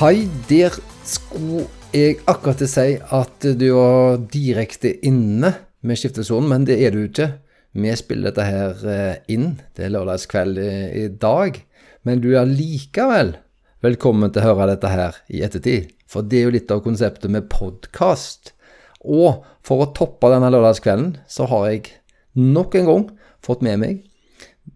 [0.00, 0.72] Hei, der
[1.04, 5.50] skulle jeg akkurat til si at du var direkte inne
[5.84, 7.26] med skiftesonen, men det er du ikke.
[7.76, 9.58] Vi spiller dette her eh, inn.
[9.76, 11.58] Det er lørdagskveld i, dag.
[12.08, 13.34] Men du er likevel
[13.84, 15.92] velkommen til å høre dette her i ettertid.
[16.08, 18.54] For det er jo litt av konseptet med podkast.
[19.04, 21.92] Og for å toppe denne lørdagskvelden, så har jeg
[22.40, 23.04] nok en gang
[23.44, 24.00] fått med meg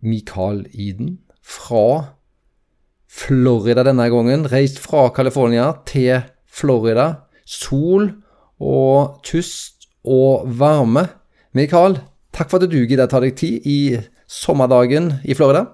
[0.05, 2.13] Mikael Iden fra
[3.15, 4.49] Florida denne gangen.
[4.51, 7.29] Reist fra California til Florida.
[7.47, 8.11] Sol
[8.59, 11.07] og kyst og varme.
[11.55, 12.01] Mikael,
[12.35, 13.79] takk for at du gidder ta deg tid i
[14.27, 15.69] sommerdagen i Florida.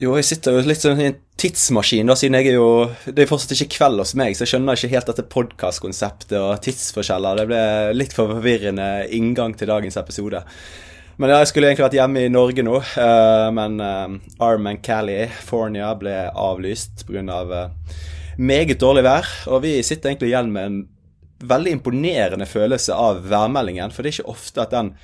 [0.00, 2.68] Jo, jeg sitter jo litt sånn i en tidsmaskin, da, siden jeg er jo
[3.04, 6.60] Det er fortsatt ikke kveld hos meg, så jeg skjønner ikke helt dette podkastkonseptet og
[6.64, 7.40] tidsforskjeller.
[7.40, 7.64] Det ble
[7.96, 10.40] litt for forvirrende inngang til dagens episode.
[11.20, 14.80] Men ja, jeg skulle egentlig vært hjemme i Norge nå, uh, men uh, Arm and
[14.80, 17.26] California ble avlyst pga.
[17.36, 17.98] Av, uh,
[18.40, 19.28] meget dårlig vær.
[19.52, 20.80] Og vi sitter egentlig igjen med en
[21.50, 23.92] veldig imponerende følelse av værmeldingen.
[23.92, 24.94] For det er ikke ofte at den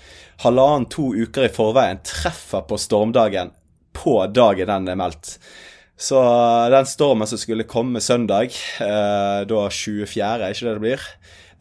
[0.45, 3.53] halvannen-to uker i forveien treffer på stormdagen
[3.97, 5.37] på dagen den er meldt.
[5.97, 6.21] Så
[6.73, 8.53] den stormen som skulle komme søndag,
[8.85, 11.07] eh, da 24., er ikke det det blir,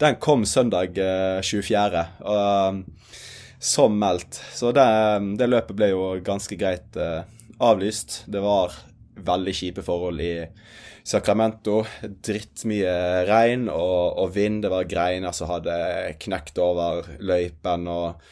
[0.02, 2.02] den kom søndag eh, 24.
[2.20, 2.82] Og,
[3.58, 4.40] som meldt.
[4.54, 4.86] Så det,
[5.38, 7.22] det, løpet ble jo ganske greit eh,
[7.58, 8.22] avlyst.
[8.26, 8.74] Det var
[9.26, 10.34] veldig kjipe forhold i
[11.06, 11.84] Sacramento.
[12.02, 14.62] Drittmye regn og, og, vind.
[14.64, 15.76] Det var greiner som hadde
[16.22, 18.26] knekt over løypen og,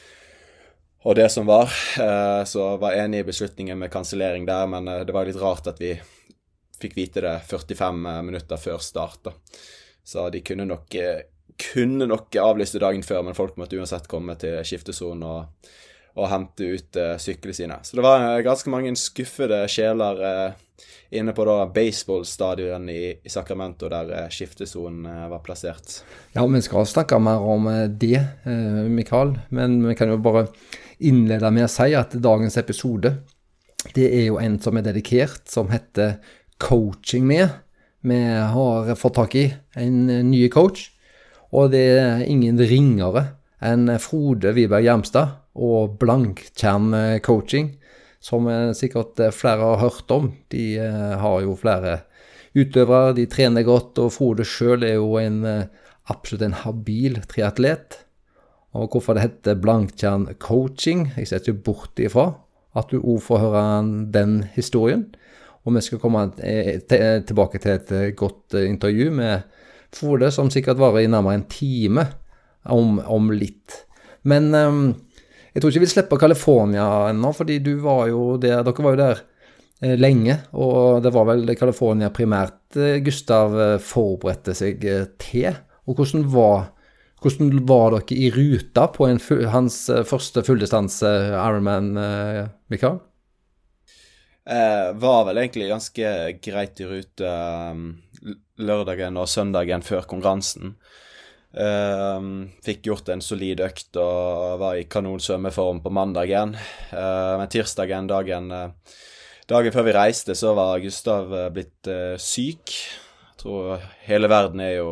[1.05, 1.73] og det som var.
[2.01, 5.71] Eh, så var enig i beslutningen med kansellering der, men eh, det var litt rart
[5.71, 5.95] at vi
[6.81, 9.23] fikk vite det 45 minutter før start.
[9.25, 9.33] da.
[10.05, 11.23] Så de kunne nok eh,
[11.61, 15.73] kunne nok avlyst dagen før, men folk måtte uansett komme til skiftesonen og,
[16.17, 17.79] og, hente ut uh, syklene sine.
[17.87, 23.31] Så det var uh, ganske mange skuffede sjeler uh, inne på da baseballstadion i, i
[23.31, 26.01] Sacramento, der uh, skiftesonen var plassert.
[26.35, 28.19] Ja, vi skal snakke mer om det,
[28.91, 30.49] Mikael, men vi kan jo bare
[31.05, 33.15] innlede med å si at dagens episode
[33.95, 36.17] det er jo en som er dedikert, som heter
[36.63, 37.51] Coaching med.
[38.01, 39.45] Vi har fått tak i
[39.77, 40.94] en ny coach
[41.55, 43.29] og det er ingen ringere
[43.65, 46.91] enn Frode Wiberg Hjermstad og Blanktjern
[47.25, 47.71] coaching,
[48.19, 50.33] som sikkert flere har hørt om.
[50.51, 52.01] De eh, har jo flere
[52.55, 58.01] utøvere, de trener godt, og Frode sjøl er jo en, eh, absolutt en habil triatlet.
[58.75, 62.33] Og hvorfor det heter Blanktjern coaching, jeg ser ikke bort ifra
[62.75, 63.65] at du òg får høre
[64.15, 65.07] den historien.
[65.65, 69.45] Og vi skal komme eh, tilbake til et godt intervju med
[69.97, 72.07] Frode, som sikkert varer i nærmere en time
[72.65, 73.85] om, om litt.
[74.29, 74.85] Men um,
[75.55, 79.01] jeg tror ikke vi slipper California ennå, fordi du var jo der, dere var jo
[79.01, 79.21] der
[79.85, 80.41] eh, lenge.
[80.59, 85.55] Og det var vel California primært eh, Gustav eh, forberedte seg eh, til.
[85.87, 86.73] Og hvordan var,
[87.23, 91.93] hvordan var dere i ruta på full, hans eh, første fulldistanse Ironman,
[92.73, 92.99] Mikael?
[94.45, 96.09] Var vel egentlig ganske
[96.45, 97.31] greit i rute.
[97.71, 97.85] Um
[98.61, 100.75] lørdagen og søndagen før konkurransen.
[101.55, 106.57] Uh, fikk gjort en solid økt og var i kanonsvømmeform på mandagen.
[106.91, 108.99] Uh, men tirsdagen, dagen, uh,
[109.51, 112.73] dagen før vi reiste, så var Gustav eh, blitt syk.
[112.73, 114.89] Jeg tror hele verden er jo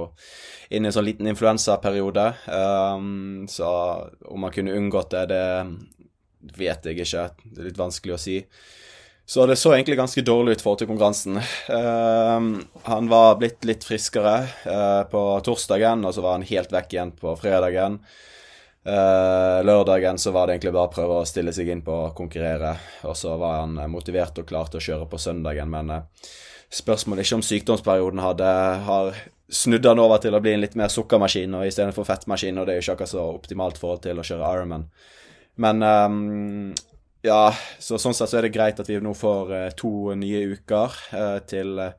[0.72, 2.26] inne i en sånn liten influensaperiode.
[2.46, 3.68] Um, så
[4.28, 7.26] om man kunne unngått det, det vet jeg ikke.
[7.44, 8.36] Det er litt vanskelig å si.
[9.32, 11.38] Så det så egentlig ganske dårlig ut for til konkurransen.
[11.72, 14.34] Uh, han var blitt litt friskere
[14.66, 17.96] uh, på torsdagen, og så var han helt vekk igjen på fredagen.
[18.84, 22.12] Uh, lørdagen så var det egentlig bare å prøve å stille seg inn på å
[22.18, 22.74] konkurrere,
[23.08, 25.96] og så var han motivert og klar til å kjøre på søndagen, men
[26.68, 28.52] spørsmålet er ikke om sykdomsperioden hadde
[28.90, 32.68] har snudd han over til å bli en litt mer sukkermaskin og istedenfor fettmaskin, og
[32.68, 34.90] det er jo ikke akkurat så optimalt forhold til å kjøre Ironman.
[35.56, 36.74] Men um,
[37.22, 40.42] ja, så sånn sett så er det greit at vi nå får uh, to nye
[40.56, 41.92] uker uh, til uh,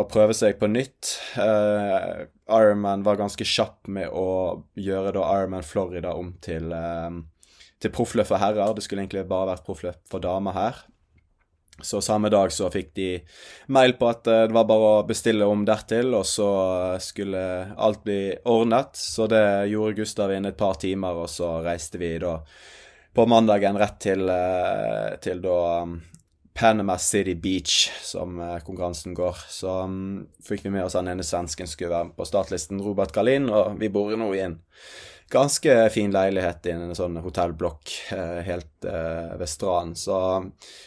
[0.00, 1.18] å prøve seg på nytt.
[1.36, 6.72] Ironman var ganske kjapp med å gjøre da Ironman Florida om til,
[7.76, 8.72] til proffløp for herrer.
[8.72, 10.80] Det skulle egentlig bare vært proffløp for damer her.
[11.84, 13.10] Så samme dag så fikk de
[13.76, 16.48] mail på at det var bare å bestille om dertil, og så
[17.04, 17.44] skulle
[17.76, 18.96] alt bli ordnet.
[18.96, 19.44] Så det
[19.74, 22.38] gjorde Gustav inn et par timer, og så reiste vi da
[23.14, 25.94] på mandagen rett til, eh, til da um,
[26.54, 29.38] Panama City Beach, som eh, konkurransen går.
[29.48, 33.50] Så um, fikk vi med oss han ene svensken skulle være på startlisten, Robert Galin,
[33.50, 34.60] og vi bor nå i en
[35.34, 39.96] ganske fin leilighet i en sånn hotellblokk eh, helt uh, ved stranden.
[39.98, 40.18] Så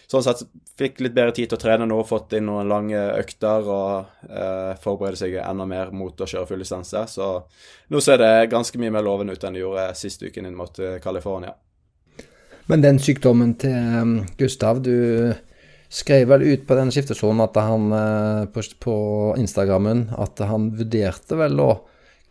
[0.08, 0.46] sånn sett
[0.78, 4.74] fikk litt bedre tid til å trene nå, fått inn noen lange økter og uh,
[4.84, 7.08] forberede seg enda mer mot å kjøre full distanse.
[7.12, 7.32] Så
[7.92, 10.80] nå ser det ganske mye mer lovende ut enn det gjorde sist uken inn mot
[11.04, 11.56] California.
[12.68, 15.34] Men den sykdommen til Gustav, du
[15.88, 17.86] skrev vel ut på den skiftesonen at han
[18.52, 18.96] på, på
[19.40, 21.70] Instagrammen at han vurderte vel å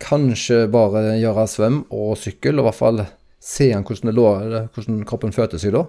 [0.01, 3.01] kanskje bare gjøre svøm og sykkel, og i hvert fall
[3.47, 4.27] se han hvordan, lå,
[4.75, 5.85] hvordan kroppen følte seg da?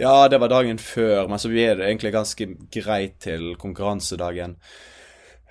[0.00, 4.56] Ja, det var dagen før, men så blir det egentlig ganske greit til konkurransedagen.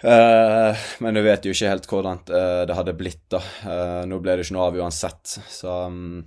[0.02, 3.42] Uh, men du vet jo ikke helt hvordan uh, det hadde blitt, da.
[3.62, 6.24] Uh, nå ble det ikke noe av uansett, så um,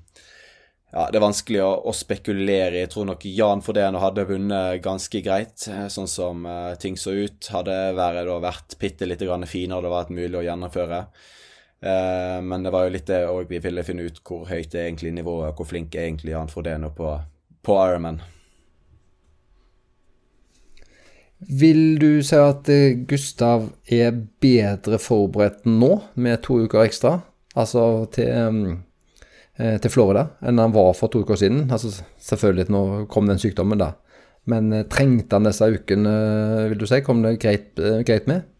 [0.95, 2.85] ja, det er vanskelig å, å, spekulere.
[2.85, 7.17] Jeg tror nok Jan Fordeno hadde vunnet ganske greit, eh, sånn som uh, ting så
[7.17, 7.49] ut.
[7.51, 11.01] Hadde været da vært bitte litt finere det var mulig å gjennomføre.
[11.83, 14.87] Uh, men det var jo litt det òg vi ville finne ut hvor høyt er
[14.87, 17.11] egentlig nivået, hvor flink er egentlig Jan Fordeno på,
[17.67, 18.23] på Ironman.
[21.45, 22.71] Vil du si at
[23.11, 27.19] Gustav er bedre forberedt nå, med to uker ekstra?
[27.59, 28.67] Altså til um
[29.55, 31.69] til Florida enn han var for to uker siden.
[31.71, 32.81] Altså, selvfølgelig, nå
[33.13, 33.93] kom den sykdommen, da.
[34.51, 36.17] Men eh, trengte han disse ukene,
[36.71, 37.01] vil du si?
[37.05, 38.51] Kom det greit, eh, greit med?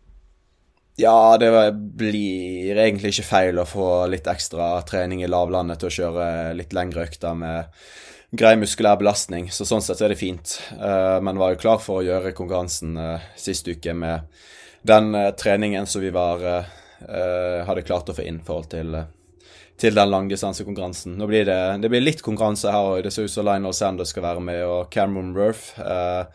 [1.01, 1.51] Ja, det
[1.99, 6.75] blir egentlig ikke feil å få litt ekstra trening i lavlandet til å kjøre litt
[6.77, 7.81] lengre økter med
[8.35, 9.49] grei muskulær belastning.
[9.51, 10.55] Så sånn sett er det fint.
[10.79, 12.95] Men var jo klar for å gjøre konkurransen
[13.35, 14.31] sist uke med
[14.87, 16.47] den treningen som vi var
[17.03, 18.95] hadde klart å få inn i forhold til
[19.81, 21.17] til den langdistansekonkurransen.
[21.19, 23.01] Nå blir det, det blir litt konkurranse her òg.
[23.05, 25.73] Det ser ut som Lionel Sanders skal være med, og Cameron Rurf.
[25.79, 26.31] Uh,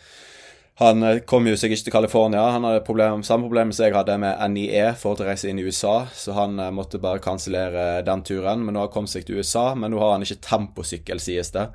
[0.80, 2.44] han eh, kom jo seg ikke til California.
[2.56, 5.66] Han hadde problem, samme problem som jeg hadde med NIE for å reise inn i
[5.68, 8.66] USA, så han uh, måtte bare kansellere den turen.
[8.66, 11.52] Men nå har han kommet seg til USA, men nå har han ikke temposykkel, sies
[11.56, 11.70] det.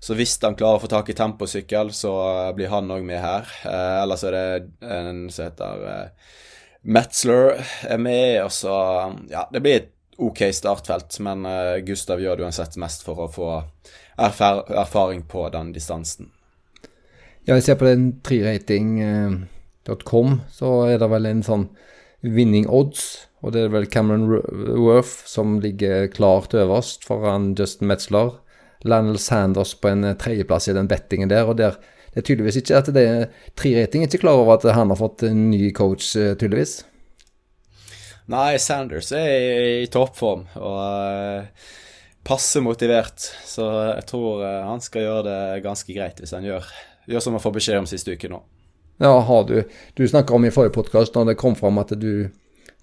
[0.00, 3.24] Så hvis han klarer å få tak i temposykkel, så uh, blir han òg med
[3.24, 3.48] her.
[4.04, 4.44] ellers er det
[4.84, 6.12] en som heter
[6.80, 8.76] Metzler er med, og så
[9.28, 13.28] Ja, det blir et OK startfelt, men uh, Gustav gjør det uansett mest for å
[13.32, 13.48] få
[14.20, 16.26] erfar erfaring på den distansen.
[17.48, 21.66] Ja, jeg ser på den trirating.com, så er det vel en sånn
[22.20, 23.26] winning odds.
[23.40, 28.36] Og det er vel Cameron Worth som ligger klart øverst foran Justin Metzler.
[28.84, 31.48] Lionel Sanders på en tredjeplass i den bettingen der.
[31.48, 31.80] og der
[32.10, 33.28] det er tydeligvis ikke at det er
[33.58, 36.80] trirating ikke klar over at han har fått en ny coach, eh, tydeligvis.
[38.30, 41.68] Nei, Sanders er i toppform og uh,
[42.26, 43.24] passe motivert.
[43.46, 43.66] Så
[43.96, 46.68] jeg tror uh, han skal gjøre det ganske greit hvis han gjør,
[47.10, 48.42] gjør som han får beskjed om siste uke nå.
[49.00, 49.62] Ja, har du
[49.96, 52.28] Du snakka om i forrige podkast når det kom fram at du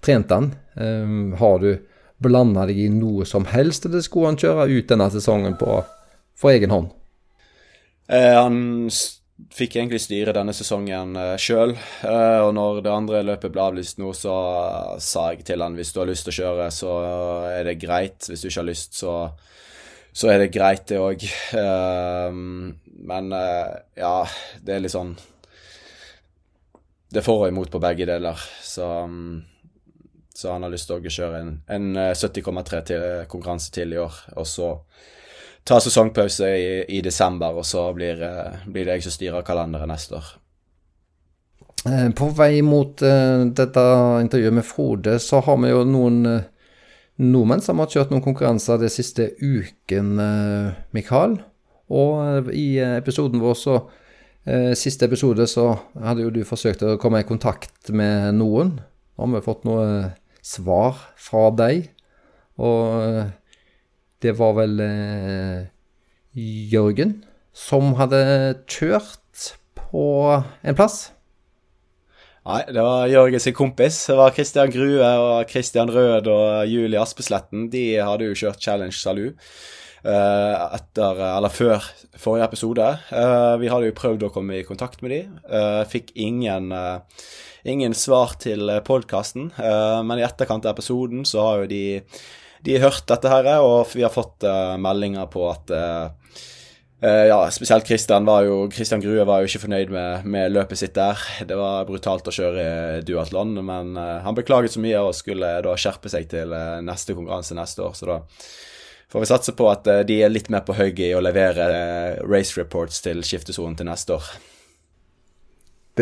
[0.04, 0.52] trente han.
[0.74, 1.72] Um, har du
[2.18, 5.80] blanda deg i noe som helst, eller skulle han kjøre ut denne sesongen på,
[6.38, 6.90] for egen hånd?
[8.08, 8.88] Eh, han
[9.54, 11.74] fikk egentlig styre denne sesongen uh, sjøl.
[12.02, 15.78] Uh, og når det andre løpet ble avlyst nå, så uh, sa jeg til han
[15.78, 16.94] hvis du har lyst til å kjøre, så
[17.52, 18.28] er det greit.
[18.28, 19.14] Hvis du ikke har lyst, så,
[20.12, 21.26] så er det greit, det òg.
[23.08, 23.34] men
[23.96, 24.14] ja,
[24.64, 25.12] det er litt sånn
[27.08, 28.42] Det er for og imot på begge deler.
[28.64, 28.88] Så,
[30.34, 32.98] så han har lyst til å kjøre en, en 70,3
[33.30, 34.72] konkurranse til i år, og så
[35.68, 39.90] ta sesongpause i, i desember, og så blir, eh, blir, det jeg som styrer kalenderen
[39.92, 40.30] neste år.
[41.88, 43.84] Eh, på vei mot uh, dette
[44.24, 46.22] intervjuet med Frode, så har vi jo noen
[47.18, 50.18] nordmenn som har kjørt noen konkurranser de siste uken,
[50.94, 51.40] Mikael.
[51.88, 53.80] Og i episoden vår så
[54.78, 55.64] Siste episode så
[56.00, 58.70] hadde jo du forsøkt å komme i kontakt med noen.
[59.20, 61.90] Har vi fått noe svar fra deg?
[62.56, 63.28] Og
[64.24, 65.68] det var vel eh,
[66.72, 67.20] Jørgen
[67.54, 68.20] som hadde
[68.70, 70.04] kjørt på
[70.62, 71.08] en plass.
[72.48, 73.98] Nei, det var Jørgen sin kompis.
[74.08, 77.66] Det var Christian Grue og Christian Rød og Julie Aspesletten.
[77.72, 81.84] De hadde jo kjørt Challenge Salu uh, etter, eller før
[82.16, 82.88] forrige episode.
[83.10, 85.20] Uh, vi hadde jo prøvd å komme i kontakt med de.
[85.92, 86.72] Fikk ingen,
[87.68, 91.84] ingen svar til podkasten, men i etterkant av episoden så har jo de
[92.64, 96.38] de har hørt dette her, og vi har fått uh, meldinger på at uh,
[96.98, 100.96] ja, spesielt Christian var jo Christian Grue var jo ikke fornøyd med, med løpet sitt
[100.96, 101.20] der.
[101.46, 106.10] Det var brutalt å kjøre duatlon, men han beklaget så mye og skulle da skjerpe
[106.10, 106.50] seg til
[106.82, 107.94] neste konkurranse neste år.
[107.94, 108.16] Så da
[109.14, 111.68] får vi satse på at de er litt mer på hugget i å levere
[112.26, 114.34] race reports til skiftesonen til neste år.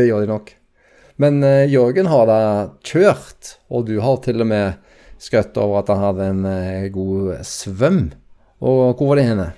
[0.00, 0.54] Det gjør de nok.
[1.20, 2.40] Men Jørgen har da
[2.88, 4.85] kjørt, og du har til og med
[5.22, 8.10] skrøt over at han hadde en eh, god svøm.
[8.64, 9.50] Og hvor var det henne?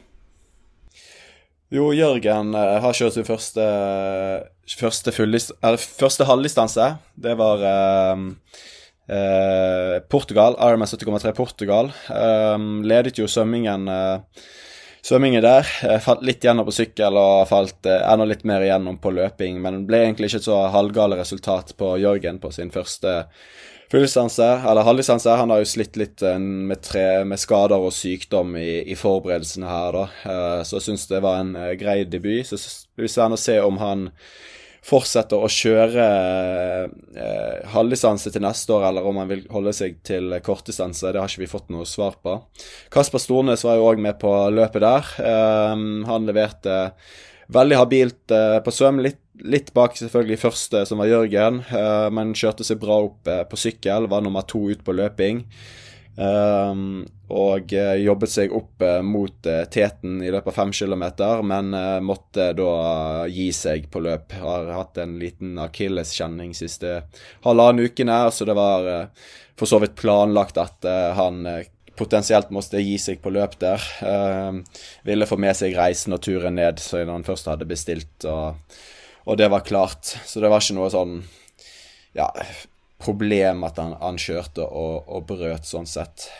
[1.68, 3.64] Jo, Jørgen uh, har kjørt sin første,
[4.80, 6.86] første, første halvdistanse.
[7.12, 8.22] Det var uh,
[9.12, 10.56] uh, Portugal.
[10.64, 11.92] Ironman 70,3 Portugal.
[12.88, 13.84] ledet jo svømmingen
[15.04, 15.68] svømmingen der.
[16.04, 20.02] Falt litt gjennom på sykkel og falt enda litt mer igjennom på løping, men ble
[20.06, 23.22] egentlig ikke et så halvgale resultat på Jørgen på sin første
[23.92, 25.30] fulldistanse, eller halvdistanse.
[25.40, 29.68] Han har jo slitt litt eh, med, tre, med skader og sykdom i, i forberedelsene
[29.68, 30.04] her, da.
[30.28, 32.46] Uh, så jeg syns det var en uh, grei debut.
[32.46, 34.08] Så det blir spennende å se om han
[34.88, 36.04] fortsetter å kjøre
[37.74, 41.10] halvdistanse til neste år, eller om han vil holde seg til kortdistanse.
[41.12, 42.38] Det har ikke vi fått noe svar på.
[42.94, 45.10] Kasper Stornes var jo òg med på løpet der.
[45.18, 46.78] han leverte
[47.52, 48.32] veldig habilt
[48.64, 49.02] på svøm.
[49.04, 53.44] Litt Litt bak selvfølgelig første, som var Jørgen, uh, men kjørte seg bra opp uh,
[53.46, 54.08] på sykkel.
[54.10, 55.44] Var nummer to ut på løping.
[56.18, 61.70] Um, og uh, jobbet seg opp mot teten i løpet av fem kilometer, men
[62.02, 62.72] måtte da
[63.30, 64.34] gi seg på løp.
[64.42, 67.04] Har hatt en liten akilleskjenning siste
[67.46, 68.90] halvannen ukene, så det var
[69.58, 70.86] for så vidt planlagt at
[71.18, 71.44] han
[71.98, 73.82] potensielt måtte gi seg på løp der.
[75.06, 78.24] ville få med seg reisen og turen ned, så han først hadde bestilt.
[78.24, 78.54] og
[79.28, 80.16] og det var klart.
[80.24, 81.18] Så det var ikke noe sånn
[82.16, 82.28] ja,
[82.98, 86.30] problem at han, han kjørte og, og, brøt sånn sett.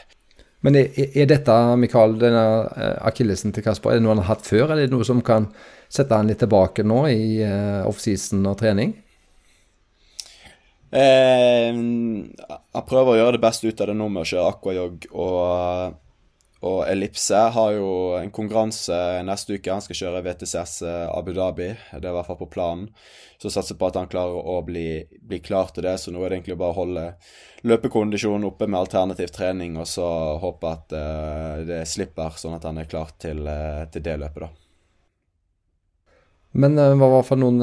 [0.65, 4.33] Men er, er dette, Mikael, denne eh, akillesen til Kasper, er det noe han har
[4.33, 5.47] hatt før, eller er det noe som kan
[5.93, 8.97] sette han litt tilbake nå i uh, offseason og trening?
[10.89, 15.09] Eh, jeg prøver å gjøre det beste ut av det nå med å kjøre aquajog
[15.13, 15.97] og
[16.67, 19.71] og Ellipse har jo en konkurranse neste uke.
[19.71, 21.69] Han skal kjøre VTCS eh, Abu Dhabi.
[21.93, 22.89] Det er i hvert fall på planen.
[23.39, 25.95] Så satser på at han klarer å bli, bli, klar til det.
[26.03, 27.07] Så nå er det egentlig bare å holde
[27.69, 30.07] løpekondisjonen oppe med alternativ trening, og så
[30.43, 34.47] håpe at uh, det slipper, sånn at han er klar til, uh, til det løpet,
[34.47, 34.51] da.
[36.59, 37.63] Men uh, var fall noen,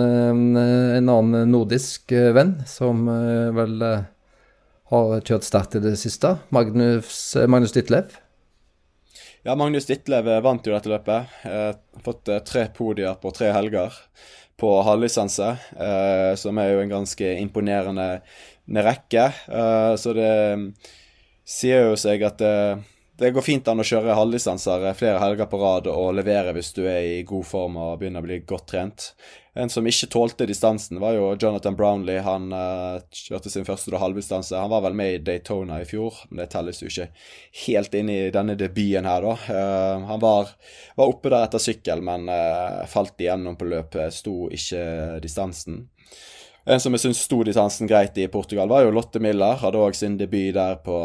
[0.59, 3.79] en annen nordisk venn som vel
[4.91, 6.37] har kjørt sterkt i det siste.
[6.55, 8.21] Magnus, Magnus Ditlev.
[9.47, 11.33] Ja, Magnus Ditlev vant jo dette løpet.
[11.45, 13.93] Eh, fått eh, tre podier på tre helger
[14.57, 15.49] på halvlisense,
[15.85, 18.07] eh, som er jo en ganske imponerende
[18.87, 19.27] rekke.
[19.45, 20.65] Eh, så det mm,
[21.45, 22.55] sier jo seg at det,
[23.21, 26.81] det går fint an å kjøre halvlisenser flere helger på rad og levere hvis du
[26.89, 29.11] er i god form og begynner å bli godt trent.
[29.55, 32.19] En som ikke tålte distansen, var jo Jonathan Brownlee.
[32.25, 34.57] Han uh, kjørte sin første halvdistanse.
[34.59, 37.07] Han var vel med i Daytona i fjor, men det telles jo ikke
[37.61, 39.35] helt inn i denne debuten her, da.
[39.47, 40.51] Uh, han var,
[40.97, 44.17] var, oppe der etter sykkel, men uh, falt igjennom på løpet.
[44.17, 45.85] Sto ikke distansen.
[46.67, 49.55] En som jeg syns sto distansen greit i Portugal, var jo Lotte Miller.
[49.61, 50.97] Hadde òg sin debut der på,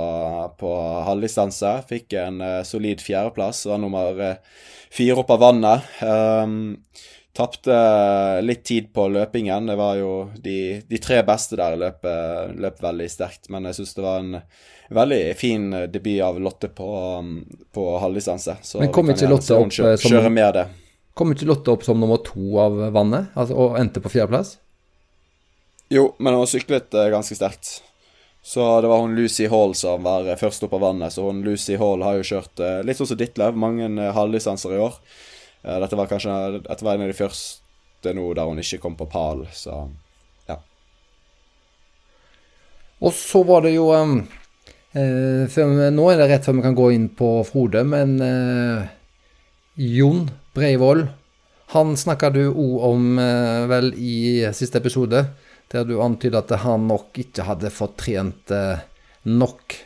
[0.59, 0.75] på
[1.07, 1.76] halvdistanse.
[1.87, 3.62] Fikk en solid fjerdeplass.
[3.69, 4.40] Var nummer
[4.90, 5.90] fire opp av vannet.
[6.00, 6.80] Um,
[7.37, 7.75] Tapte
[8.42, 9.70] litt tid på løpingen.
[9.70, 12.06] Det var jo de, de tre beste der løp,
[12.58, 13.49] løp veldig sterkt.
[13.54, 14.40] Men jeg syns det var en
[14.90, 16.90] veldig fin debut av Lotte på,
[17.72, 18.56] på halvdistanse.
[18.82, 20.66] Men kom ikke Lotte opp kjøre, som, kjøre mer det.
[21.14, 24.56] Kom ikke Lotte opp som nummer to av vannet, altså, og endte på fjerdeplass?
[25.90, 27.80] Jo, men hun syklet eh, ganske sterkt.
[28.42, 31.12] Så det var hun Lucy Hall som var først opp av vannet.
[31.12, 34.76] Så hun Lucy Hall har jo kjørt eh, litt sånn som Ditlev, mange eh, halvdistanser
[34.76, 34.96] i år.
[35.62, 39.09] Dette var kanskje dette var en av de første nå der hun ikke kom på
[39.12, 39.83] pall, så
[40.49, 40.57] ja.
[43.05, 46.90] Og så var det jo eh, for, Nå er det rett før vi kan gå
[46.97, 48.88] inn på Frode, men eh,
[49.81, 50.26] Jon
[50.57, 51.07] Breivoll,
[51.76, 54.17] han snakka du òg om eh, vel i
[54.57, 55.23] siste episode,
[55.71, 58.83] der du antyda at han nok ikke hadde fått trent eh,
[59.31, 59.76] nok.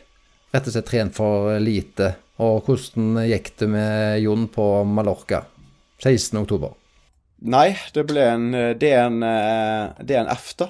[0.55, 2.15] Rett og slett trent for lite.
[2.43, 5.45] Og hvordan gikk det med Jon på Mallorca?
[6.05, 6.37] 16.
[6.45, 6.75] oktober.
[7.45, 9.25] Nei, det ble en DN,
[10.05, 10.69] DNF, da,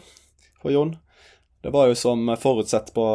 [0.63, 0.95] for Jon.
[1.65, 3.07] Det var jo som forutsett på,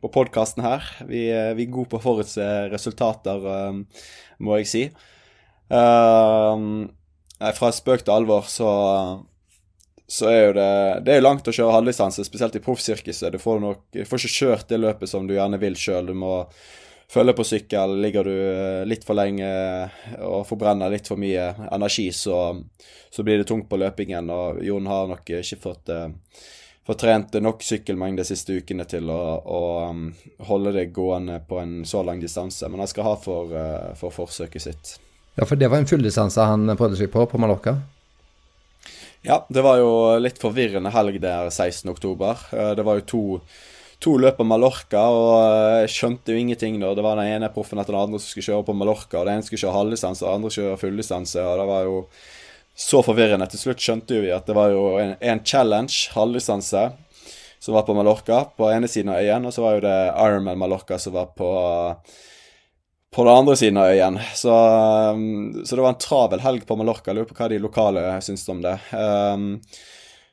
[0.00, 0.86] på podkasten her.
[1.04, 4.06] Vi, vi, er gode på å forutse resultater, eh,
[4.40, 4.84] må jeg si.
[5.68, 6.88] Uh,
[7.58, 8.70] fra spøk til alvor så,
[10.10, 10.70] så er jo det
[11.04, 13.36] Det er jo langt å kjøre halvdistanse, spesielt i proffsirkuset.
[13.36, 16.08] Du får, du får ikke kjørt det løpet som du gjerne vil sjøl.
[16.08, 16.38] Du må
[17.10, 19.48] følger på sykkel, ligger du eh, litt for lenge
[20.22, 22.54] og forbrenner litt for mye energi, så,
[23.10, 24.30] så blir det tungt på løpingen.
[24.30, 26.08] Og Jon har nok ikke fått, uh,
[26.86, 30.08] fått trent nok sykkelmengde de siste ukene til å, å um,
[30.48, 32.68] holde det gående på en så lang distanse.
[32.70, 33.56] Men han skal ha for,
[33.98, 34.98] for forsøket sitt.
[35.34, 37.78] Ja, for det var en fulldistanse han prøvde seg på på Mallorca?
[39.26, 42.74] Ja, det var jo litt forvirrende helg der 16.10.
[42.76, 43.22] Det var jo to
[44.00, 46.94] to løp på Mallorca, og jeg skjønte jo ingenting da.
[46.96, 49.38] Det var den ene proffen etter den andre som skulle kjøre på Mallorca, og den
[49.38, 51.98] ene skulle kjøre halvdistanse, og den andre kjøre fulldistanse, og det var jo
[52.80, 53.50] så forvirrende.
[53.52, 56.88] Til slutt skjønte vi at det var jo en, en challenge, halvdistanse,
[57.60, 60.60] som var på Mallorca, på ene siden av øyen, og så var jo det Ironman
[60.60, 61.52] Mallorca som var på
[63.10, 64.18] på den andre siden av øyen.
[64.38, 64.54] Så,
[65.10, 67.12] um, så, det var en travel helg på Mallorca.
[67.12, 68.76] Lurer på hva de lokale syns om det.
[68.94, 69.56] Um,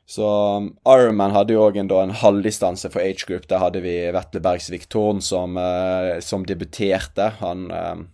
[0.08, 3.44] så um, Ironman hadde jo òg en, en halvdistanse for age group.
[3.50, 7.26] Der hadde vi Vetle Bergsvik Tårn som, uh, som debuterte.
[7.42, 8.06] Han uh,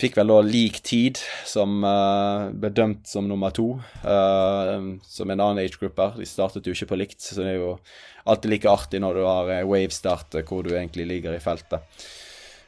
[0.00, 3.68] fikk vel da lik tid, som uh, ble dømt som nummer to.
[4.02, 6.18] Uh, som en annen age grouper.
[6.18, 7.76] De startet jo ikke på likt, så det er jo
[8.26, 11.86] alltid like artig når du har wave-start hvor du egentlig ligger i feltet.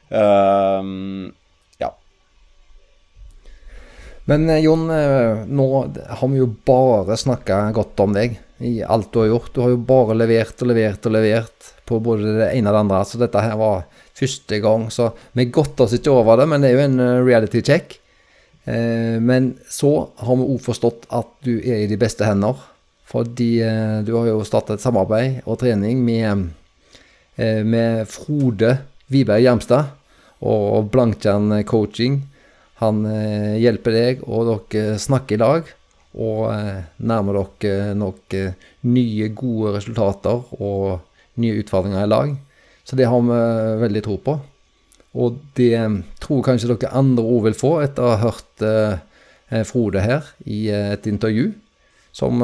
[0.07, 1.27] Uh,
[4.27, 5.67] men eh, Jon, eh, nå
[6.07, 9.53] har vi jo bare snakka godt om deg i alt du har gjort.
[9.55, 12.81] Du har jo bare levert og levert og levert på både det ene og det
[12.81, 12.99] andre.
[13.07, 13.85] Så dette her var
[14.17, 17.21] første gang, så vi godter oss ikke over det, men det er jo en eh,
[17.23, 18.01] reality check.
[18.67, 22.57] Men så har vi òg forstått at du er i de beste hender.
[23.07, 23.61] Fordi
[24.03, 26.49] du har jo startet et samarbeid og trening med,
[27.39, 28.73] med Frode
[29.07, 29.93] Viberg Jermstad
[30.43, 32.25] og Blankjern coaching
[32.81, 35.71] han eh, hjelper deg, og dere snakker i lag.
[36.17, 42.35] Og eh, nærmer dere nok eh, nye, gode resultater og nye utfordringer i lag.
[42.87, 43.39] Så det har vi
[43.81, 44.37] veldig tro på.
[45.17, 45.73] Og det
[46.21, 48.65] tror kanskje dere andre òg vil få etter å ha hørt
[49.47, 51.53] Frode her i et intervju,
[52.11, 52.41] som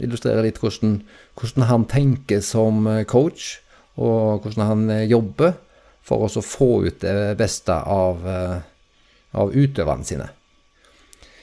[0.00, 0.94] illustrerer litt hvordan,
[1.36, 3.58] hvordan han tenker som coach,
[4.00, 5.58] og hvordan han jobber
[6.00, 8.24] for å få ut det beste av
[9.34, 10.28] av utøverne sine.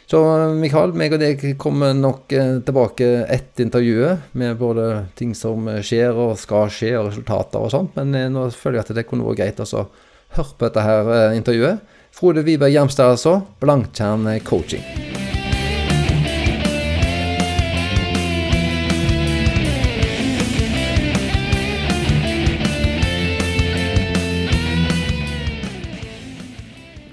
[0.09, 0.19] Så
[0.59, 4.87] Mikael, meg og deg kommer nok eh, tilbake etter intervjuet med både
[5.17, 7.95] ting som skjer og skal skje, og resultater og sånt.
[7.97, 9.87] Men eh, nå føler jeg at det kunne vært greit å
[10.37, 11.99] høre på dette her eh, intervjuet.
[12.13, 13.39] Frode Wiberg Hjermstad, altså.
[13.63, 14.85] Blanktjern coaching.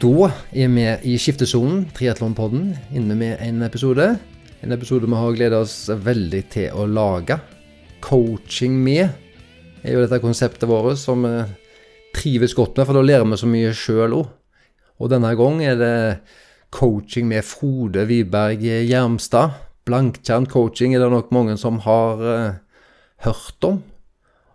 [0.00, 4.06] Da er vi i skiftesonen, Triatlonpodden, inne med en episode.
[4.64, 7.36] En episode vi har gleda oss veldig til å lage.
[8.00, 9.10] Coaching med
[9.82, 11.34] er jo dette konseptet vårt som vi
[12.16, 14.30] trives godt med, for da lærer vi så mye sjøl òg.
[15.04, 15.92] Og denne gang er det
[16.72, 19.60] coaching med Frode Wiberg Gjermstad.
[19.84, 22.56] Blanktjern coaching er det nok mange som har uh,
[23.28, 23.82] hørt om.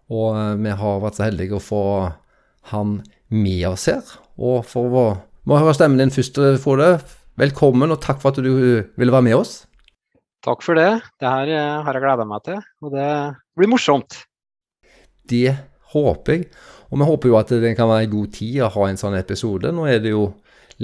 [0.10, 1.86] Og uh, vi har vært så heldige å få
[2.74, 2.98] han
[3.30, 4.16] med oss her.
[4.42, 5.08] Og for å
[5.46, 6.98] må høre stemmen din først, Frode.
[7.38, 8.52] Velkommen, og takk for at du
[8.98, 9.66] ville være med oss.
[10.46, 10.90] Takk for det.
[11.22, 13.10] Det her eh, har jeg gleda meg til, og det
[13.58, 14.18] blir morsomt.
[15.26, 15.56] Det
[15.94, 16.48] håper jeg.
[16.92, 19.18] Og vi håper jo at det kan være i god tid å ha en sånn
[19.18, 19.72] episode.
[19.74, 20.28] Nå er det jo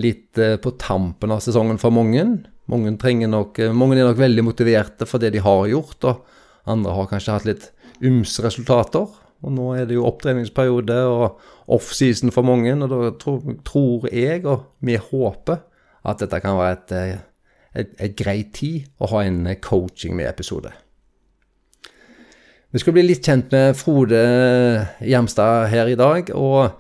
[0.02, 2.26] litt eh, på tampen av sesongen for mange.
[2.72, 2.94] Mange,
[3.30, 7.10] nok, eh, mange er nok veldig motiverte for det de har gjort, og andre har
[7.12, 7.70] kanskje hatt litt
[8.02, 9.10] ymse resultater.
[9.42, 11.40] Og nå er det jo opptreningsperiode og
[11.72, 15.64] offseason for mange, og da tror, jeg, og vi håper,
[16.06, 20.30] at dette kan være et, eh, et, et greit tid å ha en coaching med
[20.30, 20.74] episode.
[22.72, 24.22] Vi skal bli litt kjent med Frode
[25.04, 26.32] Hjermstad her i dag.
[26.36, 26.80] og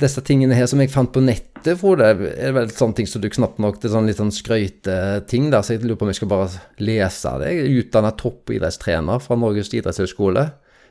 [0.00, 3.28] disse tingene her som jeg fant på nettet, Frode, er vel sånne ting som du
[3.32, 6.62] knapt nok er sånn litt sånn skrøyteting, så jeg lurer på om jeg skal bare
[6.80, 7.50] lese det.
[7.50, 10.46] Jeg er utdanna toppidrettstrener fra Norges idrettshøgskole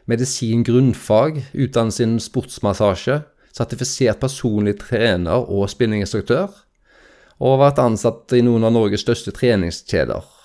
[0.09, 3.21] medisin grunnfag, utdannelse innen sportsmassasje,
[3.53, 6.49] sertifisert personlig trener og spinninginstruktør,
[7.39, 10.35] og vært ansatt i noen av Norges største treningskjeder.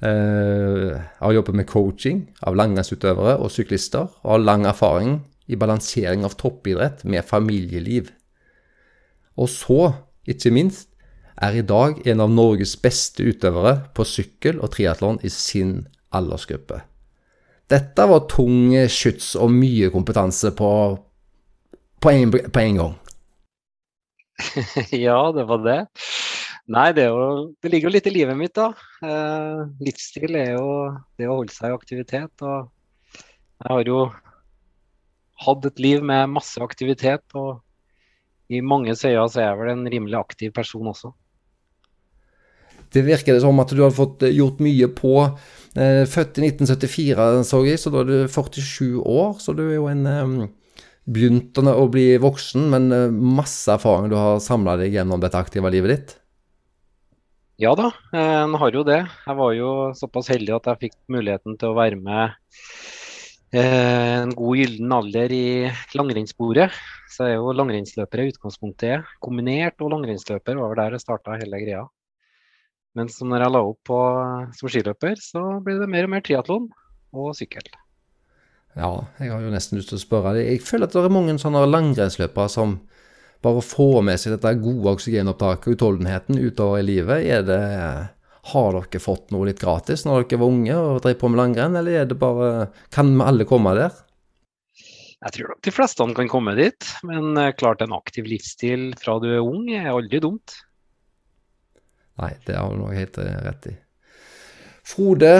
[0.00, 5.18] Uh, har jobbet med coaching av langrennsutøvere og syklister, og har lang erfaring
[5.50, 8.08] i balansering av toppidrett med familieliv.
[9.36, 9.92] Og så,
[10.24, 10.88] ikke minst,
[11.40, 15.82] er i dag en av Norges beste utøvere på sykkel og triatlon i sin
[16.16, 16.80] aldersgruppe.
[17.70, 20.70] Dette var tung skyts og mye kompetanse på,
[22.02, 22.96] på, en, på en gang.
[25.06, 25.78] ja, det var det.
[26.70, 27.22] Nei, det, jo,
[27.62, 28.70] det, ligger jo litt i livet mitt, da.
[29.02, 30.66] Eh, livsstil er jo
[31.18, 32.44] det å holde seg i aktivitet.
[32.46, 33.24] Og
[33.60, 34.04] jeg har jo
[35.46, 37.58] hatt et liv med masse aktivitet, og
[38.50, 41.12] i mange øyne så er jeg vel en rimelig aktiv person også.
[42.90, 45.14] Det virker det som at du har fått gjort mye på
[45.78, 49.36] Eh, født i 1974, så jeg, så da er du 47 år.
[49.38, 50.40] Så du er jo en um,
[51.10, 52.92] Begynt å bli voksen, men
[53.34, 56.12] masse erfaring du har samla deg gjennom dette aktive livet ditt?
[57.58, 59.00] Ja da, en har jo det.
[59.24, 62.36] Jeg var jo såpass heldig at jeg fikk muligheten til å være med
[63.56, 65.48] eh, en god gyllen alder i
[65.98, 66.78] langrennssporet.
[67.10, 71.64] Så jeg er jo langrennsløper i utgangspunktet kombinert og langrennsløper var der det starta hele
[71.64, 71.88] greia.
[72.98, 73.98] Men når jeg la opp på,
[74.58, 76.66] som skiløper, så blir det mer og mer triatlon
[77.14, 77.68] og sykkel.
[78.78, 80.46] Ja, jeg har jo nesten lyst til å spørre deg.
[80.46, 82.78] Jeg føler at det er mange sånne langrennsløpere som
[83.44, 87.24] bare får med seg dette gode oksygenopptaket og utholdenheten utover i livet.
[87.24, 87.60] Er det,
[88.50, 91.76] har dere fått noe litt gratis når dere var unge og drev på med langrenn,
[91.80, 93.94] eller er det bare Kan vi alle komme der?
[95.20, 99.18] Jeg tror nok de fleste kan komme dit, men eh, klart en aktiv livsstil fra
[99.20, 100.54] du er ung er aldri dumt.
[102.20, 103.76] Nei, det har du nok helt eh, rett i.
[104.90, 105.32] Frode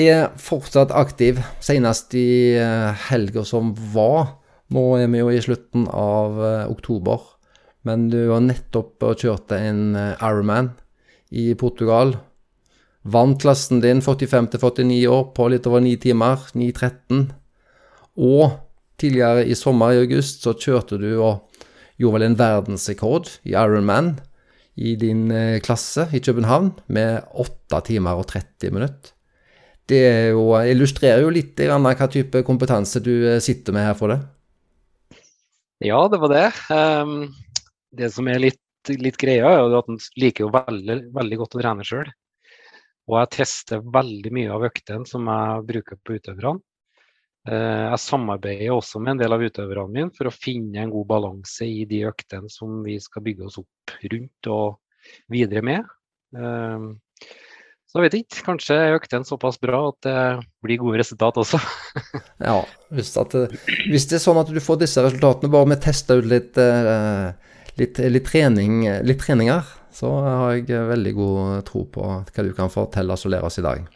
[0.00, 4.38] er fortsatt aktiv, senest i eh, helga som var.
[4.74, 7.22] Nå er vi jo i slutten av eh, oktober,
[7.86, 10.72] men du har nettopp kjørt en Ironman
[11.30, 12.16] i Portugal.
[13.04, 17.26] Vant klassen din 45 49 år på litt over 9 timer, 9.13.
[18.24, 18.54] Og
[18.96, 21.66] tidligere i sommer, i august, så kjørte du og
[22.00, 24.14] gjorde vel en verdensrekord i Ironman
[24.74, 29.12] i din eh, klasse i København med 8 timer og 30 minutter.
[29.84, 34.20] Det jo, illustrerer jo litt hva type kompetanse du eh, sitter med her for det.
[35.84, 36.46] Ja, det var det.
[36.72, 37.34] Um,
[37.92, 41.60] det som er litt, litt greia, er at en liker jo veldig, veldig godt å
[41.60, 42.08] trene sjøl.
[43.10, 46.62] Og jeg tester veldig mye av øktene som jeg bruker på utøverne.
[47.44, 51.10] Uh, jeg samarbeider også med en del av utøverne mine for å finne en god
[51.10, 54.78] balanse i de øktene som vi skal bygge oss opp rundt og
[55.32, 55.84] videre med.
[56.36, 56.86] Ehm,
[57.84, 60.16] så jeg vet ikke, kanskje er øktene såpass bra at det
[60.64, 61.60] blir gode resultat også.
[62.48, 62.56] ja,
[62.94, 63.36] hvis, at,
[63.86, 66.58] hvis, det er sånn at du får disse resultatene bare med å teste ut litt,
[66.58, 67.28] eh,
[67.78, 72.72] litt, litt, trening, litt treninger, så har jeg veldig god tro på hva du kan
[72.72, 73.86] fortelle oss og lære oss i dag.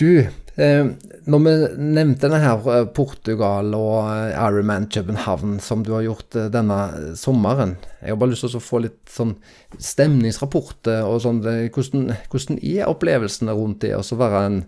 [0.00, 0.24] Du,
[0.60, 0.84] Eh,
[1.32, 6.36] når vi nevnte denne her eh, Portugal og eh, Ironman København som du har gjort
[6.52, 6.76] denne
[7.16, 9.32] sommeren Jeg har bare lyst til å få litt sånn
[9.80, 11.40] stemningsrapporter og sånn.
[11.72, 14.58] Hvordan, hvordan er opplevelsene rundt det å være en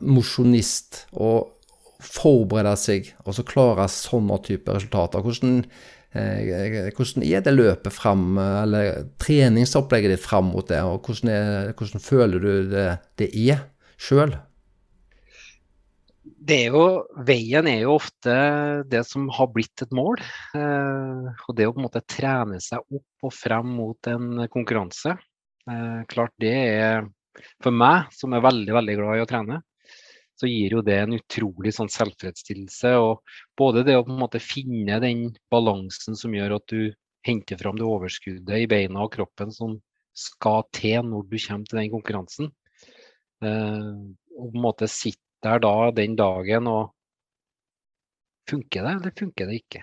[0.00, 1.58] mosjonist og
[2.02, 5.20] forberede seg og så klare sånne type resultater?
[5.26, 5.60] Hvordan,
[6.96, 10.80] hvordan er det løpet fram, eller treningsopplegget ditt fram mot det?
[10.86, 12.88] og Hvordan, er, hvordan føler du det,
[13.20, 13.66] det er
[14.00, 14.34] sjøl?
[16.42, 18.34] veien er jo ofte
[18.90, 20.20] det som har blitt et mål.
[20.54, 25.16] Eh, og det å på en måte trene seg opp og frem mot en konkurranse.
[25.70, 27.10] Eh, klart det er
[27.64, 29.62] For meg, som er veldig veldig glad i å trene,
[30.36, 32.90] så gir jo det en utrolig sånn selvfredsstillelse.
[33.00, 33.22] Og
[33.56, 36.92] både det å på en måte finne den balansen som gjør at du
[37.24, 39.78] henter fram det overskuddet i beina og kroppen som
[40.12, 42.52] skal til når du kommer til den konkurransen.
[43.42, 43.92] Eh,
[44.38, 46.92] og på en måte sitte der da den dagen og
[48.50, 49.80] Funker det, eller funker det ikke?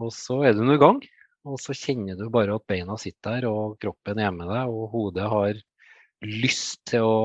[0.00, 1.02] Og så er du nå i gang,
[1.44, 4.88] og så kjenner du bare at beina sitter der, og kroppen er med deg, og
[4.94, 5.60] hodet har
[6.24, 7.18] lyst til å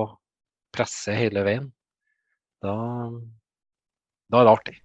[0.75, 1.69] presse hele veien.
[2.59, 2.75] Da,
[4.27, 4.75] da er det artig.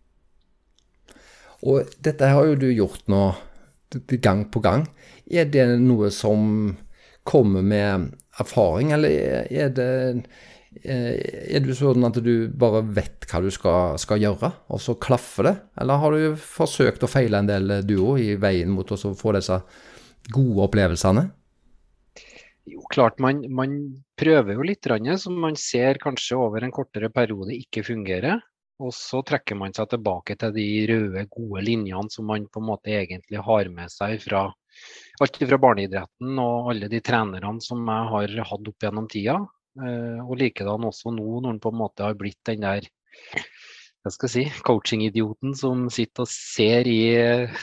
[1.67, 3.25] Og dette har jo du gjort nå
[4.23, 4.87] gang på gang.
[5.27, 6.77] Er det noe som
[7.27, 9.91] kommer med erfaring, eller er det
[10.83, 14.97] Eh, er du sånn at du bare vet hva du skal, skal, gjøre, og så
[14.99, 15.55] klaffer det?
[15.81, 19.35] Eller har du forsøkt å feile en del, du òg, i veien mot å få
[19.37, 19.61] disse
[20.35, 21.29] gode opplevelsene?
[22.73, 23.77] Jo, klart man, man
[24.19, 24.89] prøver jo litt,
[25.21, 28.43] som man ser kanskje over en kortere periode ikke fungerer.
[28.83, 32.71] Og så trekker man seg tilbake til de røde, gode linjene som man på en
[32.73, 34.49] måte egentlig har med seg fra
[35.23, 39.39] alt fra barneidretten og alle de trenerne som jeg har hatt opp gjennom tida.
[39.75, 42.89] Eh, og likedan også nå, når han på en måte har blitt den der
[44.05, 47.63] jeg skal si, coaching-idioten som sitter og ser i eh,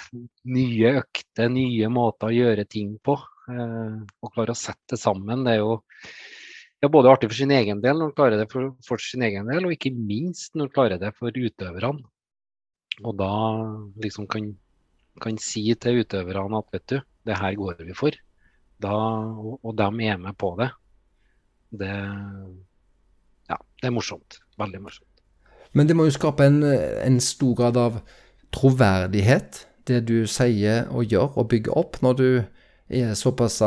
[0.49, 3.13] nye økter, nye måter å gjøre ting på.
[3.51, 5.45] Eh, og klarer å sette det sammen.
[5.45, 5.75] Det er jo
[6.81, 9.51] ja, både artig for sin egen del når han klarer det for, for, sin egen
[9.51, 12.09] del, og ikke minst når han klarer det for utøverne.
[13.05, 13.31] Og da
[14.01, 14.49] liksom kan,
[15.21, 18.15] kan si til utøverne at vet du, det her går vi for.
[18.81, 20.71] Da, og, og de er med på det
[21.71, 21.91] det,
[23.49, 24.39] ja, det er morsomt.
[24.59, 25.07] Veldig morsomt.
[25.71, 28.01] Men det må jo skape en, en stor grad av
[28.51, 32.27] troverdighet, det du sier og gjør og bygger opp, når du
[32.91, 33.61] er såpass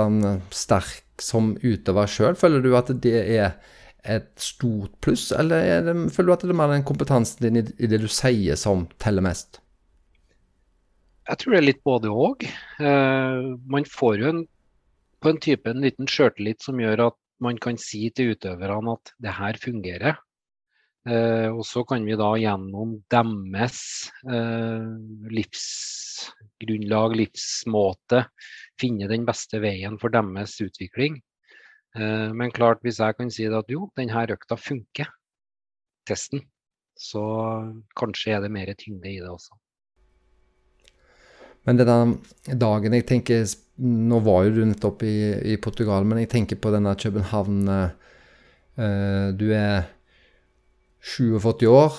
[0.52, 2.36] sterk som utøver sjøl.
[2.36, 3.56] Føler du at det er
[4.04, 7.64] et stort pluss, eller det, føler du at det er mer den kompetansen din i,
[7.80, 9.62] i, det du sier som teller mest?
[11.24, 12.44] Jeg tror det er litt både òg.
[12.78, 14.42] Uh, man får jo en,
[15.24, 19.12] på en type en liten sjøltillit som gjør at man kan si til utøverne at
[19.24, 20.20] det her fungerer.
[21.04, 23.80] Eh, og så kan vi da gjennom deres
[24.24, 24.86] eh,
[25.36, 28.22] livsgrunnlag, livsmåte,
[28.80, 31.18] finne den beste veien for deres utvikling.
[31.98, 35.12] Eh, men klart, hvis jeg kan si at jo, denne økta funker,
[36.08, 36.46] testen,
[36.96, 37.24] så
[37.98, 39.58] kanskje er det mer tyngde i det også.
[41.64, 45.16] Men denne dagen jeg tenker, Nå var jo du nettopp i,
[45.50, 49.88] i Portugal, men jeg tenker på denne København uh, Du er
[51.02, 51.96] 47 år.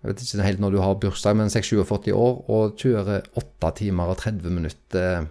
[0.00, 4.14] Jeg vet ikke helt når du har bursdag, men 46-47 år, og kjører 8 timer
[4.14, 5.28] og 30 minutter.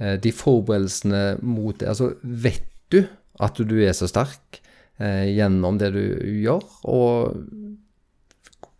[0.00, 3.04] Uh, de forberedelsene mot det Altså, vet du
[3.44, 4.62] at du er så sterk
[5.02, 6.00] uh, gjennom det du
[6.46, 6.64] gjør?
[6.88, 7.36] Og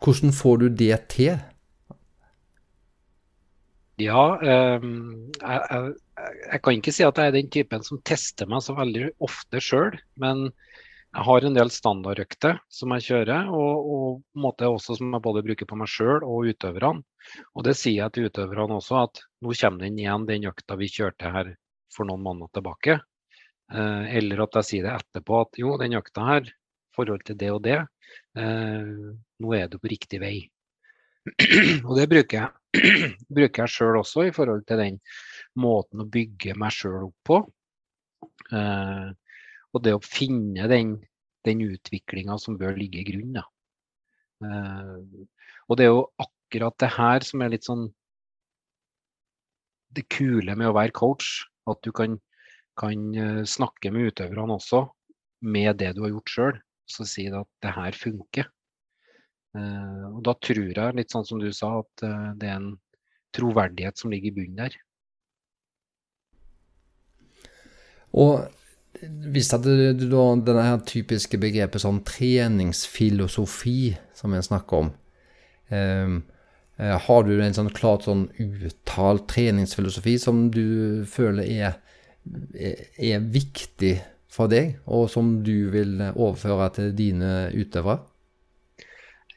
[0.00, 1.37] hvordan får du det til?
[4.01, 4.23] Ja,
[4.83, 8.65] um, jeg, jeg, jeg, kan ikke si at jeg er den typen som tester meg
[8.65, 9.95] så veldig ofte sjøl.
[10.19, 10.49] Men
[11.15, 15.45] jeg har en del standardøkter som jeg kjører, og, og måte også som jeg både
[15.47, 17.05] bruker på meg sjøl og utøverne.
[17.55, 20.91] Og det sier jeg til utøverne også, at nå kommer den igjen, den økta vi
[20.91, 21.53] kjørte her
[21.95, 22.99] for noen måneder tilbake.
[23.71, 26.51] Uh, eller at jeg sier det etterpå at jo, den økta her,
[26.95, 27.79] forhold til det og det,
[28.39, 30.35] uh, nå er du på riktig vei.
[31.87, 32.53] Og det bruker jeg
[33.37, 35.01] bruker jeg sjøl også i forhold til den
[35.61, 37.41] måten å bygge meg sjøl opp på.
[38.51, 39.11] Eh,
[39.75, 40.97] og det å finne den,
[41.47, 43.45] den utviklinga som bør ligge i grunnen.
[44.45, 45.25] Eh,
[45.69, 47.89] og det er jo akkurat det her som er litt sånn
[49.95, 51.45] det kule med å være coach.
[51.71, 52.19] At du kan,
[52.81, 54.85] kan eh, snakke med utøverne også
[55.45, 56.61] med det du har gjort sjøl.
[56.91, 58.51] Så si at det her funker.
[59.55, 62.75] Eh, og da tror jeg, litt sånn som du sa, at eh, det er en
[63.35, 64.77] troverdighet som ligger i bunnen der.
[68.14, 68.45] Og
[69.35, 74.93] hvis at du da denne her typiske begrepet sånn treningsfilosofi som en snakker om
[75.75, 76.14] eh,
[76.79, 81.77] Har du en sånn klart sånn uttalt treningsfilosofi som du føler er,
[82.55, 83.97] er, er viktig
[84.35, 88.03] for deg, og som du vil overføre til dine utøvere?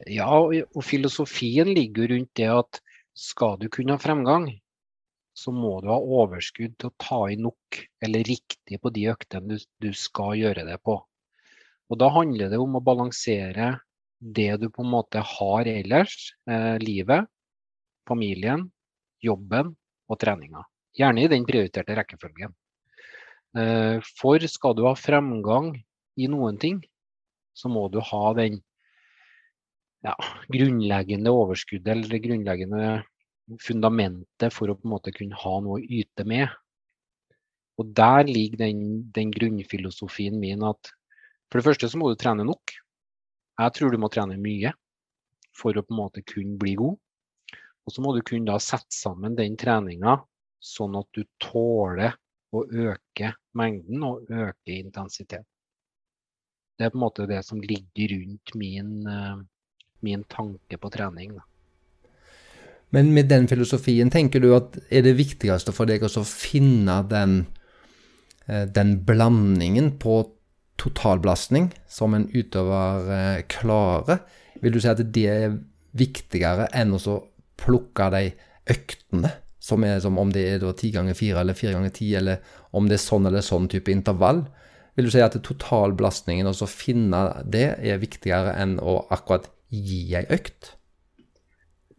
[0.05, 2.81] Ja, og filosofien ligger rundt det at
[3.17, 4.51] skal du kunne ha fremgang,
[5.38, 9.55] så må du ha overskudd til å ta i nok eller riktig på de øktene
[9.55, 10.99] du, du skal gjøre det på.
[11.88, 13.77] Og da handler det om å balansere
[14.19, 17.29] det du på en måte har ellers, eh, livet,
[18.10, 18.65] familien,
[19.23, 19.73] jobben
[20.10, 20.63] og treninga.
[20.97, 22.53] Gjerne i den prioriterte rekkefølgen.
[23.57, 25.75] Eh, for skal du ha fremgang
[26.17, 26.81] i noen ting,
[27.53, 28.60] så må du ha den
[30.05, 30.13] ja,
[30.53, 32.89] grunnleggende overskuddet eller det grunnleggende
[33.63, 36.51] fundamentet for å på en måte kunne ha noe å yte med.
[37.77, 38.81] Og der ligger den,
[39.13, 40.91] den, grunnfilosofien min at
[41.47, 42.73] for det første så må du trene nok.
[43.57, 44.73] Jeg tror du må trene mye
[45.57, 46.97] for å på en måte kunne bli god.
[47.88, 50.17] Og så må du kunne da sette sammen den treninga
[50.63, 52.17] sånn at du tåler
[52.55, 55.45] å øke mengden og øke intensitet.
[56.77, 59.39] Det er på en måte det som ligger rundt min, uh,
[60.05, 61.38] min tanke på trening.
[61.38, 61.45] Da.
[62.95, 67.39] Men med den filosofien, tenker du at er det viktigste for deg å finne den,
[68.47, 70.21] eh, den blandingen på
[70.79, 74.23] totalbelastning som en utøver eh, klarer?
[74.62, 75.57] Vil du si at det er
[75.97, 77.19] viktigere enn å
[77.57, 78.23] plukke de
[78.71, 82.39] øktene, som er som om det er ti ganger fire eller fire ganger ti, eller
[82.71, 84.45] om det er sånn eller sånn type intervall?
[84.95, 90.25] Vil du si at totalbelastningen, og finne det, er viktigere enn å akkurat gi ei
[90.34, 90.73] økt?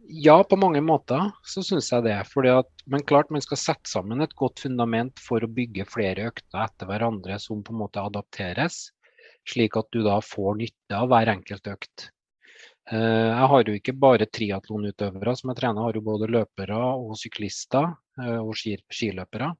[0.09, 2.15] Ja, på mange måter så syns jeg det.
[2.17, 6.63] At, men klart man skal sette sammen et godt fundament for å bygge flere økter
[6.63, 8.87] etter hverandre som på en måte adapteres,
[9.45, 12.09] slik at du da får nytte av hver enkelt økt.
[12.89, 16.79] Eh, jeg har jo ikke bare triatlonutøvere som jeg trener, jeg har jo både løpere
[16.97, 17.91] og syklister
[18.23, 19.51] eh, og skiløpere.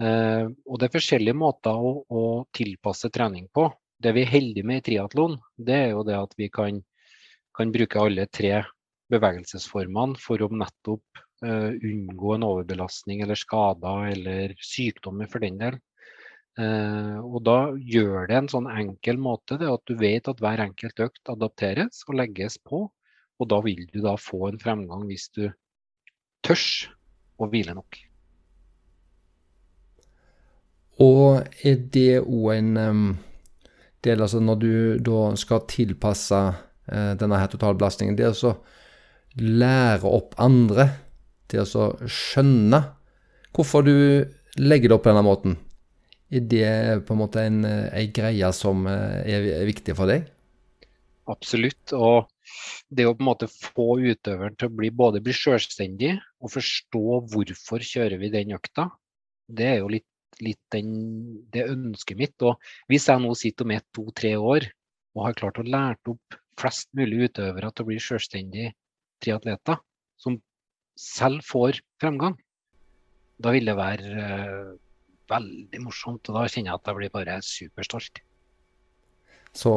[0.00, 2.24] Eh, og det er forskjellige måter å, å
[2.56, 3.68] tilpasse trening på.
[4.00, 6.80] Det vi er heldige med i triatlon, det er jo det at vi kan
[7.56, 8.62] kan bruke alle tre
[9.12, 15.78] bevegelsesformene for å nettopp uh, unngå en overbelastning eller skader eller sykdommer for den del.
[16.54, 20.62] Uh, og da gjør det en sånn enkel måte det at du vet at hver
[20.62, 22.86] enkelt økt adapteres og legges på.
[23.42, 25.48] Og da vil du da få en fremgang hvis du
[26.46, 26.86] tørs
[27.40, 27.98] å hvile nok.
[31.02, 33.08] Og er det òg en um,
[34.06, 36.38] del, altså når du da skal tilpasse
[36.86, 38.16] denne her totalbelastningen.
[38.18, 38.54] Det å
[39.40, 40.88] lære opp andre
[41.50, 42.80] til å skjønne
[43.54, 43.96] hvorfor du
[44.60, 45.56] legger det opp på denne måten.
[46.34, 46.68] Er det
[47.06, 50.28] på en måte en, en greie som er, er viktig for deg?
[51.30, 51.92] absolutt.
[51.96, 52.28] Og
[52.94, 57.20] det å på en måte få utøveren til å bli, både bli selvstendig og forstå
[57.32, 58.88] hvorfor kjører vi den økta,
[59.48, 60.08] det er jo litt,
[60.44, 60.94] litt den,
[61.52, 62.36] det ønsket mitt.
[62.44, 62.58] Og
[62.92, 64.68] hvis jeg nå sitter om ett, to, tre år
[65.14, 68.72] og har klart å lære opp flest mulig utøvere til å bli selvstendige
[69.24, 69.80] triatleter,
[70.20, 70.38] som
[70.98, 72.36] selv får fremgang,
[73.42, 74.72] da vil det være uh,
[75.30, 76.28] veldig morsomt.
[76.30, 78.20] Og da kjenner jeg at jeg blir bare superstolt.
[79.54, 79.72] Så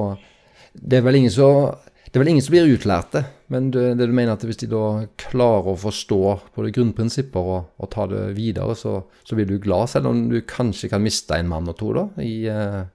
[0.74, 1.72] det er vel ingen som
[2.08, 4.70] det er vel ingen som blir utlærte, men det, det, du mener at hvis de
[4.72, 6.20] da klarer å forstå
[6.56, 10.38] både grunnprinsipper og, og ta det videre, så, så, blir du glad, selv om du
[10.48, 12.88] kanskje kan miste en mann og to da, i, uh,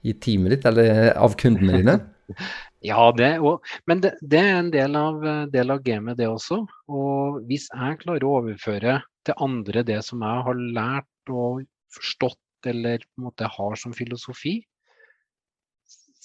[0.00, 1.98] i teamet ditt, eller av kundene dine?
[2.84, 6.60] ja, det, og, men det, det, er en del av, del av gamet, det også.
[6.94, 11.64] Og hvis jeg klarer å overføre til andre det som jeg har lært og
[11.94, 14.60] forstått, eller på en måte har som filosofi,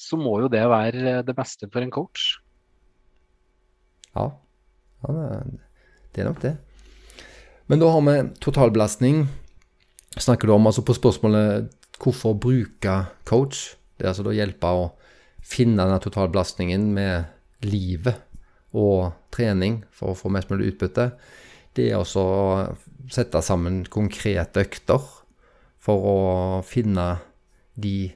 [0.04, 2.36] så må jo det være det beste for en coach.
[4.14, 4.30] Ja,
[5.06, 5.42] ja
[6.14, 6.58] det er nok det.
[7.72, 9.24] Men da har vi totalbelastning.
[10.20, 13.72] Snakker du om altså på spørsmålet hvorfor bruke coach?
[13.98, 14.92] Det er altså da hjelpe å
[15.44, 18.22] finne denne totalbelastningen med livet
[18.74, 21.12] og trening for å få mest mulig utbytte.
[21.74, 22.48] Det er også å
[23.12, 25.04] sette sammen konkrete økter
[25.84, 26.20] for å
[26.66, 27.18] finne
[27.76, 28.14] de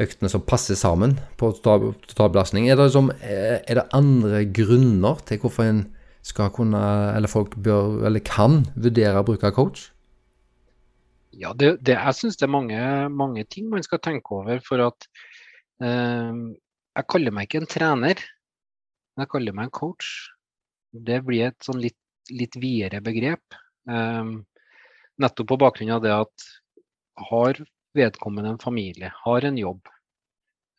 [0.00, 2.68] øktene som passer sammen på totalbelastning.
[2.70, 5.82] Er liksom, er det andre grunner til hvorfor en
[6.22, 6.80] skal kunne,
[7.16, 9.90] eller folk bør, eller kan, vurdere å bruke coach?
[11.32, 14.60] Ja, det, det, jeg syns det er mange, mange, ting man skal tenke over.
[14.64, 15.08] For at
[15.82, 18.22] jeg kaller meg ikke en trener,
[19.12, 20.08] men jeg kaller meg en coach.
[20.92, 21.98] Det blir et sånn litt,
[22.30, 23.56] litt videre begrep.
[23.90, 24.32] Eh,
[25.22, 26.46] nettopp på bakgrunn av det at
[27.30, 27.58] har
[27.96, 29.88] vedkommende en familie, har en jobb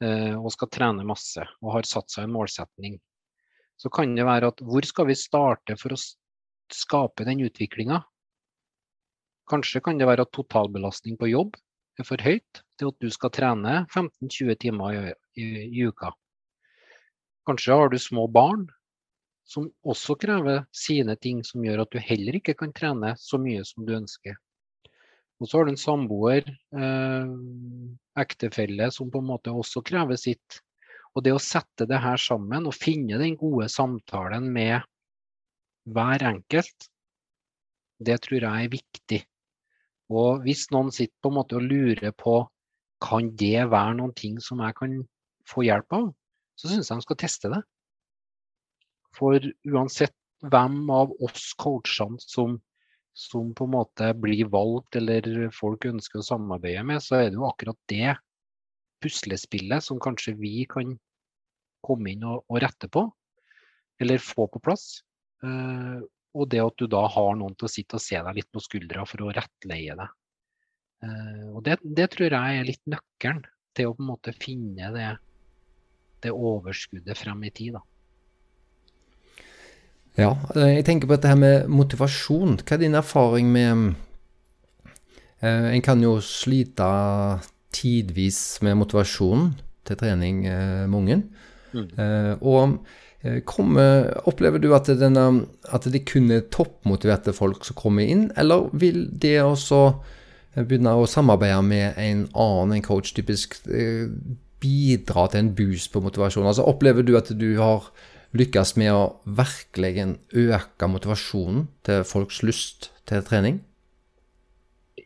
[0.04, 2.98] eh, og skal trene masse og har satt seg en målsetning,
[3.78, 6.02] så kan det være at hvor skal vi starte for å
[6.74, 8.02] skape den utviklinga?
[9.50, 11.58] Kanskje kan det være at totalbelastning på jobb
[12.00, 16.12] er for høyt til at du skal trene 15-20 timer i, i, i uka.
[17.48, 18.68] Kanskje har du små barn
[19.44, 23.66] som også krever sine ting som gjør at du heller ikke kan trene så mye
[23.68, 24.38] som du ønsker.
[25.42, 27.32] Og så har du en samboer, eh,
[28.24, 30.62] ektefelle, som på en måte også krever sitt.
[31.14, 34.80] Og det å sette det her sammen og finne den gode samtalen med
[35.92, 36.88] hver enkelt,
[38.00, 39.20] det tror jeg er viktig.
[40.12, 42.42] Og hvis noen sitter på en måte og lurer på
[43.04, 45.00] kan det være noen ting som jeg kan
[45.50, 46.12] få hjelp av,
[46.60, 47.62] så syns jeg de skal teste det.
[49.14, 49.40] For
[49.70, 52.60] uansett hvem av oss coachene som
[53.14, 57.38] som på en måte blir valgt eller folk ønsker å samarbeide med, så er det
[57.38, 58.16] jo akkurat det
[59.04, 60.96] puslespillet som kanskje vi kan
[61.86, 63.06] komme inn og, og rette på,
[64.02, 65.04] eller få på plass.
[66.34, 68.62] Og det at du da har noen til å sitte og se deg litt på
[68.64, 70.20] skuldra for å rettleie deg.
[71.04, 73.44] Uh, og det, det, tror jeg er litt nøkkelen
[73.76, 75.10] til å på en måte finne det,
[76.24, 77.76] det overskuddet frem i tid.
[77.76, 77.84] da.
[80.14, 82.60] Ja, eh, jeg tenker på dette her med motivasjon.
[82.62, 83.96] Hva er din erfaring med
[85.42, 86.86] eh, En kan jo slite
[87.74, 89.56] tidvis med motivasjonen
[89.88, 91.26] til trening, eh, ungen.
[91.74, 91.88] Mm.
[91.98, 92.78] Eh, og eh,
[93.48, 98.68] kommer, opplever du at, denne, at, det kun er toppmotiverte folk som kommer inn, eller
[98.76, 103.62] vil det også eh, begynne å samarbeide med en annen en coach, typisk
[104.64, 106.48] bidra til en boost på motivasjon?
[106.50, 107.92] Altså Opplever du at du har
[108.38, 109.04] lykkes med å
[109.40, 113.62] virkelig øke motivasjonen til folks lyst til trening?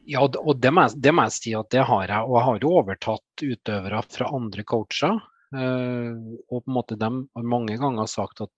[0.08, 2.28] Ja, og det må, jeg, det må jeg si at det har jeg.
[2.28, 5.18] Og jeg har jo overtatt utøvere fra andre coacher.
[5.56, 6.12] Eh,
[6.52, 8.52] og på en måte de har mange ganger sagt at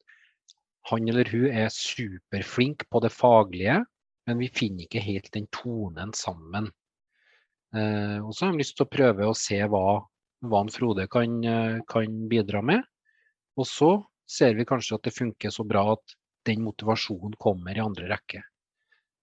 [0.89, 3.77] han eller hun er superflink på det faglige,
[4.25, 6.71] men vi finner ikke helt den tonen sammen.
[7.75, 9.99] Eh, og så har de lyst til å prøve å se hva,
[10.49, 12.81] hva Frode kan, eh, kan bidra med.
[13.59, 13.91] Og så
[14.29, 16.15] ser vi kanskje at det funker så bra at
[16.47, 18.41] den motivasjonen kommer i andre rekke.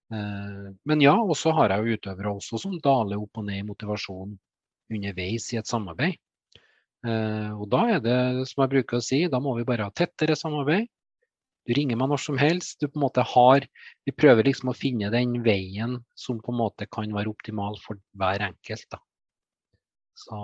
[0.07, 3.65] Men ja, og så har jeg jo utøvere også som daler opp og ned i
[3.67, 4.37] motivasjon
[4.93, 6.15] underveis i et samarbeid.
[7.05, 8.19] Eh, og da er det,
[8.49, 10.87] som jeg bruker å si, da må vi bare ha tettere samarbeid.
[11.67, 12.79] Du ringer meg når som helst.
[12.79, 13.65] Du på en måte har
[14.07, 17.99] Vi prøver liksom å finne den veien som på en måte kan være optimal for
[18.15, 18.87] hver enkelt.
[18.91, 19.01] da.
[20.17, 20.37] Så,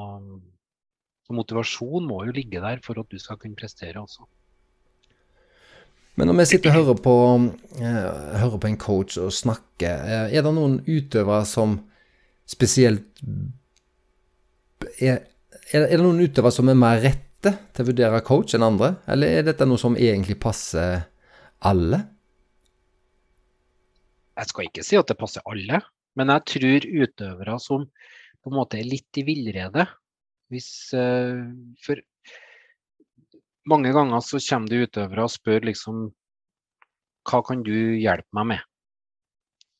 [1.26, 4.28] så motivasjon må jo ligge der for at du skal kunne prestere også.
[6.20, 7.16] Men når vi sitter og hører på,
[7.80, 11.80] uh, hører på en coach og snakker, uh, er det noen utøvere som
[12.45, 13.24] spesielt
[15.01, 15.24] er,
[15.74, 19.39] er, det noen utøvere som er mer rette til å vurdere coach enn andre, eller
[19.39, 21.01] er dette noe som egentlig passer
[21.65, 21.99] alle?
[24.38, 25.82] Jeg skal ikke si at det passer alle,
[26.17, 27.86] men jeg tror utøvere som
[28.43, 29.86] på en måte er litt i villrede
[30.51, 31.39] hvis, uh,
[31.82, 32.01] For
[33.71, 36.03] mange ganger så kommer det utøvere og spør liksom
[37.30, 38.67] Hva kan du hjelpe meg med?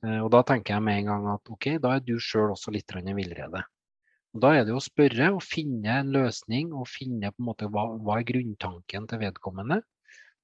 [0.06, 2.74] Uh, og da tenker jeg med en gang at OK, da er du sjøl også
[2.74, 3.62] litt i villrede.
[4.34, 7.86] Da er det å spørre og finne en løsning og finne på en måte hva,
[8.02, 9.84] hva er grunntanken til vedkommende,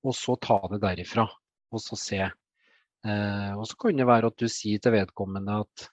[0.06, 1.26] og så ta det derifra.
[1.74, 2.20] Og så se.
[2.22, 5.90] Eh, og så kan det være at du sier til vedkommende at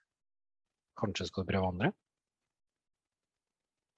[1.00, 1.90] kanskje skal du prøve andre.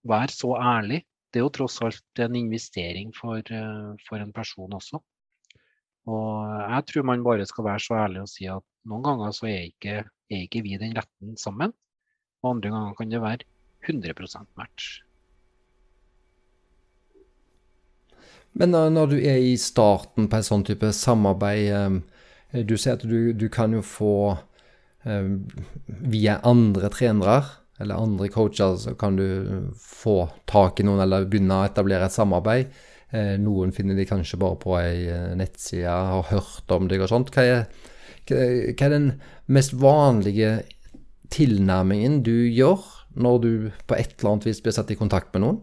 [0.09, 1.03] Vær så ærlig.
[1.29, 5.03] Det er jo tross alt en investering for, uh, for en person også.
[6.09, 6.31] Og
[6.63, 9.67] jeg tror man bare skal være så ærlig og si at noen ganger så er
[9.67, 11.75] ikke, er ikke vi den retten sammen.
[12.41, 13.45] Og andre ganger kan det være
[13.89, 15.03] 100 match.
[18.59, 23.05] Men når du er i starten på en sånn type samarbeid eh, Du sier at
[23.07, 24.15] du, du kan jo få
[25.05, 25.29] eh,
[25.87, 27.41] Via andre trenere
[27.79, 32.11] eller andre coacher så kan du få tak i noen eller begynne å etablere et
[32.11, 32.73] samarbeid.
[33.15, 35.05] Eh, noen finner de kanskje bare på ei
[35.39, 37.31] nettside, har hørt om deg og sånt.
[37.31, 37.61] Hva er,
[38.27, 39.07] hva er den
[39.47, 40.57] mest vanlige
[41.31, 42.83] tilnærmingen du gjør
[43.19, 43.51] når du
[43.89, 45.59] på et eller annet vis blir satt i kontakt med noen?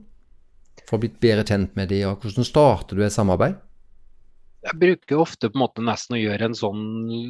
[0.85, 3.55] For å bli bedre kjent med dem, og hvordan starter du et samarbeid?
[4.65, 6.85] Jeg bruker ofte på en måte nesten å gjøre en sånn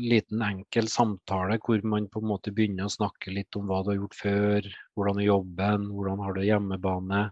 [0.08, 3.92] liten enkel samtale hvor man på en måte begynner å snakke litt om hva du
[3.92, 7.26] har gjort før, hvordan er jobben, hvordan har du hjemmebane.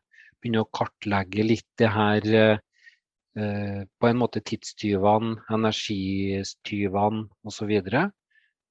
[0.43, 7.73] Begynner å kartlegge litt det her eh, på en måte tidstyvene, energistyvene osv.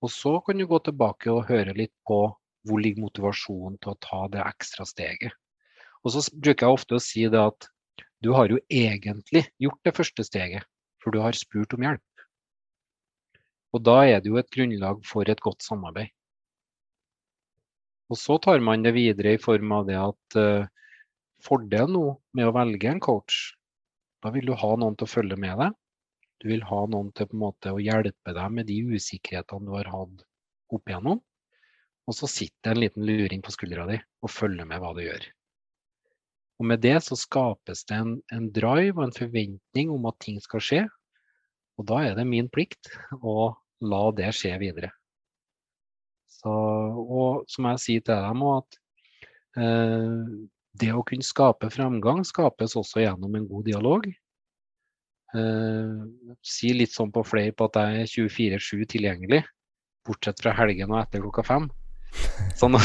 [0.03, 2.27] Og så kan du gå tilbake og høre litt på
[2.69, 5.35] hvor ligger motivasjonen til å ta det ekstra steget.
[6.03, 7.69] Og så bruker jeg ofte å si det at
[8.23, 10.67] du har jo egentlig gjort det første steget,
[11.03, 12.27] for du har spurt om hjelp.
[13.73, 16.13] Og da er det jo et grunnlag for et godt samarbeid.
[18.13, 20.69] Og så tar man det videre i form av det at uh,
[21.43, 22.05] fordelen nå
[22.37, 23.55] med å velge en coach,
[24.23, 25.79] da vil du ha noen til å følge med deg.
[26.43, 29.75] Du vil ha noen til på en måte å hjelpe deg med de usikkerhetene du
[29.79, 30.25] har hatt
[30.75, 31.23] opp igjennom.
[32.11, 35.27] Og så sitter en liten luring på skuldra di og følger med hva du gjør.
[36.61, 40.41] Og med det så skapes det en, en drive og en forventning om at ting
[40.43, 40.83] skal skje.
[41.79, 44.93] Og da er det min plikt å la det skje videre.
[46.31, 48.79] Så, og som jeg sier til dem at
[49.59, 50.23] eh,
[50.83, 54.09] det å kunne skape fremgang skapes også gjennom en god dialog.
[55.33, 55.93] Eh,
[56.45, 59.43] si litt sånn på flere på at jeg er 24-7 tilgjengelig,
[60.07, 61.71] bortsett fra helgen og etter klokka fem.
[62.59, 62.77] Sånn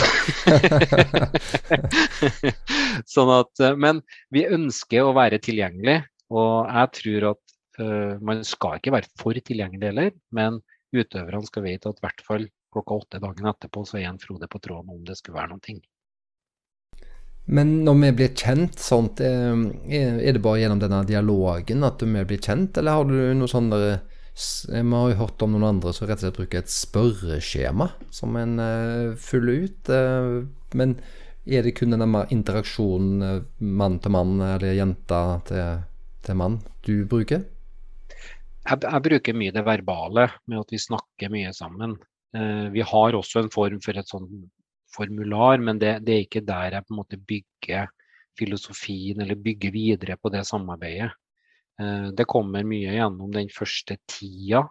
[3.13, 4.01] sånn at, eh, men
[4.33, 5.99] vi ønsker å være tilgjengelig,
[6.33, 7.43] og jeg tror at
[7.79, 10.11] uh, man skal ikke være for tilgjengelig heller.
[10.35, 10.51] Men
[10.95, 14.47] utøverne skal vite at i hvert fall klokka åtte dagen etterpå så er en Frode
[14.51, 15.79] på tråden om det skulle være noen ting.
[17.47, 19.55] Men når vi blir kjent, sånt, eh,
[19.87, 23.71] er det bare gjennom denne dialogen at vi blir kjent, eller har du noe sånn
[24.69, 28.35] vi har jo hørt om noen andre som rett og slett bruker et spørreskjema som
[28.37, 29.89] en uh, fyller ut.
[29.89, 30.45] Uh,
[30.77, 30.97] men
[31.47, 35.85] er det kun denne interaksjonen mann til mann eller jente til,
[36.27, 37.45] til mann du bruker?
[38.67, 41.95] Jeg, jeg, bruker mye det verbale med at vi snakker mye sammen.
[42.73, 44.27] vi har også en form for et sånn
[44.91, 47.87] formular, men det, det, er ikke der jeg på en måte bygger
[48.37, 51.11] filosofien eller bygger videre på det samarbeidet.
[51.77, 54.63] Eh, det kommer mye gjennom den første tida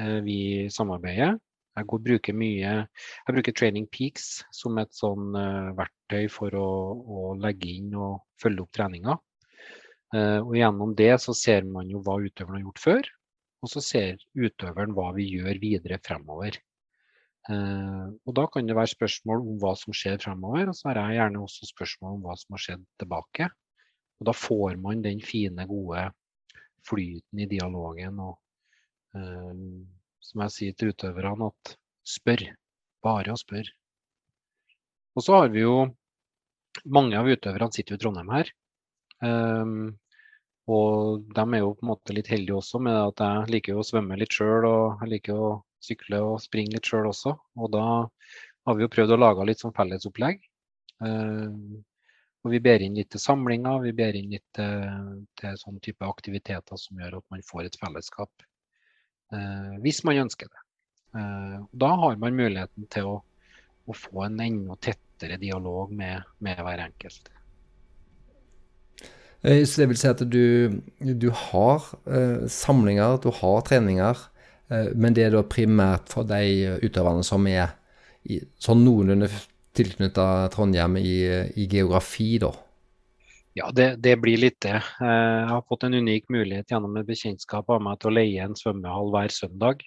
[0.00, 0.38] eh, vi
[0.72, 1.36] samarbeider.
[1.76, 7.24] Jeg bruker mye Jeg bruker Training Peaks som et sånn uh, verktøy for å, å,
[7.36, 9.18] legge inn og følge opp treninga.
[10.16, 13.08] Og gjennom det så ser man jo hva utøveren har gjort før,
[13.60, 16.56] og så ser utøveren hva vi gjør videre fremover.
[17.50, 21.18] Og da kan det være spørsmål om hva som skjer fremover, og så har jeg
[21.18, 23.50] gjerne også spørsmål om hva som har skjedd tilbake.
[24.22, 26.06] Og da får man den fine, gode
[26.86, 28.20] flyten i dialogen.
[28.22, 29.52] Og eh,
[30.26, 31.76] som jeg sier til utøverne, at
[32.06, 32.46] spør.
[33.04, 33.70] Bare å spørre.
[35.16, 35.86] Og så har vi jo
[36.92, 38.48] Mange av utøverne sitter jo i Trondheim her.
[39.24, 39.94] Um,
[40.68, 43.84] og de er jo på en måte litt heldige også med at jeg liker å
[43.86, 45.48] svømme litt sjøl, og jeg liker å
[45.86, 47.32] sykle og springe litt sjøl også.
[47.56, 50.44] Og da har vi jo prøvd å lage litt sånn fellesopplegg.
[52.46, 56.06] Og vi ber inn litt til samlinger, vi ber inn litt til, til sånn type
[56.06, 58.44] aktiviteter som gjør at man får et fellesskap.
[59.34, 60.60] Eh, hvis man ønsker det.
[61.18, 63.16] Eh, da har man muligheten til å,
[63.90, 67.32] å få en enda tettere dialog med, med hver enkelt.
[69.42, 74.22] Eh, Så det vil si at du, du har eh, samlinger, du har treninger,
[74.70, 77.74] eh, men det er da primært for de utøverne som er
[78.22, 79.34] i, sånn noenlunde
[79.76, 81.18] tilknytta Trondheim i,
[81.56, 82.52] i geografi, da.
[83.56, 84.76] Ja, det, det blir litt det.
[84.76, 88.44] Eh, Jeg har fått en unik mulighet gjennom et bekjentskap av meg til å leie
[88.44, 89.84] en svømmehall hver søndag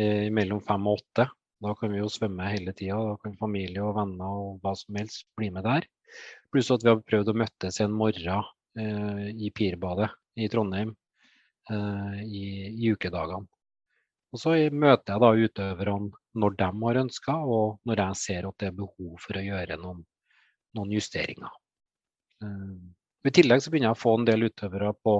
[0.00, 1.26] eh, mellom fem og åtte.
[1.64, 2.96] Da kan vi jo svømme hele tida.
[2.96, 5.88] Da kan familie og venner og hva som helst bli med der.
[6.52, 8.48] Pluss at vi har prøvd å møtes en morgen
[8.80, 10.08] eh, i Pirbadet
[10.40, 10.94] i Trondheim
[11.72, 12.46] eh, i,
[12.76, 13.44] i ukedagene.
[14.36, 18.58] Og så møter jeg da utøverne når de har ønska, og når jeg ser at
[18.60, 20.02] det er behov for å gjøre noen,
[20.76, 21.54] noen justeringer.
[22.44, 22.74] Eh,
[23.24, 25.14] I tillegg så begynner jeg å få en del utøvere på,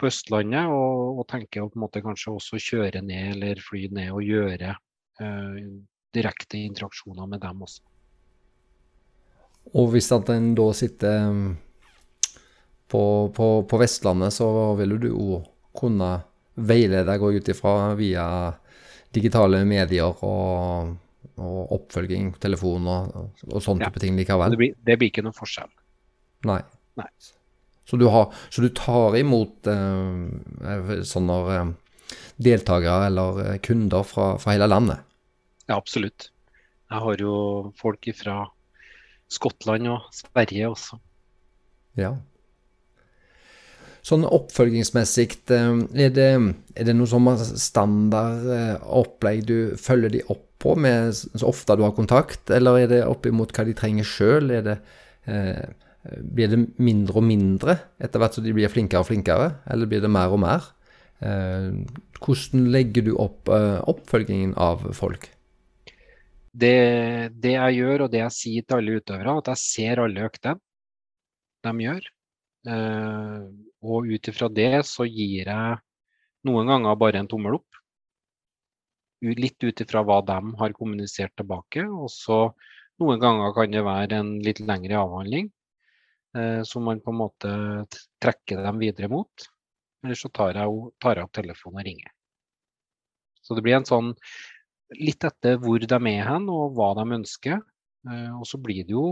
[0.00, 3.84] på Østlandet, og, og tenker å på en måte kanskje også kjøre ned eller fly
[3.92, 5.60] ned og gjøre eh,
[6.16, 7.84] direkte interaksjoner med dem også.
[9.76, 11.52] Og hvis at en da sitter mm,
[12.88, 13.04] på,
[13.36, 14.48] på, på Vestlandet, så
[14.80, 15.42] vil du jo
[15.76, 16.14] kunne
[16.58, 18.24] veilede, jeg ut ifra via
[19.14, 20.94] digitale medier og,
[21.38, 23.88] og oppfølging, telefon og, og sånn Ja.
[23.88, 24.56] type ting Det likevel.
[24.58, 25.70] blir, det blir ikke noen forskjell.
[26.48, 26.60] Nei.
[26.98, 27.08] Nei.
[27.88, 31.70] Så du, har, så du tar imot eh, sånne eh,
[32.36, 35.00] deltakere eller eh, kunder fra, fra hele landet?
[35.68, 36.28] Ja, absolutt.
[36.90, 38.42] Jeg har jo folk fra
[39.28, 40.98] Skottland og Sverige også.
[42.00, 42.14] Ja.
[44.08, 45.72] Sånn oppfølgingsmessig, eh,
[46.06, 46.28] er det,
[46.78, 51.76] er det noe sånn standard eh, opplegg du følger de opp på med så ofte
[51.78, 54.50] du har kontakt, eller er det opp imot hva de trenger sjøl?
[54.56, 55.60] Eh,
[56.24, 60.02] blir det mindre og mindre etter hvert som de blir flinkere og flinkere, eller blir
[60.02, 60.72] det mer og mer?
[61.18, 65.26] Hvordan legger du opp oppfølgingen av folk?
[66.54, 66.78] Det,
[67.42, 70.62] det jeg gjør, og det jeg sier til alle utøvere, at jeg ser alle øktene
[71.66, 72.06] de gjør.
[73.86, 75.76] Og ut ifra det så gir jeg
[76.48, 77.78] noen ganger bare en tommel opp.
[79.22, 81.84] Litt ut ifra hva de har kommunisert tilbake.
[81.86, 82.40] Og så
[83.02, 85.50] noen ganger kan det være en litt lengre avhandling,
[86.38, 87.54] eh, som man på en måte
[88.22, 89.48] trekker dem videre mot.
[90.04, 92.14] Eller så tar jeg, tar jeg opp telefonen og ringer.
[93.42, 94.12] Så det blir en sånn
[94.98, 97.58] litt etter hvor de er hen og hva de ønsker.
[98.08, 99.08] Eh, og så blir det jo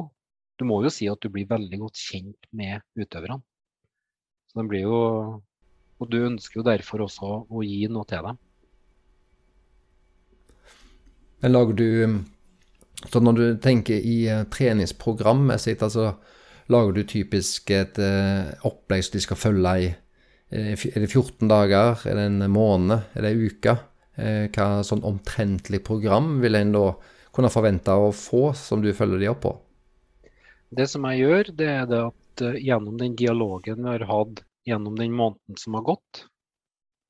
[0.56, 3.42] Du må jo si at du blir veldig godt kjent med utøverne.
[4.56, 4.98] Så det blir jo
[6.00, 8.38] Og du ønsker jo derfor også å gi noe til dem.
[11.44, 11.88] Men lager du
[13.12, 16.14] Så når du tenker i eh, treningsprogrammessig, altså
[16.72, 21.52] lager du typisk et eh, opplegg som de skal følge i eh, Er det 14
[21.52, 22.00] dager?
[22.08, 23.12] Er det en måned?
[23.12, 23.76] Er det en uke?
[24.16, 26.86] Hva sånn omtrentlig program vil en da
[27.36, 29.52] kunne forvente å få, som du følger de opp på?
[30.72, 34.44] Det som jeg gjør, det er det at eh, gjennom den dialogen vi har hatt
[34.66, 36.26] gjennom den måneden som har gått,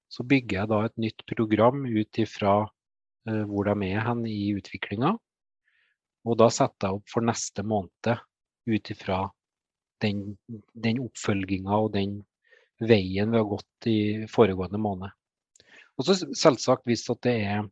[0.09, 2.57] så bygger jeg da et nytt program ut ifra
[3.29, 5.14] eh, hvor de er hen i utviklinga.
[6.27, 8.12] Og da setter jeg opp for neste måned
[8.66, 9.20] ut ifra
[10.03, 10.37] den,
[10.74, 12.18] den oppfølginga og den
[12.83, 13.99] veien vi har gått i
[14.29, 15.14] foregående måned.
[15.97, 17.62] Og så selvsagt hvis at det er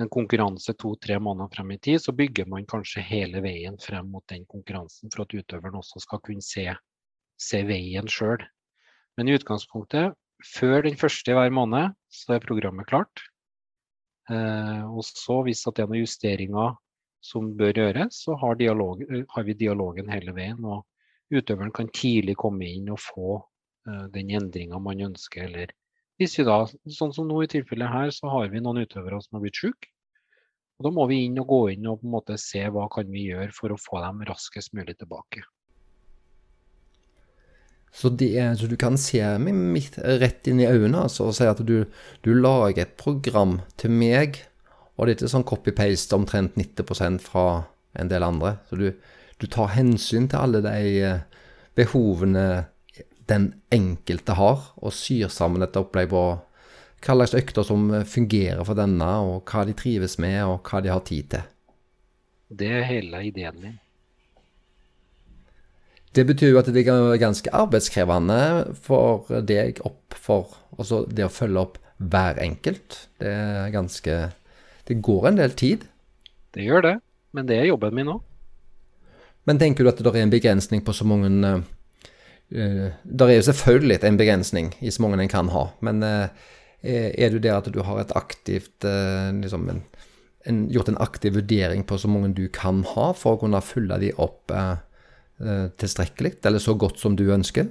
[0.00, 4.24] en konkurranse to-tre måneder frem i tid, så bygger man kanskje hele veien frem mot
[4.28, 6.66] den konkurransen for at utøveren også skal kunne se,
[7.40, 8.44] se veien sjøl.
[9.16, 13.24] Men i utgangspunktet, før den første hver måned, så er programmet klart.
[14.28, 16.76] Eh, og så hvis det er noen justeringer
[17.24, 20.60] som bør gjøres, så har, dialog, eh, har vi dialogen hele veien.
[20.60, 20.84] Og
[21.32, 23.38] utøveren kan tidlig komme inn og få
[23.88, 25.72] eh, den endringa man ønsker, eller
[26.20, 26.62] hvis vi da,
[26.98, 29.90] sånn som nå i tilfellet her, så har vi noen utøvere som har blitt syke.
[30.76, 33.08] Og da må vi inn og gå inn og på en måte se hva kan
[33.12, 35.44] vi gjøre for å få dem raskest mulig tilbake.
[37.96, 39.86] Så, det er, så du kan se meg
[40.20, 41.78] rett inn i øynene altså, og si at du,
[42.20, 44.42] du lager et program til meg,
[44.96, 47.46] og det er ikke sånn copy-paste omtrent 90% fra
[47.96, 48.58] en del andre.
[48.68, 48.90] Så du,
[49.40, 51.24] du tar hensyn til alle de eh,
[51.76, 52.66] behovene
[53.30, 56.26] den enkelte har, og syr sammen et opplegg på
[57.06, 60.92] hva slags økter som fungerer for denne, og hva de trives med, og hva de
[60.92, 61.50] har tid til.
[62.48, 63.76] Det er hele ideen min.
[66.16, 68.38] Det betyr jo at det er ganske arbeidskrevende
[68.86, 73.02] for deg opp for altså det å følge opp hver enkelt.
[73.20, 74.16] Det er ganske
[74.86, 75.84] Det går en del tid.
[76.54, 76.94] Det gjør det,
[77.34, 78.20] men det er jobben min òg.
[79.46, 81.64] Men tenker du at det er en begrensning på så mange uh,
[82.50, 86.28] Det er jo selvfølgelig en begrensning i så mange en kan ha, men uh,
[86.82, 89.80] er du der at du har aktivt uh, liksom en,
[90.46, 93.98] en, gjort en aktiv vurdering på så mange du kan ha for å kunne følge
[94.04, 94.54] de opp
[95.76, 97.66] tilstrekkelig, eller så godt som du ønsker?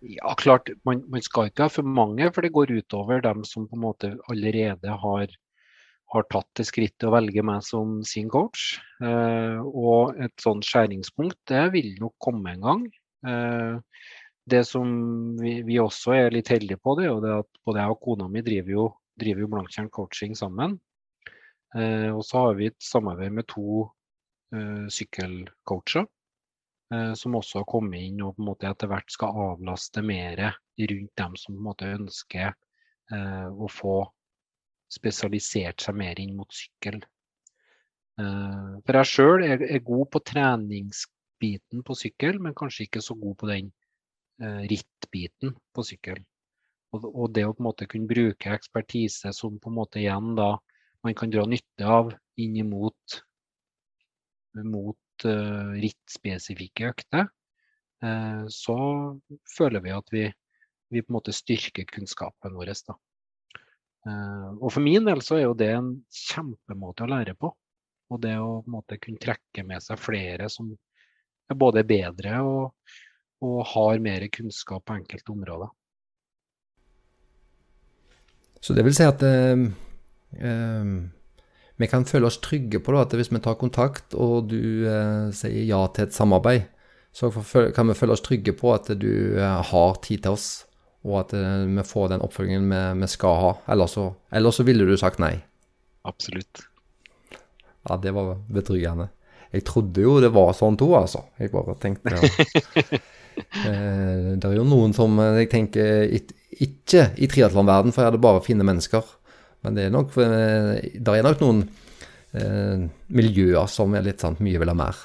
[0.00, 0.70] Ja, klart.
[0.84, 3.82] Man, man, skal ikke ha for mange, for det går utover dem som på en
[3.82, 5.32] måte allerede har,
[6.12, 8.76] har tatt det skrittet å velge meg som sin coach.
[9.00, 12.84] Eh, og et sånt skjæringspunkt, det vil nok komme en gang.
[13.24, 13.78] Eh,
[14.46, 14.88] det som
[15.40, 18.02] vi, vi, også er litt heldige på, det er jo det at både jeg og
[18.02, 18.88] kona mi driver jo,
[19.18, 20.76] driver jo Blanktjern coaching sammen.
[21.76, 23.86] Eh, og så har vi et samarbeid med to
[24.54, 26.06] eh, sykkelcoacher
[27.18, 30.38] som også har kommet inn og på en måte etter hvert skal avlaste mer
[30.78, 32.52] rundt dem som på en måte ønsker
[33.50, 33.94] å få
[34.94, 37.00] spesialisert seg mer inn mot sykkel.
[38.14, 40.22] For jeg sjøl er, er, god på
[41.36, 43.72] treningsbiten på sykkel, men kanskje ikke så god på den
[44.42, 46.24] eh, rittbiten på sykkel.
[46.92, 50.36] Og, og, det å på en måte kunne bruke ekspertise som på en måte igjen
[50.36, 50.58] da
[51.02, 53.18] man kan dra nytte av inn mot,
[54.64, 57.28] mot eh, rittspesifikke økter,
[58.02, 58.78] eh, så
[59.56, 60.24] føler vi at vi,
[60.90, 62.72] vi, på en måte styrker kunnskapen vår.
[62.86, 62.96] Da.
[64.06, 67.50] Uh, og for min del så er jo det en kjempemåte å lære på.
[68.06, 70.68] Og det å på en måte kunne trekke med seg flere som
[71.50, 72.94] er både bedre og,
[73.46, 75.72] og har mer kunnskap på enkelte områder.
[78.60, 79.66] Så det vil si at eh,
[80.40, 80.94] eh,
[81.76, 85.28] vi kan føle oss trygge på da, at hvis vi tar kontakt, og du eh,
[85.36, 86.70] sier ja til et samarbeid,
[87.16, 87.30] så
[87.76, 90.48] kan vi føle oss trygge på at du eh, har tid til oss,
[91.06, 93.52] og at eh, vi får den oppfølgingen vi, vi skal ha.
[93.72, 95.34] Ellers så, ellers så, ville du sagt nei.
[96.08, 96.64] Absolutt.
[97.86, 99.10] Ja, det var betryggende.
[99.56, 101.24] Jeg trodde jo det var sånn to, altså.
[101.40, 102.20] Jeg bare tenkte ja.
[103.64, 106.06] eh, Det er jo noen som eh, jeg tenker
[106.66, 109.04] ikke i triatlonverden, for jeg hadde bare fine mennesker.
[109.64, 111.64] Men det er nok, eh, det er nok noen
[112.36, 115.00] eh, miljøer som er litt sånn mye vil ha mer.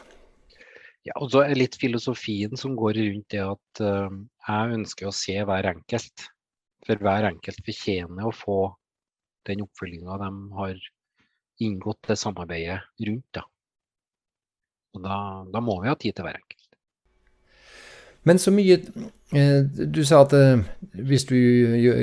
[1.07, 4.13] Ja, og så er litt filosofien som går rundt det at uh,
[4.45, 6.27] jeg ønsker å se hver enkelt.
[6.85, 8.59] For hver enkelt fortjener å få
[9.49, 10.29] den oppfølginga de
[10.59, 10.83] har
[11.65, 12.77] inngått det samarbeidet
[13.07, 13.25] rundt.
[13.33, 13.47] Da.
[14.95, 15.17] Og da,
[15.51, 16.61] da må vi ha tid til hver enkelt.
[18.27, 18.77] Men så mye
[19.33, 20.61] eh, Du sa at eh,
[21.07, 21.37] hvis du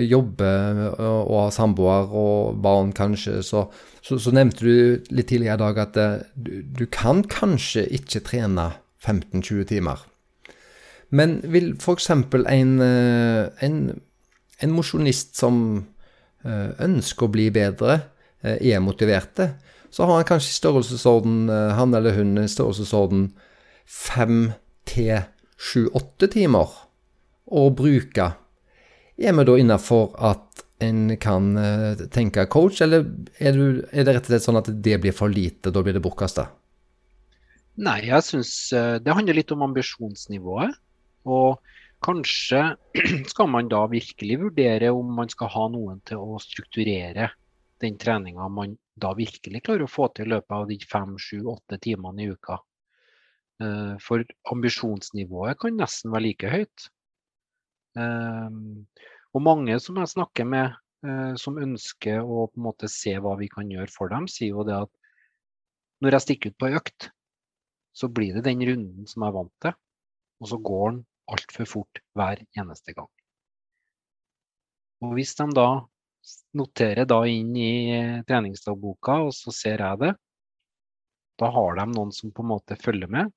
[0.09, 3.66] jobber og har samboer og barn kanskje, så,
[4.03, 8.24] så, så, nevnte du litt tidligere i dag at eh, du, du kan kanskje ikke
[8.26, 8.70] trene
[9.05, 10.03] 15-20 timer.
[11.14, 12.11] Men vil f.eks.
[12.11, 13.78] en, en,
[14.61, 15.62] en mosjonist som
[16.45, 17.95] ønsker å bli bedre,
[18.43, 19.49] er motiverte,
[19.91, 23.30] så har han kanskje i størrelsesorden, han eller hun i størrelsesorden
[23.89, 24.41] 5
[24.89, 25.22] til
[25.59, 26.74] sju-åtte timer
[27.49, 28.32] å bruke,
[29.18, 33.07] er vi da innafor at en kan uh, tenke coach, eller
[33.41, 35.97] er, du, er, det rett og slett sånn at det blir for lite, da blir
[35.97, 36.47] det bortkasta?
[37.82, 40.76] Nei, jeg syns uh, det handler litt om ambisjonsnivået.
[41.28, 41.59] Og
[42.05, 42.62] kanskje
[43.32, 47.32] skal man da virkelig vurdere om man skal ha noen til å strukturere
[47.82, 51.41] den treninga man da virkelig klarer å få til i løpet av de fem, sju,
[51.51, 52.59] åtte timene i uka.
[53.63, 56.89] Eh, for ambisjonsnivået kan nesten være like høyt.
[57.99, 58.59] Eh,
[59.35, 63.35] og mange som jeg snakker med, eh, som ønsker å på en måte se hva
[63.41, 64.93] vi kan gjøre for dem, sier jo det at
[66.03, 67.11] når jeg stikker ut på økt,
[67.99, 69.75] så blir det den runden som jeg er vant til,
[70.39, 71.01] og så går den
[71.35, 73.11] altfor fort hver eneste gang.
[75.03, 75.69] Og hvis de da
[76.59, 77.73] noterer da inn i
[78.29, 80.12] treningsdagboka, og så ser jeg det,
[81.39, 83.31] da har de noen som på en måte følger med,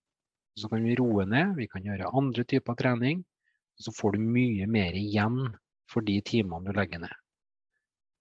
[0.58, 3.24] så kan vi roe ned, vi kan gjøre andre typer trening.
[3.82, 5.38] Så får du mye mer igjen
[5.90, 7.14] for de timene du legger ned.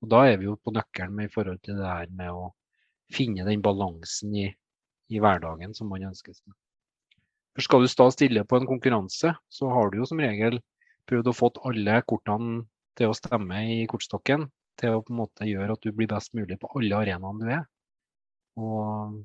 [0.00, 2.52] Og Da er vi jo på nøkkelen med i forhold til det her med å
[3.12, 4.46] finne den balansen i,
[5.11, 6.54] i hverdagen som man ønsker seg.
[7.56, 10.61] For Skal du stå stille på en konkurranse, så har du jo som regel
[11.11, 12.62] prøvd å få alle kortene
[12.99, 14.49] til å stemme i kortstokken.
[14.80, 17.53] Til å på en måte gjøre at du blir best mulig på alle arenaene du
[17.53, 17.66] er.
[18.61, 19.18] Og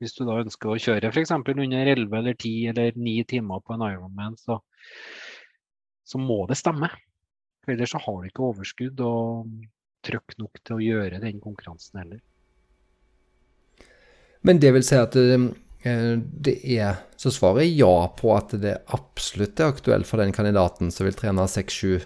[0.00, 1.34] hvis du da ønsker å kjøre f.eks.
[1.36, 4.58] under 11 eller 10 eller 9 timer på en Ironman, så,
[6.08, 6.88] så må det stemme.
[7.68, 9.50] Ellers så har du ikke overskudd og
[10.06, 12.22] trøkk nok til å gjøre den konkurransen heller.
[14.40, 18.78] Men det vil si at eh, det er Så svaret er ja på at det
[18.96, 22.00] absolutt er aktuelt for den kandidaten som vil trene 6-7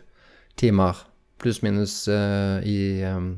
[0.61, 1.03] timer
[1.43, 3.37] pluss-minus uh, i, um,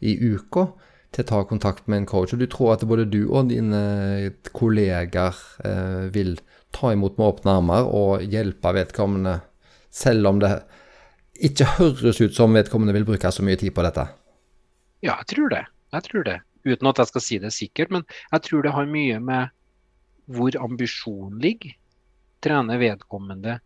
[0.00, 0.68] i uka
[1.12, 2.32] til å ta kontakt med en coach.
[2.32, 3.82] Og du tror at både du og dine
[4.56, 6.38] kolleger eh, vil
[6.72, 9.40] ta imot med åpne armer og hjelpe vedkommende,
[9.92, 10.54] selv om det
[11.44, 14.06] ikke høres ut som vedkommende vil bruke så mye tid på dette?
[15.04, 15.66] Ja, jeg tror det.
[15.92, 16.38] Jeg tror det.
[16.64, 19.52] Uten at jeg skal si det sikkert, men jeg tror det har mye med
[20.32, 21.74] hvor ambisjonen ligger.
[22.42, 23.58] Trener vedkommende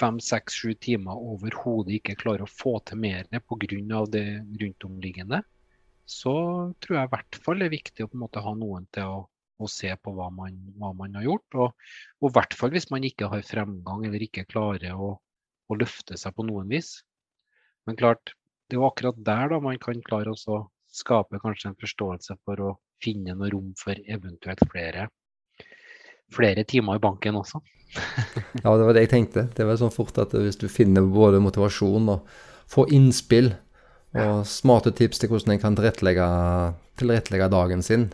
[0.00, 4.04] fem, seks, sju timer overhodet ikke klarer å få til mer pga.
[4.14, 4.24] det
[4.62, 5.42] rundtomliggende,
[6.10, 6.34] så
[6.80, 9.06] tror jeg i hvert fall det er viktig å på en måte ha noen til
[9.06, 9.20] å,
[9.60, 11.58] å se på hva man, hva man, har gjort.
[11.60, 15.12] Og i hvert fall hvis man ikke har fremgang eller ikke klarer å,
[15.68, 16.96] å, løfte seg på noen vis.
[17.86, 18.34] Men klart,
[18.66, 20.58] det er jo akkurat der da man kan klare å
[20.90, 22.74] skape kanskje en forståelse for å
[23.04, 25.06] finne noe rom for eventuelt flere,
[26.34, 27.60] flere timer i banken også.
[28.64, 29.48] ja, det var det jeg tenkte.
[29.56, 32.38] Det var sånn fort at hvis du finner både motivasjon og
[32.70, 33.52] får innspill
[34.20, 36.26] og smarte tips til hvordan en kan tilrettelegge,
[36.98, 38.08] tilrettelegge, dagen sin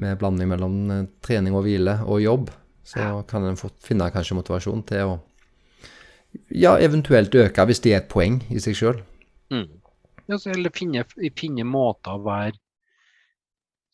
[0.00, 2.50] med blanding mellom eh, trening og hvile og jobb,
[2.84, 5.14] så kan en finne kanskje motivasjon til å
[6.48, 9.00] ja, eventuelt øke, hvis det er et poeng i seg sjøl.
[9.54, 9.68] Mm.
[10.26, 11.04] Ja, eller finne,
[11.38, 12.56] finne måter å være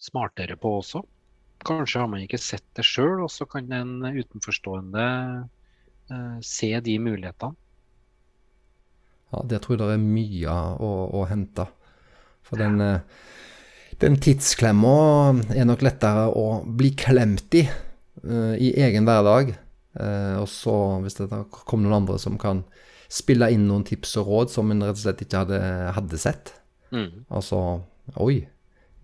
[0.00, 1.02] smartere på også.
[1.66, 5.08] Kanskje har man ikke sett det sjøl, og så kan en utenforstående
[6.10, 7.56] eh, se de mulighetene.
[9.30, 10.90] Ja, Der tror jeg det er mye å,
[11.20, 11.68] å hente.
[12.46, 13.04] For den, eh,
[14.02, 14.96] den tidsklemma
[15.54, 17.66] er nok lettere å bli klemt i
[18.24, 19.54] uh, i egen hverdag.
[19.98, 22.64] Uh, og så, hvis det kommer noen andre som kan
[23.10, 25.60] spille inn noen tips og råd som en rett og slett ikke hadde,
[25.96, 26.54] hadde sett.
[26.94, 27.26] Mm.
[27.30, 27.60] Altså
[28.18, 28.40] Oi,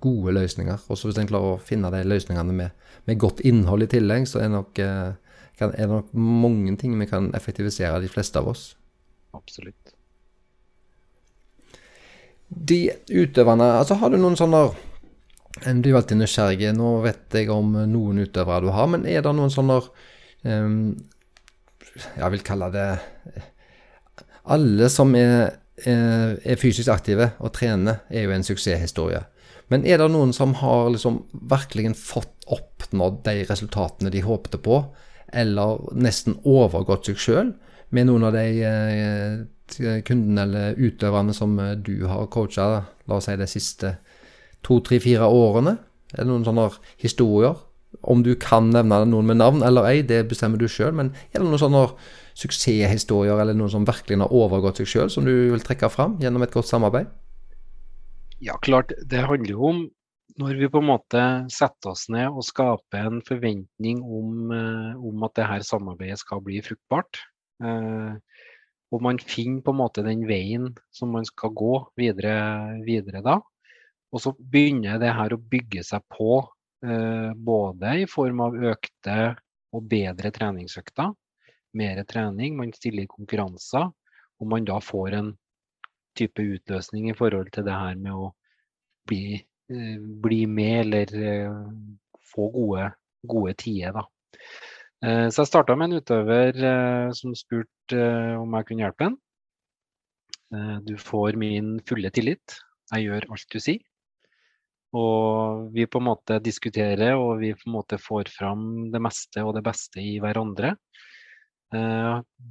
[0.05, 0.87] gode løsninger.
[0.93, 4.43] Også hvis en klarer å finne de løsningene med, med, godt innhold i tillegg, så
[4.45, 8.71] er, nok, kan, er det nok mange ting vi kan effektivisere, de fleste av oss.
[9.37, 9.97] Absolutt
[12.49, 14.63] de utøverne Altså, har du noen sånne
[15.67, 16.73] Du er jo alltid nysgjerrig.
[16.77, 19.81] Nå vet jeg om noen utøvere du har, men er det noen sånne
[20.45, 20.81] um,
[22.15, 22.89] Jeg vil kalle det
[24.55, 29.25] Alle som er, er, er, fysisk aktive og trener, er jo en suksesshistorie.
[29.73, 34.85] Men er det noen som har liksom virkelig fått oppnådd de resultatene de håpte på,
[35.35, 37.53] eller nesten overgått seg sjøl
[37.95, 43.27] med noen av de eh, kundene eller utøverne som eh, du har coacha, la oss
[43.27, 43.97] si de siste
[44.67, 45.77] to, tre, fire årene?
[46.15, 46.69] Er det noen sånne
[47.03, 47.59] historier?
[48.07, 50.95] Om du kan nevne noen med navn eller ei, det bestemmer du sjøl.
[50.95, 51.87] Men er det noen sånne
[52.37, 56.45] suksesshistorier eller noen som virkelig har overgått seg sjøl, som du vil trekke fram gjennom
[56.47, 57.11] et godt samarbeid?
[58.39, 58.93] Ja, klart.
[59.11, 59.79] Det handler jo om
[60.37, 61.21] når vi på en måte
[61.53, 66.43] setter oss ned og skaper en forventning om, eh, om at det her samarbeidet skal
[66.45, 67.23] bli fruktbart.
[67.65, 68.19] Eh,
[68.93, 73.39] og man finner på en måte den veien som man skal gå videre, videre da.
[74.13, 76.45] Og så begynner det her å bygge seg på,
[76.85, 79.37] eh, både i form av økte
[79.73, 81.17] og bedre treningsøkter,
[81.73, 83.89] mer trening, man stiller konkurranser,
[84.41, 85.37] og man da får en
[86.17, 88.31] type utløsning i forhold til det her med å
[89.07, 89.37] bli,
[89.71, 91.59] eh, bli med eller eh,
[92.35, 92.91] få gode,
[93.27, 94.07] gode tider, da.
[95.05, 96.63] Eh, så jeg starta med en utøver
[97.15, 98.01] som spurte
[98.41, 99.19] om jeg kunne hjelpe ham.
[100.87, 102.55] Du får min fulle tillit.
[102.95, 103.81] Jeg gjør alt du sier.
[104.97, 108.63] Og vi på en måte diskuterer og vi på en måte får fram
[108.93, 110.77] det meste og det beste i hverandre.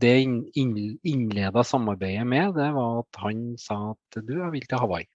[0.02, 0.28] Det jeg
[1.08, 5.08] innleda samarbeidet med, det var at han sa at du, jeg vil til Hawaii.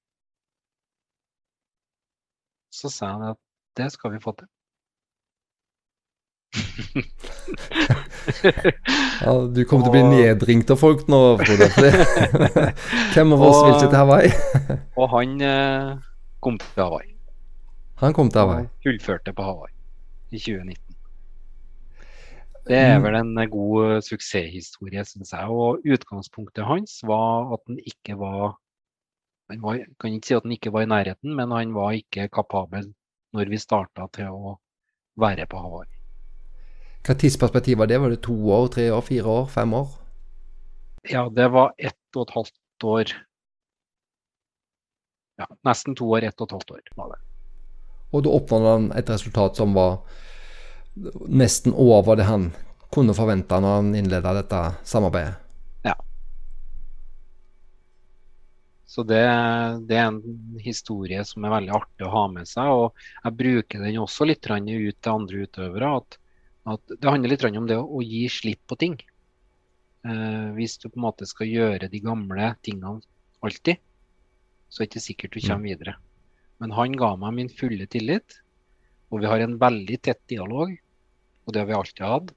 [2.70, 3.40] Så sa jeg at
[3.76, 4.48] det skal vi få til.
[9.24, 11.20] ja, du kommer til å bli nedringt av folk nå.
[13.14, 14.30] Hvem av oss vil ikke til Hawaii?
[15.00, 15.90] og han eh,
[16.42, 17.12] kom til Hawaii.
[18.02, 18.66] Han kom til Hawaii.
[18.66, 19.74] Og fullførte på Hawaii
[20.30, 20.89] i 2019.
[22.71, 23.05] Det er mm.
[23.05, 25.51] vel en god suksesshistorie, syns jeg.
[25.51, 28.59] Og utgangspunktet hans var at han ikke var
[29.51, 32.29] Han var, kan ikke si at han ikke var i nærheten, men han var ikke
[32.31, 32.93] kapabel
[33.35, 34.53] når vi starta til å
[35.18, 35.91] være på Hawaii.
[37.03, 37.99] Hva tidsperspektiv var det?
[37.99, 39.89] Var det to år, tre år, fire år, fem år?
[41.11, 43.14] Ja, det var ett og et halvt år.
[45.43, 47.21] Ja, nesten to år, ett og et halvt år var det.
[48.14, 50.03] Og da oppnådde han et resultat som var
[51.28, 52.51] nesten over det han
[52.91, 55.36] kunne forvente når han innleda dette samarbeidet?
[55.86, 55.95] Ja.
[58.91, 59.22] Så det,
[59.86, 60.22] det, er en
[60.62, 62.72] historie som er veldig artig å ha med seg.
[62.74, 65.95] Og jeg bruker den også litt ut til andre utøvere.
[66.01, 66.20] at
[66.68, 68.99] at det handler litt om det å, gi slipp på ting.
[70.05, 73.01] Eh, hvis du på en måte skal gjøre de gamle tingene
[73.45, 73.80] alltid,
[74.68, 75.70] så er det ikke sikkert du kommer mm.
[75.70, 75.97] videre.
[76.61, 78.41] Men han ga meg min fulle tillit,
[79.11, 80.72] og vi har en veldig tett dialog.
[81.44, 82.32] Og det har vi alltid hatt.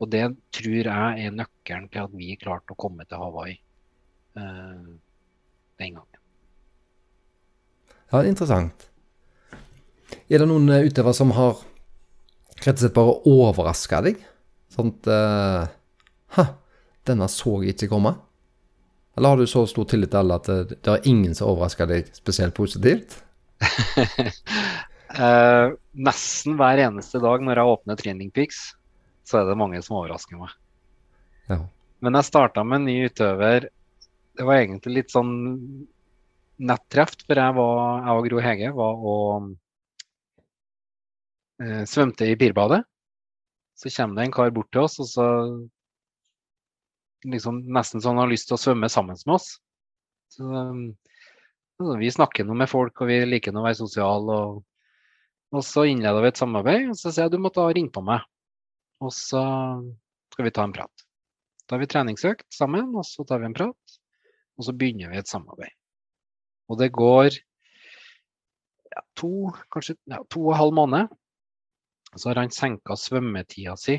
[0.00, 0.24] Og det
[0.56, 4.90] tror jeg er nøkkelen til at vi klarte å komme til Hawaii eh,
[5.80, 6.20] den gangen.
[8.12, 8.88] Ja, interessant.
[10.30, 11.58] Er det noen utøvere som har
[12.64, 14.22] rett og slett bare overraska deg.
[14.72, 15.10] Sånn at
[16.36, 16.54] uh,
[17.06, 18.16] denne så jeg ikke komme?
[19.16, 21.88] Eller har du så stor tillit til alle at det, det er ingen som overrasker
[21.88, 23.20] deg spesielt positivt?
[25.20, 25.74] eh,
[26.08, 28.70] nesten hver eneste dag når jeg åpner Training Peaks,
[29.26, 30.54] så er det mange som overrasker meg.
[31.50, 31.60] Ja.
[32.04, 33.68] Men jeg starta med en ny utøver.
[34.36, 35.32] Det var egentlig litt sånn
[36.56, 39.48] nettreff, for jeg, var, jeg og Gro Hege var og
[41.62, 42.82] eh, svømte i Pirbadet.
[43.76, 45.26] Så kommer det en kar bort til oss, og så
[47.26, 49.50] liksom nesten sånn har lyst til å svømme sammen med oss.
[50.32, 50.46] Så,
[51.76, 54.40] så vi snakker noe med folk, og vi liker å være sosiale.
[54.46, 54.64] Og,
[55.54, 58.02] og, så innleder vi et samarbeid, og så sier jeg du må ta ringe på
[58.04, 58.24] meg.
[59.04, 59.42] Og så
[60.32, 61.06] skal vi ta en prat.
[61.66, 63.98] Da har vi treningsøkt sammen, og så tar vi en prat.
[64.56, 65.74] Og så begynner vi et samarbeid.
[66.70, 71.12] Og det går ja, to, kanskje ja, to og halv måned.
[72.16, 73.98] Så har han senka svømmetida si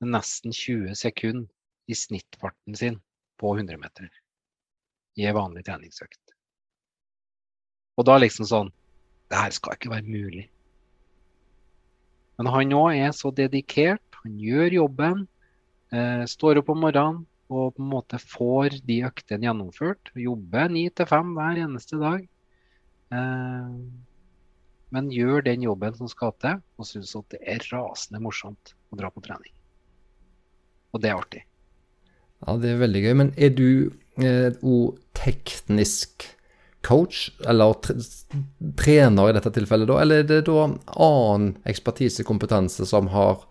[0.00, 1.48] med nesten 20 sekunder
[1.90, 2.98] i snittfarten sin
[3.40, 4.08] på 100 meter
[5.18, 6.34] i ei vanlig treningsøkt.
[7.98, 8.70] Og da liksom sånn
[9.30, 10.46] Det her skal ikke være mulig.
[12.38, 14.02] Men han òg er så dedikert.
[14.24, 15.26] Han gjør jobben.
[15.94, 20.12] Eh, står opp om morgenen og på en måte får de øktene gjennomført.
[20.14, 22.22] Jobber ni til fem hver eneste dag.
[23.10, 23.72] Eh,
[24.90, 28.98] men gjør den jobben som skal til, og syns at det er rasende morsomt å
[28.98, 29.52] dra på trening.
[30.94, 31.44] Og det er artig.
[32.40, 33.14] Ja, det er veldig gøy.
[33.18, 33.68] Men er du
[34.22, 34.54] eh,
[35.18, 36.26] teknisk
[36.86, 37.74] coach, eller
[38.78, 39.98] trener i dette tilfellet, da?
[40.02, 43.42] Eller er det da annen ekspertisekompetanse som har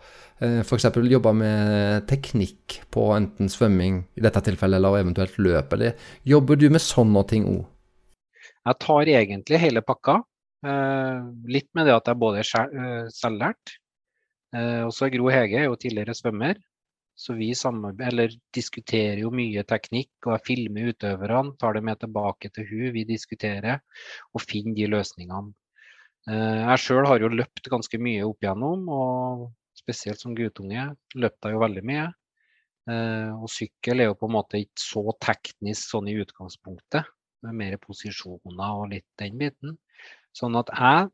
[0.42, 0.90] eh, f.eks.
[1.14, 5.76] jobba med teknikk på enten svømming, i dette tilfellet, eller eventuelt løp?
[5.78, 7.68] Eller jobber du med sånne ting òg?
[8.70, 10.20] Jeg tar egentlig hele pakka.
[10.66, 11.20] Eh,
[11.54, 13.78] litt med det at jeg både er eh, selvlært.
[14.50, 16.58] Også og så Gro Hege er jo tidligere svømmer.
[17.20, 22.68] Så vi diskuterer jo mye teknikk, og jeg filmer utøverne, tar det med tilbake til
[22.70, 23.82] hun, Vi diskuterer
[24.34, 25.52] og finner de løsningene.
[26.30, 31.52] Eh, jeg sjøl har jo løpt ganske mye opp igjennom, og spesielt som guttunge løpte
[31.52, 32.08] jeg jo veldig mye.
[32.90, 37.04] Eh, og sykkel er jo på en måte ikke så teknisk sånn i utgangspunktet,
[37.44, 39.76] med mer posisjoner og litt den biten.
[40.36, 41.12] Sånn at jeg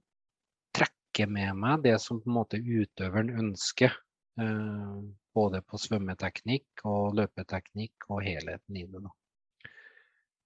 [0.78, 3.94] trekker med meg det som på en måte utøveren ønsker.
[4.42, 4.96] Eh,
[5.36, 9.04] både på svømmeteknikk og løpeteknikk og helheten i det.
[9.04, 9.14] Da.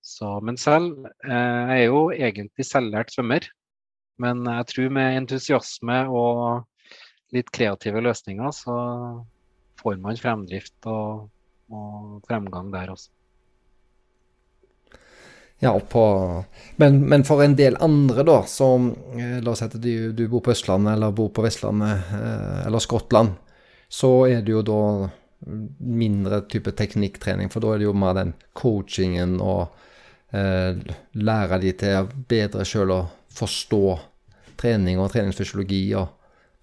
[0.02, 3.50] Så, men selv eh, Jeg er jo egentlig selvlært svømmer.
[4.20, 6.66] Men jeg tror med entusiasme og
[7.32, 8.76] litt kreative løsninger, så
[9.80, 11.30] får man fremdrift og,
[11.72, 13.14] og fremgang der også.
[15.60, 16.04] Ja, på,
[16.80, 20.26] men, men, for en del andre, da, som eh, La oss si at du, du,
[20.32, 22.12] bor på Østlandet eller bor på Vestlandet
[22.68, 23.36] eller Skottland
[23.90, 24.82] så er det jo da
[25.80, 29.70] mindre type teknikktrening, for da er det jo mer den coachingen og
[30.36, 30.78] eh,
[31.16, 33.02] lære de til bedre sjøl å
[33.34, 33.84] forstå
[34.60, 36.16] trening og treningsfysiologi og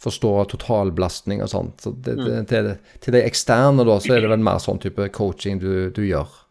[0.02, 1.80] forstå totalbelastning og sånt.
[1.80, 2.48] Så det, det, mm.
[2.50, 6.02] til, til, de eksterne da, så er det vel mer sånn type coaching du, du
[6.04, 6.42] gjør?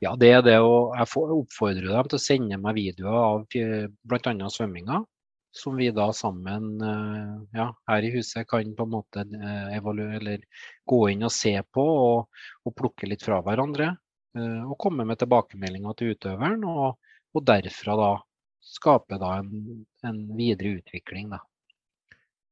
[0.00, 0.56] Ja, det er det.
[0.64, 4.52] Og jeg oppfordrer dem til å sende meg videoer av eh, bl.a.
[4.54, 5.02] svømminga
[5.50, 10.20] som vi da sammen eh, ja, her i huset kan på en måte eh, evaluere
[10.20, 10.44] eller
[10.86, 13.90] gå inn og se på og, og plukke litt fra hverandre.
[14.38, 17.00] Eh, og komme med tilbakemeldinger til utøveren, og,
[17.34, 18.10] og derfra da
[18.60, 21.32] skape da en, en videre utvikling.
[21.34, 21.42] Da.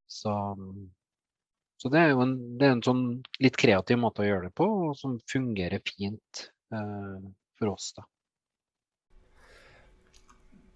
[0.08, 0.34] Så,
[1.78, 3.02] så, det er jo en, er en sånn
[3.38, 7.18] litt kreativ måte å gjøre det på, og som fungerer fint eh,
[7.60, 7.92] for oss.
[7.94, 8.08] da.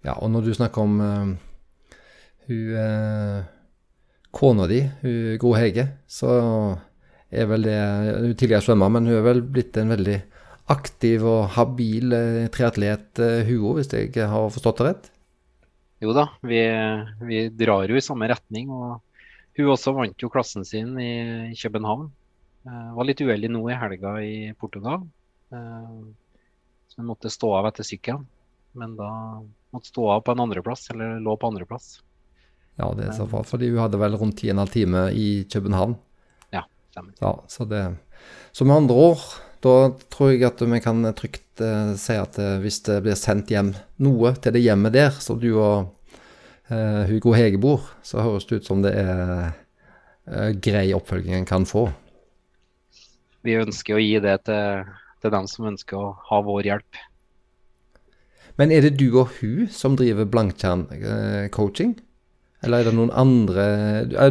[0.03, 0.99] Ja, og når du snakker om
[2.47, 3.43] hun eh,
[4.33, 6.29] Kona di, hun Gro Hege, så
[7.33, 10.19] er vel det Hun er tidligere svømmer, men hun er vel blitt en veldig
[10.73, 15.09] aktiv og habil eh, triatlet, eh, hun òg, hvis jeg har forstått det rett?
[16.03, 16.59] Jo da, vi,
[17.23, 18.71] vi, drar jo i samme retning.
[18.71, 18.99] og
[19.57, 22.09] Hun også vant jo klassen sin i København.
[22.63, 25.05] Uh, var litt uheldig nå i helga i Portugal.
[25.51, 26.03] Uh,
[26.91, 28.25] så hun måtte stå av etter sykkelen.
[28.75, 29.11] Men da
[29.71, 31.95] måtte stå av på en andreplass, eller lå på andreplass.
[32.79, 35.93] Ja, det er så bra, fordi hun hadde vel rundt 10,5 timer i København.
[36.53, 37.13] Ja, stemmer.
[37.21, 37.81] Ja, så, det,
[38.51, 39.25] så med andre ord,
[39.63, 39.75] da
[40.13, 43.73] tror jeg at vi kan trygt uh, si at uh, hvis det blir sendt hjem
[44.03, 45.93] noe til det hjemmet der, så du og
[46.71, 49.59] uh, Hugo Hege bor, så høres det ut som det er
[50.63, 51.89] grei oppfølging en kan få.
[53.43, 54.85] Vi ønsker å gi det til,
[55.19, 57.01] til dem som ønsker å ha vår hjelp.
[58.55, 60.85] Men er det du og hun som driver Blankjern
[61.51, 61.97] coaching?
[62.63, 63.63] Eller er det noen andre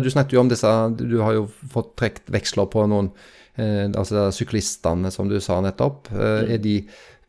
[0.01, 0.69] Du snakket jo om disse
[0.99, 3.11] Du har jo fått trukket veksler på noen
[3.61, 6.09] eh, Altså syklistene, som du sa nettopp.
[6.13, 6.77] Eh, er de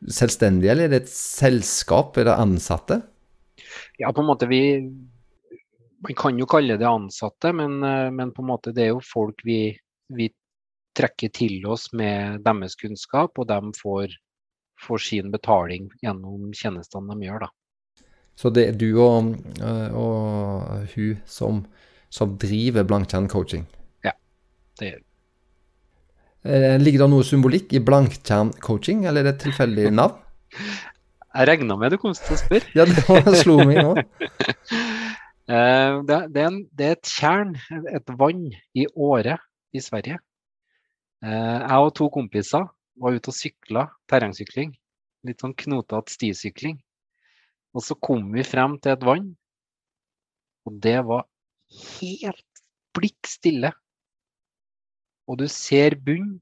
[0.03, 2.17] selvstendige, eller er det et selskap?
[2.19, 3.01] Er det ansatte?
[3.99, 4.63] Ja, på en måte vi
[6.03, 9.03] Man kan jo kalle det ansatte, men, eh, men på en måte det er jo
[9.07, 9.71] folk vi,
[10.11, 10.27] vi
[10.97, 14.11] trekker til oss med deres kunnskap, og de får,
[14.83, 17.47] får sin betaling gjennom tjenestene de gjør.
[17.47, 17.62] da.
[18.39, 21.63] Så det er du og, eh, og hun som,
[22.13, 23.65] som driver Blankjern coaching?
[24.05, 24.15] Ja,
[24.79, 25.07] det gjør vi.
[26.43, 30.17] Eh, ligger det noe symbolikk i Blankjern coaching, eller er det et tilfeldig navn?
[31.33, 32.73] Jeg regna med du kom til å spørre.
[32.77, 33.95] Ja, det slo meg nå.
[35.43, 37.49] Eh, det, det, er en, det, er et tjern,
[37.91, 38.45] et vann,
[38.79, 39.33] i Åre
[39.75, 40.15] i Sverige.
[41.19, 42.63] Jeg og to kompiser
[42.95, 44.71] var ute og sykla terrengsykling.
[45.27, 46.77] Litt sånn knotete stisykling.
[47.73, 49.31] Og så kom vi frem til et vann,
[50.67, 51.25] og det var
[51.99, 52.63] helt
[52.93, 53.73] blikk stille.
[55.27, 56.35] Og du ser bunn,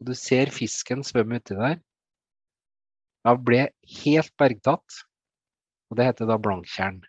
[0.00, 1.78] og du ser fisken svømme uti der.
[3.26, 3.62] Jeg ble
[4.02, 5.00] helt bergtatt,
[5.90, 7.00] og det heter da Blanktjern.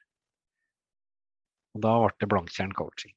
[1.75, 3.13] Og da ble det Blanktjern coaching.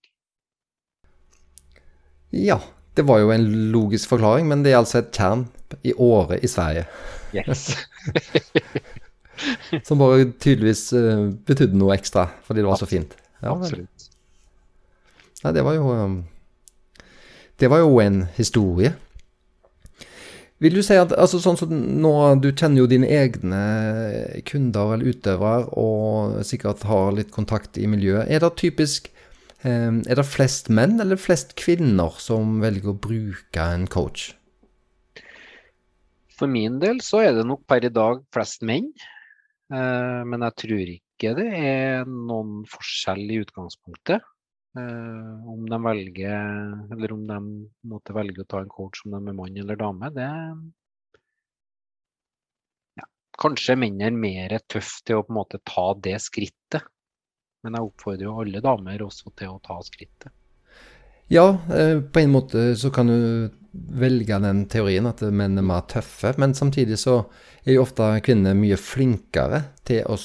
[2.31, 2.61] Ja,
[2.95, 5.49] det var jo en logisk forklaring, men det er altså et tjern
[5.83, 6.87] i Åre i Sverige.
[7.35, 7.73] Yes.
[9.87, 13.15] Som bare tydeligvis uh, betydde noe ekstra fordi det var så fint.
[13.41, 14.09] Ja, Absolutt.
[15.41, 16.19] Nei, det var jo um,
[17.61, 18.93] Det var jo en historie.
[20.61, 22.13] Vil du si at altså sånn som nå,
[22.45, 23.63] Du kjenner jo dine egne
[24.49, 28.29] kunder eller utøvere og sikkert har litt kontakt i miljøet.
[28.29, 29.09] Er det typisk
[29.65, 34.35] um, Er det flest menn eller flest kvinner som velger å bruke en coach?
[36.37, 38.93] For min del så er det nok per i dag flest menn.
[39.71, 44.27] Eh, men jeg tror ikke det er noen forskjell i utgangspunktet.
[44.79, 47.39] Eh, om de velger, eller om de
[47.91, 50.29] måtte velge å ta en coach om de er mann eller dame, det
[52.99, 53.07] ja,
[53.43, 56.87] Kanskje menn er mer tøffe til å på en måte ta det skrittet.
[57.61, 60.33] Men jeg oppfordrer jo alle damer også til å ta skrittet.
[61.31, 65.85] Ja, eh, på en måte så kan du velge den teorien at menn er mer
[65.91, 67.23] tøffe, men samtidig så
[67.65, 70.17] er jo ofte kvinner mye flinkere til å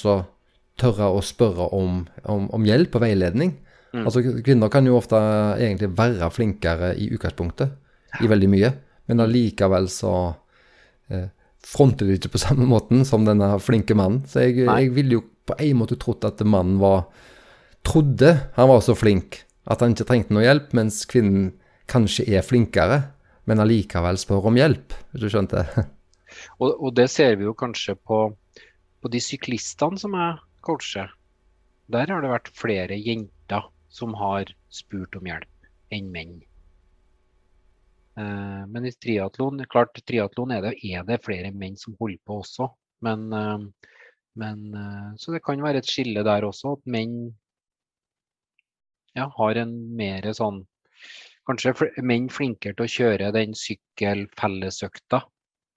[0.79, 3.53] tørre å spørre om, om, om hjelp og veiledning.
[3.95, 4.03] Mm.
[4.03, 5.19] Altså Kvinner kan jo ofte
[5.55, 8.71] egentlig være flinkere i utgangspunktet i veldig mye,
[9.07, 10.15] men allikevel så
[11.11, 11.29] eh,
[11.65, 14.23] fronter de ikke på samme måten som denne flinke mannen.
[14.27, 17.07] Så jeg, jeg ville jo på en måte trodd at mannen var
[17.85, 21.51] Trodde han var så flink at han ikke trengte noe hjelp, mens kvinnen
[21.85, 22.95] kanskje er flinkere
[23.45, 25.65] men allikevel spør om hjelp, hvis du skjønte?
[26.61, 28.19] og, og, det ser vi jo kanskje på,
[29.01, 31.13] på de syklistene som jeg coacher.
[31.93, 36.39] Der har det vært flere jenter som har spurt om hjelp, enn menn.
[38.19, 42.69] Eh, men i triatlon, klart triatlon er er det flere menn som holder på også.
[43.05, 43.91] Men, eh,
[44.35, 47.35] men, eh, så det kan være et skille der også, at menn
[49.15, 50.65] ja, har en mer sånn
[51.45, 55.21] kanskje menn flinkere til å kjøre den sykkelfellesøkta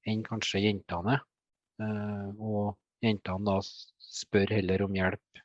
[0.08, 1.18] enn kanskje jentene.
[1.78, 5.42] Uh, og jentene da spør heller om hjelp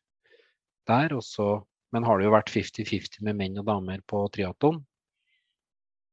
[0.89, 1.13] der.
[1.17, 1.49] Også,
[1.93, 4.81] men har det jo vært 50-50 med menn og damer på triatlon,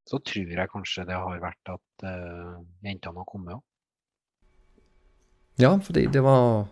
[0.09, 3.65] så tror jeg kanskje det har vært at uh, jentene har kommet òg.
[5.61, 6.71] Ja, fordi det var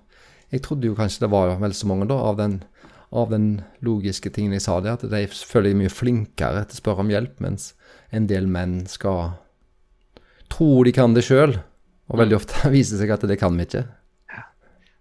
[0.48, 2.54] Jeg trodde jo kanskje det var vel så mange da, av den
[3.10, 6.80] av den logiske tingen jeg sa det, at de føler de mye flinkere til å
[6.82, 7.72] spørre om hjelp, mens
[8.14, 9.38] en del menn skal
[10.52, 11.56] tro de kan det sjøl,
[12.08, 13.86] og veldig ofte viser seg at det kan vi ikke.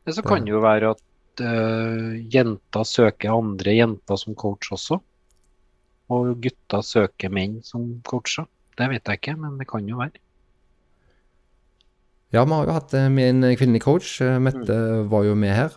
[0.07, 5.01] Men så kan det jo være at uh, jenter søker andre jenter som coach også.
[6.15, 8.47] Og gutter søker menn som coacher.
[8.79, 10.21] Det vet jeg ikke, men det kan jo være.
[12.31, 14.13] Ja, vi har jo hatt eh, med en kvinnelig coach.
[14.23, 15.11] Eh, Mette mm.
[15.11, 15.75] var jo med her.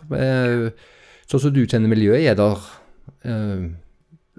[1.31, 2.63] Sånn som du kjenner miljøet, er der
[3.23, 3.69] eh,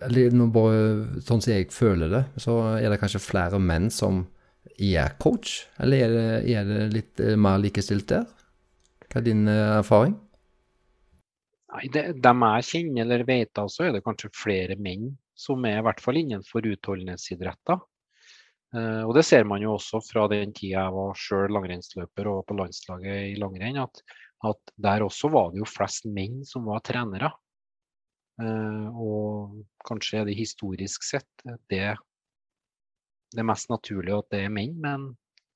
[0.05, 4.27] eller bare, Sånn som jeg føler det, så er det kanskje flere menn som
[4.77, 5.63] er coach?
[5.81, 8.27] Eller er det, er det litt eh, mer likestilt der?
[9.09, 10.19] Hva er din eh, erfaring?
[11.73, 15.65] Nei, det, Dem jeg kjenner eller vet av, så er det kanskje flere menn som
[15.65, 17.81] er i hvert fall innenfor utholdenhetsidretter.
[18.73, 22.45] Uh, og det ser man jo også fra den tida jeg var sjøl langrennsløper og
[22.49, 24.01] på landslaget i langrenn, at
[24.47, 27.31] at der også var det jo flest menn som var trenere.
[28.41, 31.93] Uh, og kanskje er det historisk sett det,
[33.37, 35.11] det mest naturlige at det er menn, men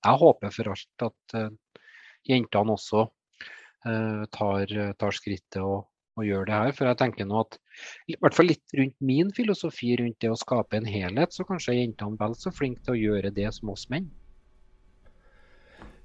[0.05, 1.83] jeg håper for alt at uh,
[2.29, 3.09] jentene også
[4.35, 5.85] tar, tar, skrittet og,
[6.17, 6.73] og, gjør det her.
[6.75, 7.55] For jeg tenker nå at
[8.11, 11.77] i hvert fall litt rundt min filosofi rundt det å skape en helhet, så kanskje
[11.77, 14.09] er jentene vel så flinke til å gjøre det som oss menn.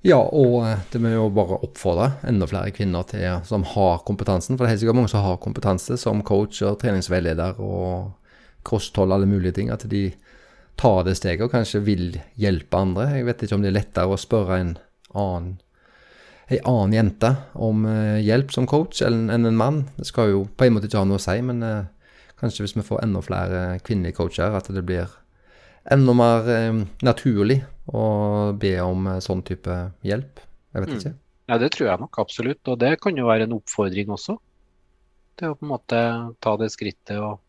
[0.02, 4.58] Ja, og eh, det må jo bare oppfordre enda flere kvinner til, som har kompetansen.
[4.58, 8.16] For det er helt sikkert mange som har kompetanse som coach og treningsveileder og
[8.66, 9.70] kosthold, alle mulige ting.
[9.74, 10.08] At de
[10.82, 13.12] tar det steget og kanskje vil hjelpe andre.
[13.14, 14.74] Jeg vet ikke om det er lettere å spørre en
[15.14, 15.54] annen,
[16.50, 19.84] en annen jente om uh, hjelp som coach enn en, mann.
[20.00, 21.62] Det skal jo på en måte ikke ha noe å si, men
[22.42, 25.12] kanskje hvis vi får enda flere kvinnelige coacher, at det blir
[25.90, 27.62] enda mer uh, naturlig
[27.92, 28.04] å
[28.60, 30.42] be om sånn type hjelp.
[30.72, 31.00] Jeg vet mm.
[31.00, 31.14] ikke.
[31.52, 32.62] Ja, det tror jeg nok absolutt.
[32.72, 34.38] Og det kan jo være en oppfordring også.
[35.40, 36.00] Til å på en måte
[36.44, 37.40] ta det skrittet og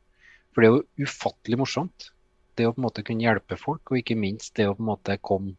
[0.52, 2.10] For det er jo ufattelig morsomt
[2.58, 4.90] det å på en måte kunne hjelpe folk, og ikke minst det å på en
[4.90, 5.54] måte komme,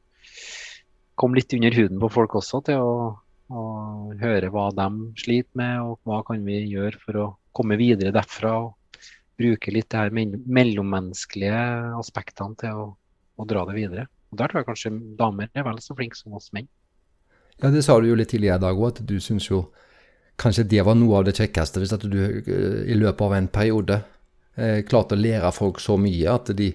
[1.20, 2.94] kom litt under huden på folk også, til å,
[3.50, 3.64] å,
[4.20, 4.88] høre hva de
[5.22, 8.56] sliter med, og hva kan vi gjøre for å komme videre derfra.
[8.68, 8.76] og
[9.40, 11.62] Bruke litt det her mellommenneskelige
[11.98, 12.86] aspektene til å,
[13.40, 14.08] å dra det videre.
[14.32, 16.70] Og Der tror jeg kanskje damer er vel så flinke som oss menn.
[17.62, 19.68] Ja, det sa du jo litt tidligere i dag òg, at du syns jo
[20.42, 23.50] kanskje det var noe av det kjekkeste hvis at du eh, i løpet av en
[23.54, 24.00] periode
[24.58, 26.72] eh, klarte å lære folk så mye at de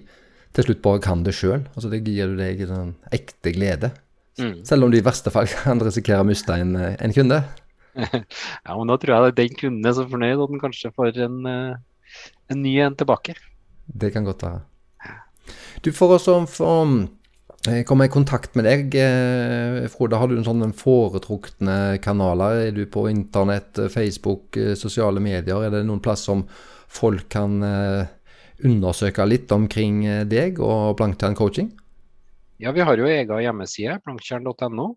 [0.55, 1.65] til slutt bare kan det sjøl.
[1.75, 3.91] Altså, det gir deg en ekte glede.
[4.39, 4.63] Mm.
[4.65, 7.41] Selv om de i verste fall kan risikere å miste en, eh, en kunde.
[7.99, 10.93] ja, men da tror jeg det er den kunden er så fornøyd at den kanskje
[10.95, 11.77] får en, eh,
[12.49, 13.37] en ny en tilbake.
[13.85, 14.65] Det kan godt være.
[15.85, 16.71] Du, får også få
[17.69, 18.97] eh, komme i kontakt med deg,
[19.93, 22.67] Frode, har du en sånn foretrukne kanaler?
[22.67, 25.63] Er du på internett, Facebook, sosiale medier?
[25.65, 26.45] Er det noen plass som
[26.89, 28.07] folk kan eh,
[28.65, 31.69] undersøke litt omkring eh, deg og Planktjern coaching?
[32.59, 34.89] Ja, vi har jo egen hjemmeside, planktjern.no,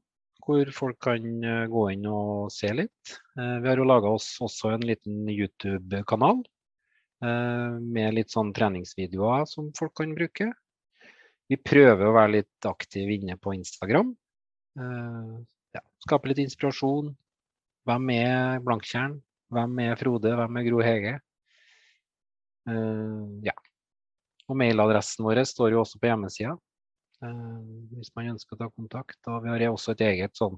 [0.42, 3.18] hvor folk kan eh, gå inn og se litt.
[3.36, 6.42] Vi har jo laga oss også en liten YouTube-kanal
[7.22, 10.48] med litt sånn treningsvideoer som folk kan bruke.
[11.46, 14.10] Vi prøver å være litt aktive inne på Instagram.
[14.74, 17.12] Ja, skape litt inspirasjon.
[17.86, 19.20] Hvem er Blanktjern?
[19.52, 20.32] Hvem er Frode?
[20.38, 21.14] Hvem er Gro Hege?
[22.68, 23.54] Uh, ja.
[24.48, 26.56] Og mailadressen vår står jo også på hjemmesida.
[27.22, 29.18] Hvis man ønsker å ta kontakt.
[29.30, 30.56] Og vi har også et eget sånn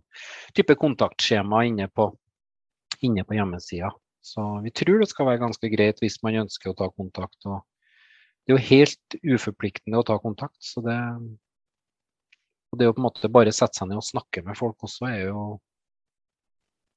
[0.56, 2.08] type kontaktskjema inne på,
[3.04, 3.90] inne på hjemmesida.
[4.25, 7.39] Så vi tror det skal være ganske greit hvis man ønsker å ta kontakt.
[7.45, 7.61] Og
[8.45, 10.59] det er jo helt uforpliktende å ta kontakt.
[10.64, 10.97] Så det,
[12.72, 15.11] og det å på en måte bare sette seg ned og snakke med folk også
[15.12, 15.47] er jo,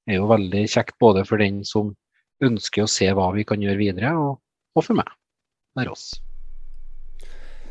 [0.08, 0.96] er jo veldig kjekt.
[1.04, 1.94] Både for den som
[2.44, 4.38] ønsker å se hva vi kan gjøre videre, og
[4.78, 5.10] og for meg.
[5.74, 6.12] Det er oss.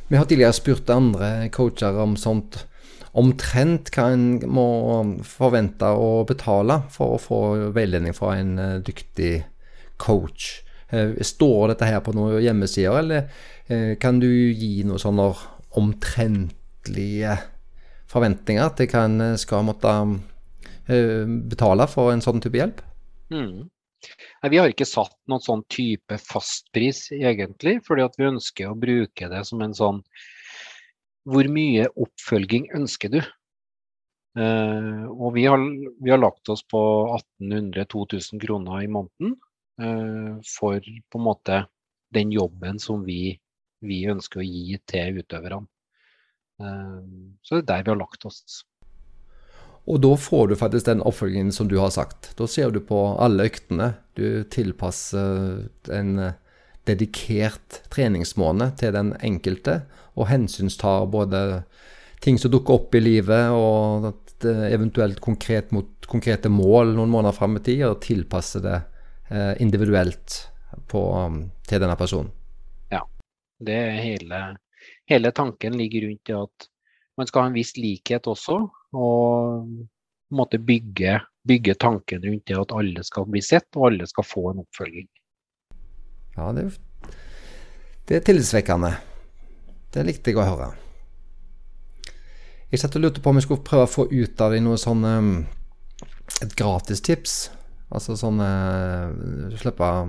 [0.06, 2.64] Vi har tidligere spurt andre coacher om sånt.
[3.16, 4.68] Omtrent hva en må
[5.24, 7.40] forvente å betale for å få
[7.76, 9.34] veiledning fra en eh, dyktig
[10.02, 10.60] coach.
[10.92, 13.30] Eh, står dette her på noen hjemmesider, eller
[13.72, 15.30] eh, kan du gi noen sånne
[15.80, 17.38] omtrentlige
[18.12, 19.92] forventninger til hva en skal måtte
[20.86, 22.78] betale for en sånn type hjelp?
[23.34, 23.66] Mm.
[24.42, 29.30] Nei, Vi har ikke satt noen sånn type fastpris, egentlig, fordi vi ønsker å bruke
[29.32, 30.02] det som en sånn
[31.26, 33.20] Hvor mye oppfølging ønsker du?
[34.36, 35.58] Uh, og vi har,
[36.04, 36.80] vi har, lagt oss på
[37.40, 39.32] 1800-2000 kroner i måneden
[39.80, 41.62] uh, for på en måte
[42.12, 43.32] den jobben som vi,
[43.80, 45.64] vi ønsker å gi til utøverne.
[46.60, 47.00] Uh,
[47.40, 48.60] så det er der vi har lagt oss.
[49.86, 52.32] Og da får du faktisk den oppfølgingen som du har sagt.
[52.36, 53.94] Da ser du på alle øktene.
[54.18, 56.16] Du tilpasser en
[56.86, 59.80] dedikert treningsmåned til den enkelte,
[60.16, 61.40] og hensynstar både
[62.24, 64.12] ting som dukker opp i livet, og
[64.46, 68.76] eventuelt konkret mot konkrete mål noen måneder fram i tid, og tilpasse det
[69.30, 70.38] eh, individuelt
[70.90, 71.02] på,
[71.66, 72.30] til denne personen.
[72.92, 73.02] Ja.
[73.58, 74.40] Det er hele,
[75.10, 76.70] hele tanken ligger rundt det at
[77.16, 78.58] man skal ha en viss likhet også.
[78.96, 79.66] Og
[80.36, 84.50] måtte bygge, bygge tanken rundt det at alle skal bli sett, og alle skal få
[84.50, 85.08] en oppfølging.
[86.36, 86.68] Ja, det,
[88.08, 88.92] det er tillitvekkende.
[89.94, 90.70] Det likte jeg å høre.
[92.70, 94.78] Jeg satt og lurte på om jeg skulle prøve å få ut av deg noe
[94.80, 95.36] sånn um,
[96.42, 97.46] Et gratistips.
[97.86, 98.40] Altså sånn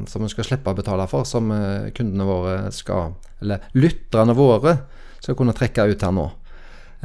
[0.09, 4.73] som vi skal slippe å betale for, som uh, kundene våre skal Eller lytterne våre
[5.21, 6.25] skal kunne trekke ut her nå.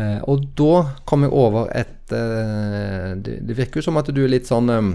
[0.00, 0.76] Eh, og da
[1.08, 4.86] kom jeg over et eh, det, virker jo som at du er litt sånn eh,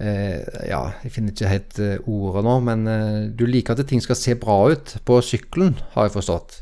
[0.00, 4.16] Ja, jeg finner ikke helt eh, ordet nå, men eh, du liker at ting skal
[4.16, 6.60] se bra ut på sykkelen, har jeg forstått.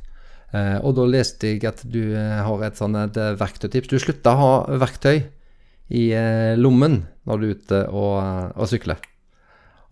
[0.57, 3.93] Eh, og da leste jeg at du har et sånt verktøytips.
[3.93, 5.23] Du slutta å ha verktøy
[5.95, 6.09] i
[6.59, 8.19] lommen når du er ute og,
[8.59, 8.99] og sykler.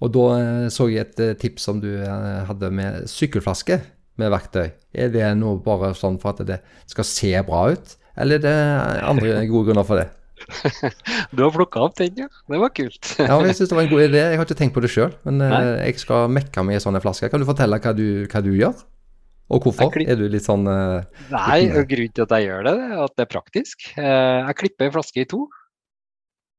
[0.05, 3.81] Og da eh, så jeg et eh, tips som du eh, hadde med sykkelflaske
[4.21, 4.69] med verktøy.
[4.97, 8.57] Er det noe bare sånn for at det skal se bra ut, eller er det
[9.05, 10.09] andre gode grunner for det?
[11.37, 12.29] Du har plukka opp den, ja.
[12.51, 13.13] Det var kult.
[13.21, 14.23] ja, jeg syns det var en god idé.
[14.23, 15.63] Jeg har ikke tenkt på det sjøl, men Nei.
[15.89, 17.33] jeg skal mekke meg i sånne flasker.
[17.33, 18.87] Kan du fortelle hva du, hva du gjør?
[19.55, 19.95] Og hvorfor?
[20.03, 23.27] Er du litt sånn uh, Nei, grunnen til at jeg gjør det, er at det
[23.27, 23.85] er praktisk.
[23.95, 25.45] jeg klipper en flaske i to.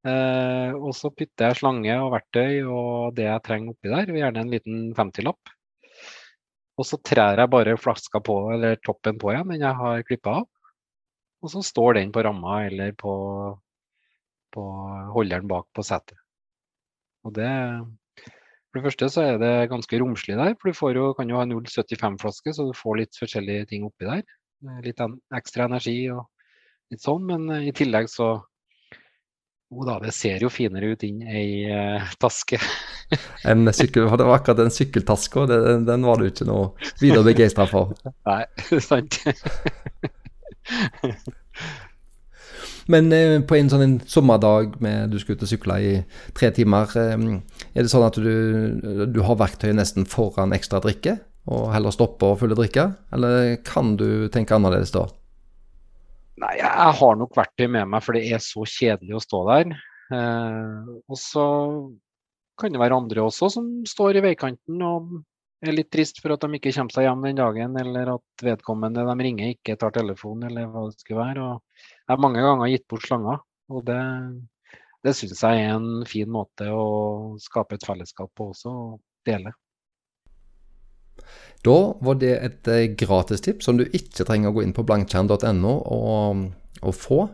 [0.07, 4.43] Eh, og så putter jeg slange og verktøy og det jeg trenger oppi der, gjerne
[4.43, 5.53] en liten 50-lapp.
[6.77, 10.35] Og så trær jeg bare flaska på, eller toppen på igjen, den jeg har klippa
[10.43, 10.45] av.
[11.41, 13.14] Og så står den på ramma eller på,
[14.53, 14.64] på
[15.14, 16.18] holderen bak på setet.
[17.28, 17.52] Og det
[18.68, 21.45] For det første så er det ganske romslig der, for du jo, kan jo ha
[21.48, 24.26] 0,75-flaske, så du får litt forskjellige ting oppi der.
[24.86, 25.02] Litt
[25.36, 26.28] ekstra energi og
[26.91, 28.36] litt sånn, men i tillegg så
[29.68, 32.60] jo da, det ser jo finere ut inn ei uh, taske.
[33.52, 36.69] en sykkel, det var akkurat den sykkeltaska, den, den, var du ikke noe
[37.02, 37.91] videre begeistra for?
[38.30, 38.44] Nei,
[38.90, 39.19] sant.
[42.91, 45.93] Men eh, på en sånn en sommerdag med du skal ut og sykle i
[46.38, 47.15] tre timer, eh,
[47.76, 51.18] er det sånn at du, du har verktøy nesten foran ekstra drikke,
[51.51, 52.89] og heller stopper og fylle drikke?
[53.15, 55.05] Eller kan du tenke annerledes da?
[56.38, 59.72] Nei, jeg har nok verktøy med meg, for det er så kjedelig å stå der.
[60.14, 61.47] Eh, og så
[62.57, 65.18] kan det være andre også som står i veikanten og
[65.65, 69.05] er litt trist for at de ikke kommer seg hjem den dagen, eller at vedkommende
[69.09, 71.47] de ringer ikke tar telefonen, eller hva det skulle være.
[71.47, 74.00] Og jeg har mange ganger gitt bort slanger, og det,
[75.04, 79.52] det syns jeg er en fin måte å skape et fellesskap på også, og dele.
[81.68, 81.76] Da
[82.06, 86.46] var det et eh, gratistips som du ikke trenger å gå inn på blankkjern.no og,
[86.80, 87.26] og, få.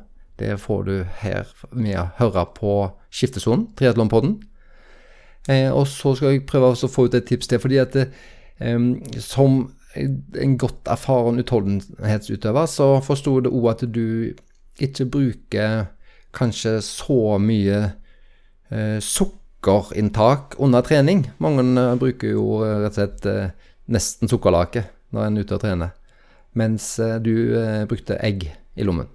[0.42, 2.74] Det får du her med å høre på
[3.14, 4.40] Skiftesonen, Triatlonpodden.
[5.52, 8.90] Eh, og så skal jeg prøve å få ut et tips til, fordi at eh,
[9.22, 14.34] som en godt erfaren utholdenhetsutøver, så forsto det òg at du
[14.82, 15.86] ikke bruker
[16.34, 17.80] kanskje så mye
[18.72, 21.28] eh, sukkerinntak under trening.
[21.44, 25.64] Mange eh, bruker jo rett og slett eh, nesten sukkerlake når en er ute og
[25.64, 25.94] trener.
[26.58, 29.10] Mens eh, du eh, brukte egg i lommen.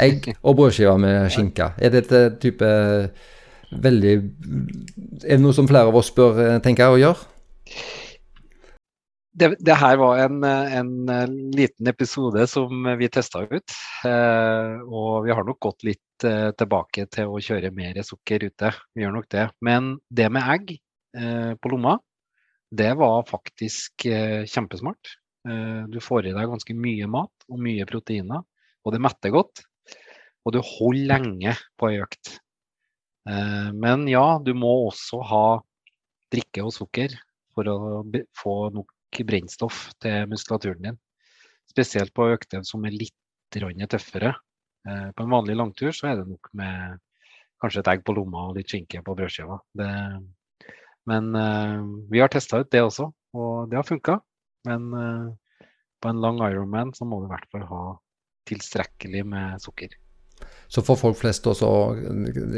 [0.00, 1.72] Egg og brødskiver med skinke.
[1.78, 2.68] Er dette type
[3.72, 4.14] veldig
[5.24, 7.30] Er det noe som flere av oss bør eh, tenke å gjøre?
[9.32, 10.90] Det, det, her var en, en,
[11.56, 13.74] liten episode som vi testa ut.
[14.04, 18.74] Eh, og vi har nok gått litt eh, tilbake til å kjøre mer sukker ute.
[18.92, 19.46] Vi gjør nok det.
[19.64, 21.96] Men det med egg eh, på lomma,
[22.72, 25.16] det var faktisk eh, kjempesmart.
[25.48, 28.44] Eh, du får i deg ganske mye mat og mye proteiner,
[28.84, 29.64] og det metter godt.
[30.44, 32.36] Og du holder lenge på ei økt.
[33.28, 35.46] Eh, men ja, du må også ha
[36.32, 37.16] drikke og sukker
[37.52, 37.78] for å
[38.38, 41.00] få nok brennstoff til muskulaturen din.
[41.68, 43.16] Spesielt på økter som er litt
[43.52, 44.32] tøffere.
[44.88, 47.00] Eh, på en vanlig langtur så er det nok med
[47.62, 49.60] kanskje et egg på lomma og litt skinke på brødskiva.
[51.06, 54.18] Men uh, vi har testa ut det også, og det har funka.
[54.66, 55.66] Men uh,
[56.02, 57.82] på en lang Ironman så må du i hvert fall ha
[58.50, 59.94] tilstrekkelig med sukker.
[60.72, 61.68] Så for folk flest også,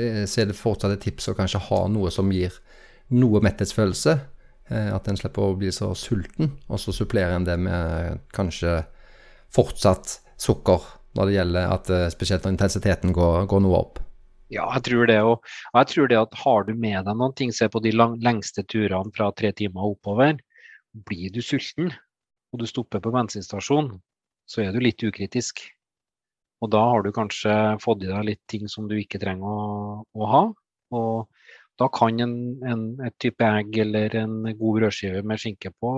[0.00, 2.54] eh, så er det fortsatt et tips å kanskje ha noe som gir
[3.12, 4.14] noe metthetsfølelse.
[4.70, 8.78] At en slipper å bli så sulten, og så supplerer en det med kanskje
[9.52, 14.00] fortsatt sukker når det gjelder at spesielt når intensiteten går, går noe opp.
[14.52, 15.18] Ja, jeg tror det.
[15.24, 18.16] Og, jeg tror det at har du med deg noen ting, se på de lang,
[18.24, 20.40] lengste turene fra tre timer oppover,
[21.08, 21.92] blir du sulten
[22.54, 23.96] og du stopper på bensinstasjonen,
[24.46, 25.64] så er du litt ukritisk.
[26.62, 30.04] Og da har du kanskje fått i deg litt ting som du ikke trenger å,
[30.06, 30.44] å ha.
[30.94, 31.48] Og
[31.80, 35.92] da kan en, en, et type egg eller en god brødskive med skinke på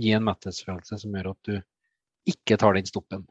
[0.00, 1.54] gi en metthetsfølelse som gjør at du
[2.30, 3.24] ikke tar den stoppen.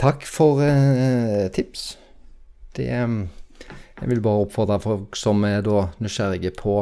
[0.00, 1.92] Takk for eh, tips.
[2.76, 6.80] Det Jeg vil bare oppfordre folk som er da nysgjerrige på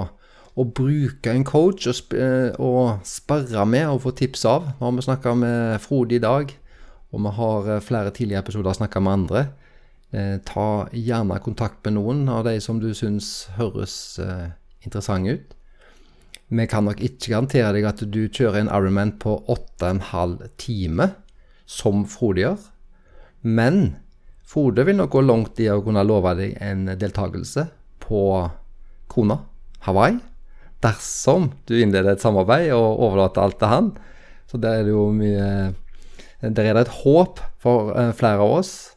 [0.60, 4.70] å bruke en coach og, sp eh, og sperre med og få tips av.
[4.78, 6.54] Nå har vi snakka med Frode i dag,
[7.10, 9.44] og vi har eh, flere tidligere episoder snakka med andre.
[10.10, 14.50] Eh, ta gjerne kontakt med noen av de som du syns høres eh,
[14.82, 15.56] interessante ut.
[16.50, 21.12] Vi kan nok ikke garantere deg at du kjører en Ironman på 8,5 time,
[21.62, 22.64] som Frode gjør.
[23.46, 24.00] Men
[24.50, 27.68] Frode vil nok gå langt i å kunne love deg en deltakelse
[28.02, 28.24] på
[29.10, 29.38] Kona,
[29.86, 30.18] Hawaii,
[30.82, 33.92] dersom du innleder et samarbeid og overlater alt til han.
[34.50, 35.70] Så der er det jo mye
[36.40, 38.96] Der er det et håp for uh, flere av oss.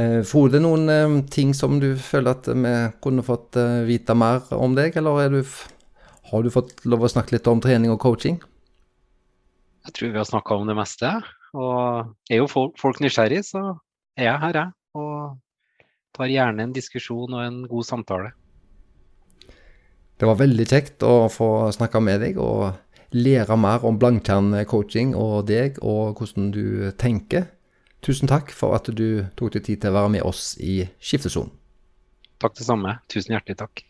[0.00, 2.72] Eh, Frode, noen eh, ting som du føler at vi
[3.04, 5.40] kunne fått eh, vite mer om deg, eller er du,
[6.30, 8.38] har du fått lov å snakke litt om trening og coaching?
[9.86, 11.10] Jeg tror vi har snakka om det meste.
[11.56, 13.64] Og er jo folk, folk nysgjerrig, så
[14.18, 14.76] er jeg her, jeg.
[15.00, 18.30] Og tar gjerne en diskusjon og en god samtale.
[20.20, 25.14] Det var veldig kjekt å få snakke med deg og lære mer om Blankjern coaching
[25.18, 27.48] og deg og hvordan du tenker.
[28.00, 31.52] Tusen takk for at du tok deg tid til å være med oss i Skiftesonen.
[32.40, 32.96] Takk det samme.
[33.12, 33.82] Tusen hjertelig takk.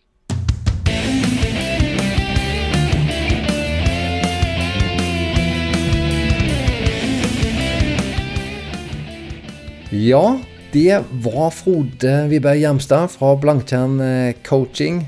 [9.94, 10.38] Ja,
[10.74, 15.04] det var Frode Viberg Hjermstad fra Blankjern eh, coaching.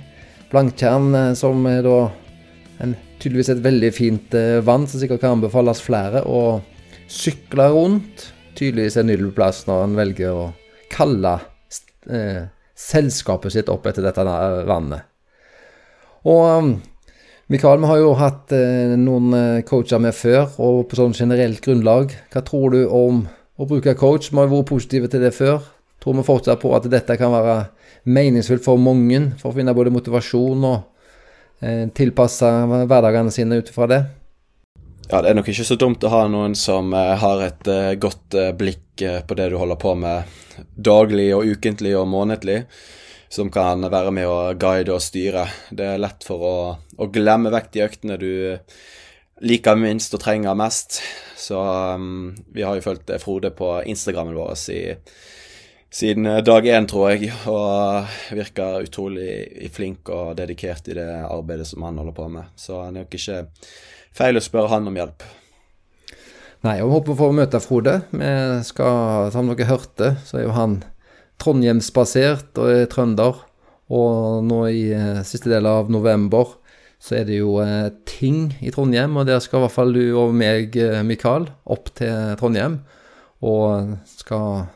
[0.51, 1.97] Blankjern eh, som er da
[2.83, 6.61] en, tydeligvis et veldig fint eh, vann som sikkert kan anbefales flere å
[7.11, 8.29] sykle rundt.
[8.59, 10.47] Tydeligvis en plass når en velger å
[10.93, 11.39] kalle
[12.11, 12.45] eh,
[12.77, 14.25] selskapet sitt opp etter dette
[14.69, 15.09] vannet.
[16.29, 16.73] Og um,
[17.53, 21.61] Mikael, vi har jo hatt eh, noen eh, coacher med før, og på sånn generelt
[21.65, 23.25] grunnlag, hva tror du om
[23.61, 24.31] å bruke coach?
[24.31, 25.61] Vi har vært positive til det før.
[26.03, 27.59] Tror vi fortsatt på at dette kan være
[28.09, 30.79] meningsfullt for mange, for å finne både motivasjon og
[31.61, 32.49] eh, tilpasse
[32.89, 34.01] hverdagene sine ut ifra det?
[35.11, 37.95] Ja, det er nok ikke så dumt å ha noen som eh, har et eh,
[38.01, 40.29] godt eh, blikk på det du holder på med
[40.77, 42.61] daglig og ukentlig og månedlig,
[43.33, 45.47] som kan være med å guide og styre.
[45.75, 48.33] Det er lett for å, å glemme vekk de øktene du
[49.43, 51.01] liker minst og trenger mest.
[51.41, 54.83] Så um, vi har jo fulgt Frode på Instagrammen vår i,
[55.93, 59.33] siden dag én, tror jeg, og virker utrolig
[59.75, 62.53] flink og dedikert i det arbeidet som han holder på med.
[62.55, 63.43] Så han er nok ikke
[64.17, 65.25] feil å spørre han om hjelp.
[66.63, 67.97] Nei, og vi håper å få møte Frode.
[68.15, 68.33] Vi
[68.69, 70.77] skal, som dere hørte, så er jo han
[71.43, 73.41] trondhjemsbasert og er trønder.
[73.93, 76.55] Og nå i eh, siste del av november
[77.03, 80.05] så er det jo eh, ting i Trondheim, og der skal i hvert fall du
[80.21, 82.79] og meg, eh, Mikael, opp til Trondheim.
[83.43, 84.69] Og skal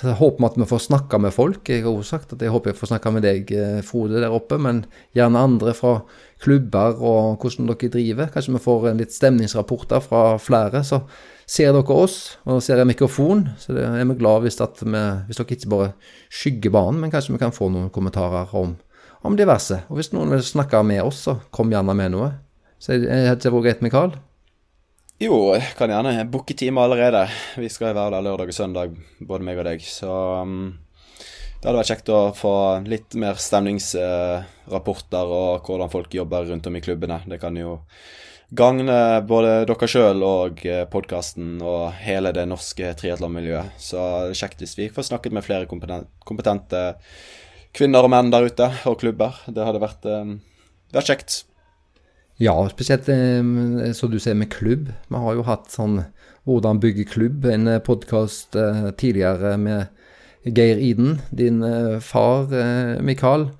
[0.00, 1.68] så jeg håper at vi får snakka med folk.
[1.68, 4.32] Jeg har også sagt at jeg håper jeg får snakka med deg, eh, Frode, der
[4.32, 5.98] oppe, men gjerne andre fra
[6.40, 8.30] klubber og hvordan dere driver.
[8.32, 10.80] Kanskje vi får en litt stemningsrapporter fra flere.
[10.88, 11.02] Så
[11.44, 15.58] ser dere oss, og ser en mikrofon, så er vi glad hvis, vi, hvis dere
[15.58, 15.92] ikke bare
[16.32, 18.78] skygger banen, men kanskje vi kan få noen kommentarer om,
[19.20, 19.82] om diverse.
[19.90, 22.32] Og hvis noen vil snakke med oss, så kom gjerne med noe.
[22.80, 24.16] Så er det ikke vært greit, Mikael?
[25.20, 27.26] Jo, jeg kan gjerne booke time allerede.
[27.60, 29.82] Vi skal være der lørdag og søndag, både meg og deg.
[29.84, 30.78] Så um,
[31.60, 32.52] det hadde vært kjekt å få
[32.88, 37.18] litt mer stemningsrapporter og hvordan folk jobber rundt om i klubbene.
[37.28, 37.74] Det kan jo
[38.56, 38.96] gagne
[39.28, 40.64] både dere sjøl og
[40.96, 43.76] podkasten og hele det norske triatlonmiljøet.
[43.76, 46.82] Så det er kjekt hvis vi får snakket med flere kompetente
[47.76, 49.36] kvinner og menn der ute, og klubber.
[49.52, 50.38] Det hadde vært, um,
[50.96, 51.42] vært kjekt.
[52.40, 54.88] Ja, spesielt eh, så du ser med klubb.
[55.08, 56.00] Vi har jo hatt sånn
[56.48, 59.90] Hvordan bygge klubb, en podkast eh, tidligere med
[60.48, 63.50] Geir Iden, din eh, far, eh, Mikael.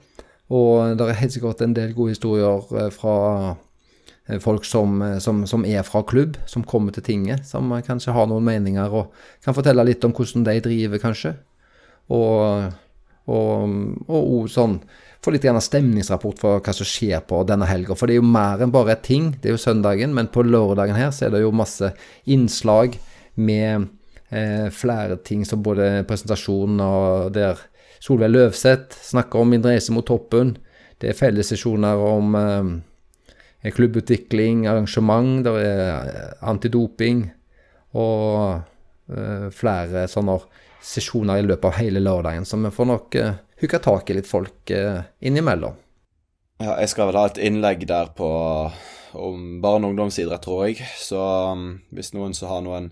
[0.49, 3.17] Og det er helt sikkert en del gode historier eh, fra
[3.53, 7.85] eh, folk som, eh, som, som er fra klubb, som kommer til tinget, som eh,
[7.85, 9.13] kanskje har noen meninger og
[9.45, 11.35] kan fortelle litt om hvordan de driver, kanskje.
[12.17, 12.73] Og,
[13.29, 14.81] og sånn
[15.21, 17.97] få litt grann stemningsrapport for hva som skjer på denne helga.
[17.97, 19.35] For det er jo mer enn bare ting.
[19.37, 21.93] Det er jo søndagen, men på lørdagen her så er det jo masse
[22.31, 22.97] innslag
[23.41, 23.89] med
[24.31, 27.61] eh, flere ting som både presentasjon og der
[28.01, 30.55] Solveig Løvseth snakker om min reise mot toppen.
[31.01, 37.27] Det er fellessesjoner om eh, klubbutvikling, arrangement, det er eh, antidoping
[38.01, 38.63] og
[39.13, 40.39] eh, flere sånne
[40.81, 42.49] sesjoner i løpet av hele lørdagen.
[42.49, 45.77] Så vi får nok eh, hooka tak i litt folk eh, innimellom.
[46.61, 48.29] Ja, jeg skal vel ha et innlegg der på
[49.17, 50.85] om barne- og ungdomsidrett, tror jeg.
[51.01, 52.91] Så um, hvis noen som har noen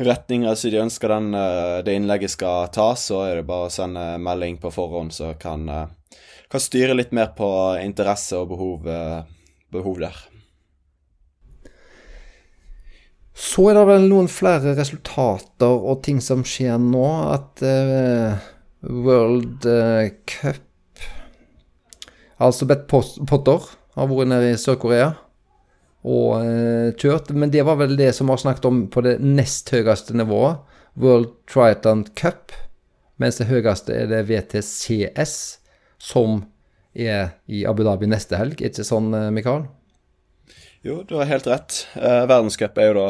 [0.00, 3.74] retninger som de ønsker den, uh, det innlegget skal ta, så er det bare å
[3.74, 6.20] sende melding på forhånd, så kan, uh,
[6.52, 7.50] kan styre litt mer på
[7.82, 9.26] interesse og behov, uh,
[9.74, 10.22] behov der.
[13.32, 17.06] Så er det vel noen flere resultater og ting som skjer nå.
[17.32, 18.36] At eh,
[18.82, 19.66] World
[20.26, 21.02] Cup
[22.42, 25.12] Altså Bet Potter har vært nede i Sør-Korea
[26.02, 27.30] og eh, kjørt.
[27.34, 30.62] Men det var vel det som vi har snakket om på det nest høyeste nivået.
[30.98, 32.50] World Triathlon Cup.
[33.22, 35.36] Mens det høyeste er det VTCS,
[36.02, 36.42] som
[36.92, 38.58] er i Abu Dhabi neste helg.
[38.58, 39.68] Ikke sånn, eh, Mikael?
[40.82, 41.82] Jo, du har helt rett.
[41.94, 43.08] Uh, verdenscup er jo da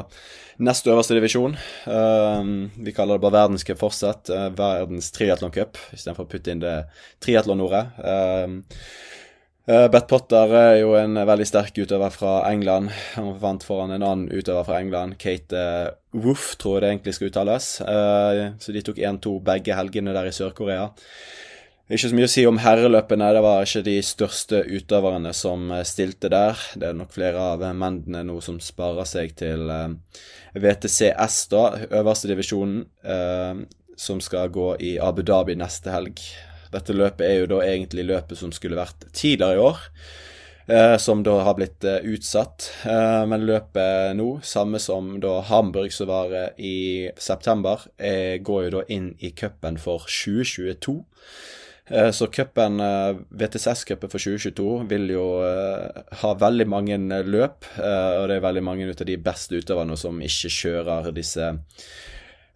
[0.63, 1.57] nest øverste divisjon.
[1.89, 4.29] Uh, vi kaller det bare verdenscup fortsatt.
[4.29, 6.77] Uh, verdens triatloncup, istedenfor å putte inn det
[7.25, 8.05] triatlonordet.
[8.05, 8.61] Uh,
[9.63, 12.91] Uh, Bett Potter er jo en veldig sterk utøver fra England.
[13.15, 17.15] Han vant foran en annen utøver fra England, Kate uh, Woof, tror jeg det egentlig
[17.15, 17.69] skal uttales.
[17.87, 20.89] Uh, så de tok 1-2 begge helgene der i Sør-Korea.
[21.93, 23.27] Ikke så mye å si om herreløpene.
[23.37, 26.57] Det var ikke de største utøverne som stilte der.
[26.73, 29.69] Det er nok flere av mennene nå som sparer seg til
[30.57, 31.67] VTCS, da,
[32.01, 32.87] øverste divisjonen,
[34.01, 36.25] som skal gå i Abu Dhabi neste helg.
[36.73, 39.83] Dette løpet er jo da egentlig løpet som skulle vært tidligere i år.
[40.67, 42.69] Eh, som da har blitt eh, utsatt.
[42.87, 46.77] Eh, men løpet nå, samme som da Hamburg som var eh, i
[47.19, 50.95] september, eh, går jo da inn i cupen for 2022.
[51.91, 52.79] Eh, så cupen,
[53.31, 55.27] VTCS-cupen for 2022 vil jo
[56.23, 60.53] ha veldig mange løp, og det er veldig mange av de beste utøverne som ikke
[60.57, 61.49] kjører disse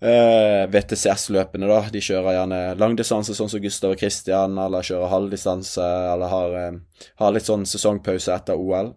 [0.01, 1.81] eh, VTCS-løpene, da.
[1.93, 6.59] De kjører gjerne langdistanse, sånn som Gustav og Christian, eller kjører halvdistanse, eller har,
[7.23, 8.95] har, litt sånn sesongpause etter OL.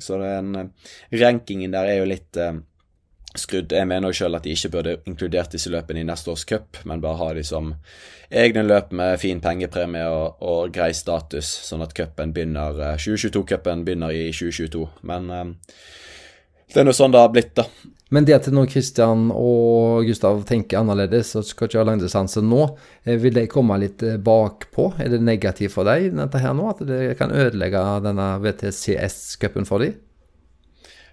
[0.00, 0.70] Så den
[1.12, 2.38] rankingen der er jo litt
[3.38, 3.72] skrudd.
[3.72, 6.80] Jeg mener jo sjøl at de ikke burde inkludert disse løpene i neste års cup,
[6.88, 7.72] men bare ha de som
[8.32, 14.14] egne løp med fin pengepremie og, og grei status, sånn at cupen begynner 2022-cupen begynner
[14.16, 14.86] i 2022.
[15.08, 15.28] Men
[16.72, 17.66] det er nå sånn det har blitt, da.
[18.12, 22.66] Men det at nå Kristian og Gustav tenker annerledes og skal kjøre langdistanse nå,
[23.06, 24.90] eh, vil de komme litt eh, bakpå?
[25.00, 29.84] Er det negativt for deg dette her nå, at det kan ødelegge denne VTCS-cupen for
[29.84, 29.96] dem?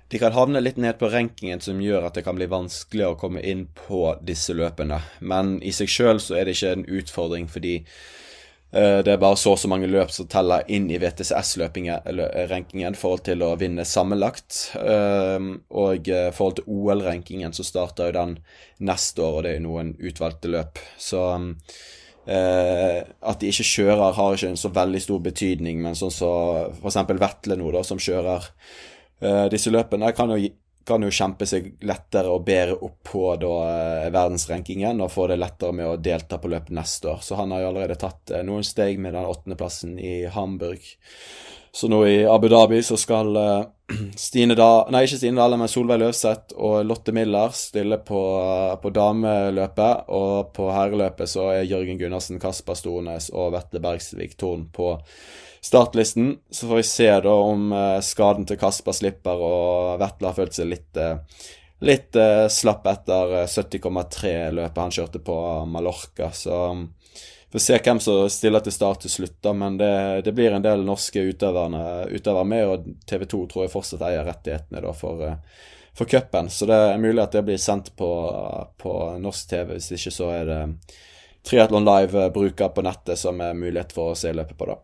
[0.09, 3.17] De kan havne litt ned på rankingen som gjør at det kan bli vanskelig å
[3.19, 4.97] komme inn på disse løpene.
[5.21, 7.75] Men i seg sjøl så er det ikke en utfordring, fordi
[8.73, 12.97] uh, det er bare så og så mange løp som teller inn i VTCS-rankingen i
[12.97, 14.73] forhold til å vinne sammenlagt.
[14.81, 18.35] Uh, og i forhold til OL-rankingen så starter jo den
[18.89, 20.81] neste år, og det er jo noen utvalgte løp.
[20.97, 21.21] Så
[22.29, 26.71] eh, at de ikke kjører, har ikke en så veldig stor betydning, men sånn som
[26.79, 27.19] så f.eks.
[27.19, 28.47] Vetle nå, da, som kjører
[29.51, 30.37] disse løpene, kan jo
[30.89, 35.39] kan jo kjempe seg lettere og bedre opp på da, eh, verdensrankingen og få det
[35.41, 37.21] lettere med å delta på løp neste år.
[37.25, 40.85] Så han har jo allerede tatt eh, noen steg med den åttendeplassen i Hamburg.
[41.71, 43.37] Så nå i Abu Dhabi så skal
[44.17, 48.21] Stine da, nei ikke Stine Dale, men Solveig Løvseth og Lotte Miller stille på,
[48.81, 50.09] på dameløpet.
[50.13, 54.95] Og på herreløpet så er Jørgen Gundersen, Kasper Stornes og Vette Bergsvik Torn på
[55.61, 56.37] startlisten.
[56.49, 60.57] Så får vi se da om uh, skaden til Kasper slipper, og Vetle har følt
[60.57, 61.17] seg litt, uh,
[61.85, 65.39] litt uh, slapp etter 70,3-løpet han kjørte på
[65.71, 66.31] Mallorca.
[66.35, 69.55] Så vi får se hvem som stiller til start til slutt, da.
[69.57, 69.91] Men det,
[70.27, 74.85] det blir en del norske utøvere med, og TV 2 tror jeg fortsatt eier rettighetene
[74.85, 75.37] da for
[75.99, 78.07] for cupen, så det er mulig at det blir sendt på,
[78.77, 79.73] på norsk TV.
[79.75, 80.59] Hvis ikke så er det
[81.43, 84.77] Triatlon Live-bruker på nettet som er mulighet for å se løpet på, da.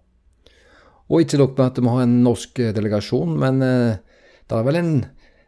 [1.12, 4.66] Og ikke nok med at vi har en norsk eh, delegasjon, men eh, det er
[4.66, 4.96] vel en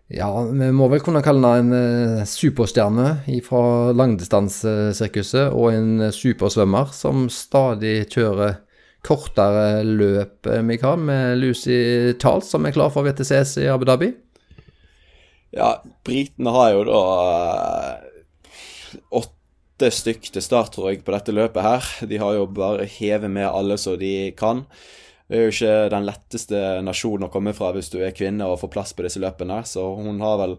[0.07, 3.63] ja, vi må vel kunne kalle henne en eh, superstjerne fra
[3.97, 8.61] langdistansesirkuset, og en supersvømmer som stadig kjører
[9.07, 14.11] kortere løp, Mikael, med Lucy Charles, som er klar for VTCS i Abu Dhabi.
[15.55, 17.01] Ja, britene har jo da
[19.15, 21.91] åtte stykk til start, tror jeg, på dette løpet her.
[22.09, 24.65] De har jo bare hevet med alle så de kan.
[25.27, 28.61] Det er jo ikke den letteste nasjonen å komme fra hvis du er kvinne og
[28.61, 29.59] får plass på disse løpene.
[29.67, 30.57] Så hun har vel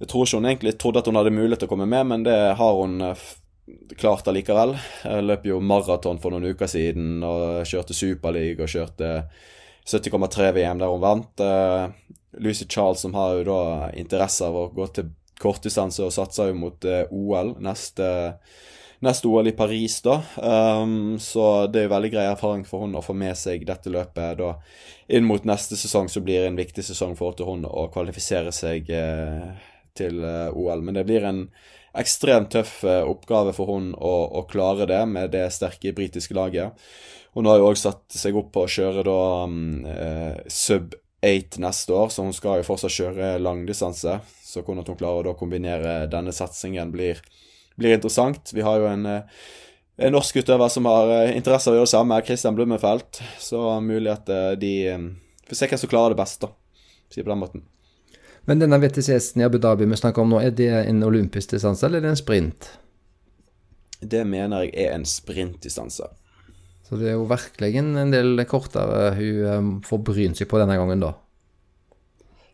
[0.00, 2.24] Jeg tror ikke hun egentlig trodde at hun hadde mulighet til å komme med, men
[2.26, 3.26] det har hun eh,
[4.00, 4.74] klart allikevel.
[5.04, 9.12] Jeg løp jo maraton for noen uker siden og kjørte Superliga og kjørte
[9.86, 11.40] 70,3 VM der hun vant.
[11.40, 11.86] Eh,
[12.42, 16.58] Lucy Charles, som har jo da interesse av å gå til kortdistanse og satser jo
[16.58, 18.08] mot eh, OL neste
[19.04, 20.20] neste OL i Paris, da.
[20.36, 23.92] Um, så det er jo veldig grei erfaring for hun å få med seg dette
[23.92, 24.38] løpet.
[24.38, 24.54] da
[25.08, 28.90] Inn mot neste sesong så blir det en viktig sesong for hun å kvalifisere seg
[28.90, 29.48] eh,
[29.96, 30.82] til eh, OL.
[30.84, 31.46] Men det blir en
[31.94, 36.74] ekstremt tøff eh, oppgave for hun å, å, klare det med det sterke britiske laget.
[37.34, 39.20] Hun har jo òg satt seg opp på å kjøre da
[39.90, 40.94] eh, sub
[41.24, 44.18] 8 neste år, så hun skal jo fortsatt kjøre langdistanse.
[44.44, 47.22] Så hvordan hun klarer å kombinere denne satsingen, blir
[47.76, 48.50] blir interessant.
[48.54, 49.22] Vi har jo en, eh,
[49.96, 53.22] en norsk utøver som har eh, interesse av å gjøre det samme, Christian Blummenfelt.
[53.38, 54.74] Så mulig at eh, de
[55.48, 56.52] får se hvem som klarer det best, da.
[57.10, 57.66] Si på den måten.
[58.44, 61.86] Men denne WTCS-en i Abu Dhabi vi snakker om nå, er det en olympisk distanse,
[61.86, 62.68] eller er det en sprint?
[64.04, 66.10] Det mener jeg er en sprintdistanse.
[66.84, 71.00] Så det er jo virkelig en del kortere hun får brynt seg på denne gangen,
[71.00, 71.14] da.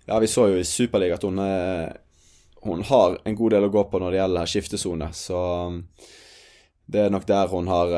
[0.07, 1.43] Ja, vi så jo i Superliga at hun,
[2.63, 5.11] hun har en god del å gå på når det gjelder skiftesone.
[5.17, 5.83] Så um,
[6.91, 7.95] det er nok der hun har,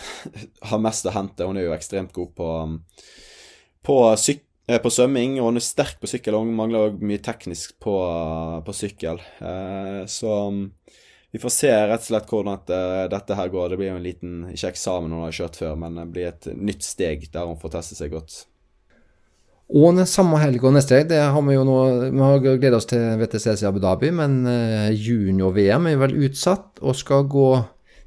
[0.70, 1.46] har mest å hente.
[1.46, 2.78] Hun er jo ekstremt god på, um,
[3.86, 6.36] på, på svømming, og hun er sterk på sykkel.
[6.36, 7.96] Og hun mangler også mye teknisk på,
[8.66, 9.22] på sykkel.
[10.10, 10.66] Så um,
[11.34, 13.72] vi får se rett og slett hvordan at, uh, dette her går.
[13.72, 16.46] Det blir jo en liten, ikke eksamen hun har kjørt før, men det blir et
[16.54, 18.36] nytt steg der hun får teste seg godt.
[19.72, 21.78] Og samme helg og neste helg, det har vi jo nå
[22.12, 26.98] Vi har gledet oss til WTCC Abu Dhabi, men uh, junior-VM er vel utsatt og
[26.98, 27.48] skal gå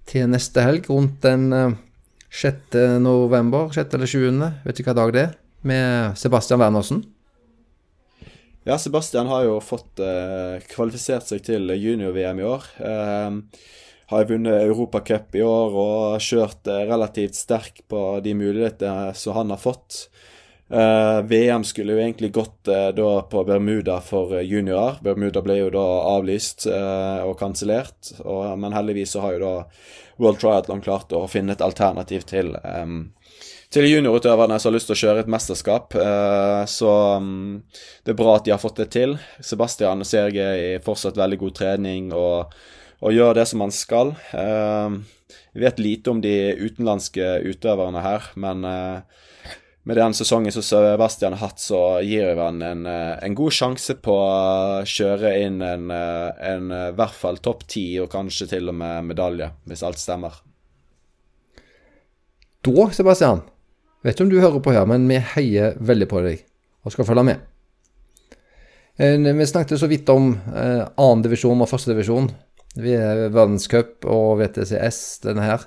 [0.08, 1.74] til neste helg rundt den uh,
[2.30, 3.00] 6.
[3.02, 3.94] november, 6.
[3.96, 4.24] eller 7.,
[4.68, 7.02] vet ikke hva dag det er, med Sebastian Wernersen.
[8.68, 12.66] Ja, Sebastian har jo fått eh, kvalifisert seg til junior-VM i år.
[12.84, 13.38] Eh,
[14.12, 19.56] har vunnet Europacup i år og kjørt eh, relativt sterk på de mulighetene som han
[19.56, 20.10] har fått.
[20.70, 24.98] Eh, VM skulle jo egentlig gått uh, da på Bermuda for eh, juniorer.
[25.02, 25.84] Bermuda ble jo da
[26.18, 28.12] avlyst og kansellert,
[28.60, 29.54] men heldigvis så har jo da
[30.20, 33.14] World Triathlon klart å finne et alternativ til um,
[33.72, 35.96] til juniorutøverne som har lyst til å kjøre et mesterskap.
[36.72, 37.60] Så um,
[38.04, 39.18] det er bra at de har fått det til.
[39.44, 42.56] Sebastian ser jeg i fortsatt veldig god trening og,
[43.04, 44.14] og gjør det som han skal.
[44.32, 46.34] Vi vet lite om de
[46.64, 48.64] utenlandske utøverne her, men
[49.88, 54.16] med den sesongen som Sebastian har hatt, så gir han en, en god sjanse på
[54.20, 59.08] å kjøre inn en, en i hvert fall topp ti, og kanskje til og med
[59.14, 60.42] medalje, hvis alt stemmer.
[62.68, 63.46] Da, Sebastian,
[64.06, 66.44] Vet ikke om du hører på her, men vi heier veldig på deg
[66.86, 67.42] og skal følge med.
[68.96, 72.30] Eh, vi snakket så vidt om eh, annendivisjon og førstedivisjon.
[72.80, 75.66] Vi er verdenscup og VTCS, denne her.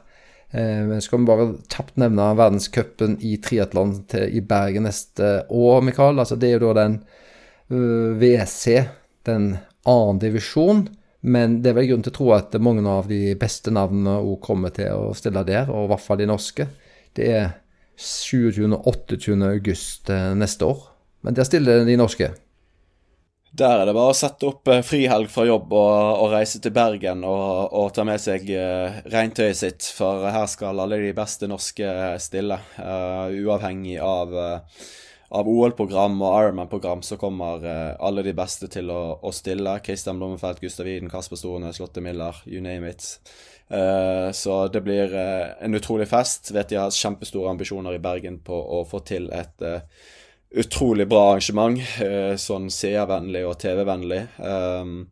[0.50, 3.96] Eh, vi skal bare kjapt nevne verdenscupen i triatlon
[4.26, 6.18] i Bergen neste år, Mikael.
[6.18, 7.00] Altså, det er jo da den
[7.70, 8.80] WC,
[9.28, 9.52] den
[9.86, 10.88] annen divisjon.
[11.20, 14.38] Men det er vel grunn til å tro at mange av de beste navnene òg
[14.44, 16.66] kommer til å stille der, og i hvert fall de norske.
[17.16, 17.50] Det er
[18.00, 18.64] 27.
[18.70, 19.36] og 28.
[19.50, 20.86] august eh, neste år.
[21.20, 22.30] Men der stiller de norske.
[23.50, 26.74] Der er det bare å sette opp eh, frihelg fra jobb og, og reise til
[26.74, 31.48] Bergen og, og ta med seg uh, regntøyet sitt, for her skal alle de beste
[31.50, 31.90] norske
[32.22, 32.60] stille.
[32.78, 34.86] Uh, uavhengig av, uh,
[35.34, 37.66] av OL-program og Ironman-program så kommer
[37.98, 39.80] alle de beste til å, å stille.
[39.82, 43.16] Kristian Blommenfelt, Gustav Widen, Kasper Storene, Slotte Miller, you name it.
[43.70, 46.50] Eh, så det blir uh, en utrolig fest.
[46.50, 49.78] Vet de har kjempestore ambisjoner i Bergen på å få til et uh,
[50.50, 51.80] utrolig bra arrangement.
[52.40, 54.24] sånn seervennlig og TV-vennlig.
[54.38, 55.06] Um,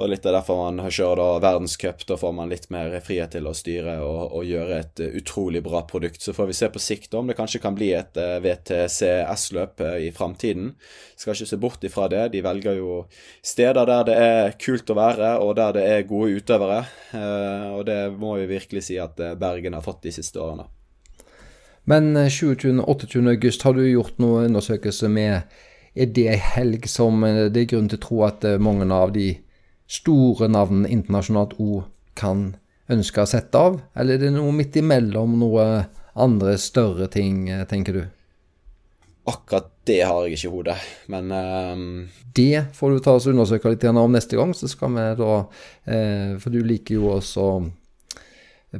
[0.00, 2.02] og litt av derfor man kjører da verdenscup.
[2.08, 5.62] Da får man litt mer frihet til å styre og, og gjøre et uh, utrolig
[5.64, 6.22] bra produkt.
[6.24, 10.10] Så får vi se på sikt om det kanskje kan bli et uh, VTCS-løp i
[10.16, 10.72] framtiden.
[11.16, 12.26] Skal ikke se bort ifra det.
[12.34, 13.02] De velger jo
[13.44, 16.84] steder der det er kult å være, og der det er gode utøvere.
[17.76, 20.66] og det må vi virkelig si at Bergen har fått de siste årene.
[21.84, 23.28] Men 27.-28.
[23.28, 25.42] august, har du gjort noe undersøkelse med
[25.92, 29.34] Er det ei helg som det er grunn til å tro at mange av de
[29.92, 31.82] store navnene internasjonalt òg
[32.16, 32.54] kan
[32.92, 33.80] ønske å sette av?
[33.96, 35.66] Eller er det noe midt imellom noe
[36.14, 38.02] andre større ting, eh, tenker du?
[39.28, 40.76] Akkurat det har jeg ikke i hodet,
[41.10, 42.08] men um...
[42.34, 45.32] Det får du ta oss undersøke litt om neste gang, så skal vi da
[45.84, 47.46] eh, For du liker jo også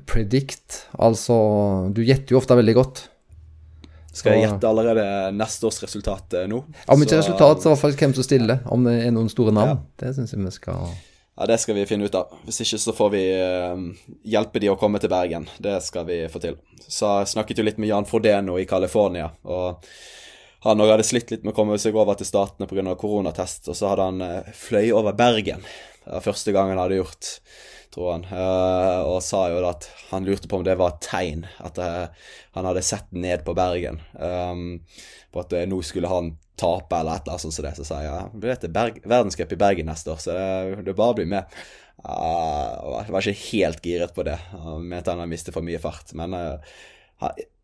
[0.08, 1.34] predict, altså
[1.92, 3.06] Du gjetter jo ofte veldig godt.
[4.12, 6.58] Skal jeg gjette allerede neste års resultat eh, nå?
[6.60, 8.60] Om ikke så, resultat, så i hvert fall hvem som stiller.
[8.68, 9.80] Om det er noen store navn.
[9.80, 10.04] Ja.
[10.04, 12.34] Det syns jeg vi skal Ja, det skal vi finne ut av.
[12.44, 15.48] Hvis ikke så får vi uh, hjelpe de å komme til Bergen.
[15.64, 16.58] Det skal vi få til.
[16.84, 19.30] Så jeg snakket jo litt med Jan Frodeno i California.
[19.48, 19.80] og
[20.62, 22.92] han hadde slitt litt med å komme seg over til Statene pga.
[22.94, 25.64] koronatest, og så hadde han uh, fløy over Bergen.
[26.04, 27.32] Det var første gang han hadde gjort
[27.92, 28.24] tror han.
[28.28, 32.30] Uh, og sa jo at han lurte på om det var et tegn, at uh,
[32.56, 34.00] han hadde sett ned på Bergen.
[34.16, 34.80] Um,
[35.32, 37.76] på at nå skulle han tape eller et eller annet sånt som det.
[37.78, 40.82] Så sa jeg ja, du vet det er verdenscup i Bergen neste år, så det,
[40.88, 41.62] det bare bli med.
[42.02, 44.38] Uh, jeg var ikke helt giret på det.
[44.56, 46.14] Han mente han hadde mistet for mye fart.
[46.18, 46.36] Men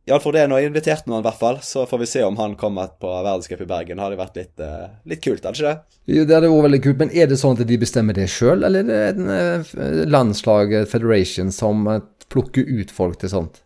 [0.08, 0.44] Iallfall det.
[0.44, 1.60] er Nå invitert noen, i hvert fall.
[1.64, 3.98] Så får vi se om han kommer på verdenscup i Bergen.
[3.98, 6.00] Det hadde vært litt, uh, litt kult, hadde ikke det?
[6.16, 7.00] Jo, det hadde vært veldig kult.
[7.02, 10.90] Men er det sånn at de bestemmer det sjøl, eller er det en, uh, landslaget,
[10.90, 11.86] federation, som
[12.32, 13.62] plukker ut folk til sånt?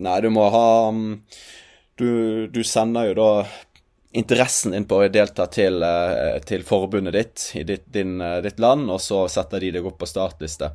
[0.00, 1.20] Nei, du må ha um,
[2.00, 3.30] du, du, sender jo da
[4.16, 5.84] interessen din på å delta til,
[6.48, 10.08] til forbundet ditt i ditt, din, ditt land, og så setter de deg opp på
[10.08, 10.72] startliste.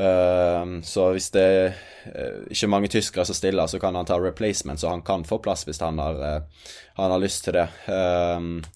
[0.00, 1.74] Uh, så hvis det er
[2.06, 5.40] uh, ikke mange tyskere som stiller, så kan han ta replacement, så han kan få
[5.44, 6.64] plass hvis han har, uh,
[6.96, 7.66] han har lyst til det.
[7.84, 8.72] Uh,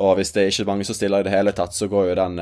[0.00, 2.14] og hvis det er ikke mange som stiller i det hele tatt, så går jo
[2.16, 2.38] den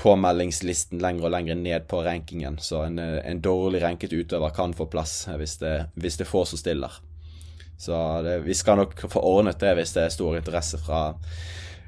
[0.00, 2.56] påmeldingslisten lenger og lenger ned på rankingen.
[2.56, 6.46] Så en, en dårlig ranket utøver kan få plass hvis det, hvis det er få
[6.48, 6.96] som stiller.
[7.76, 11.02] Så det, vi skal nok få ordnet det hvis det er stor interesse fra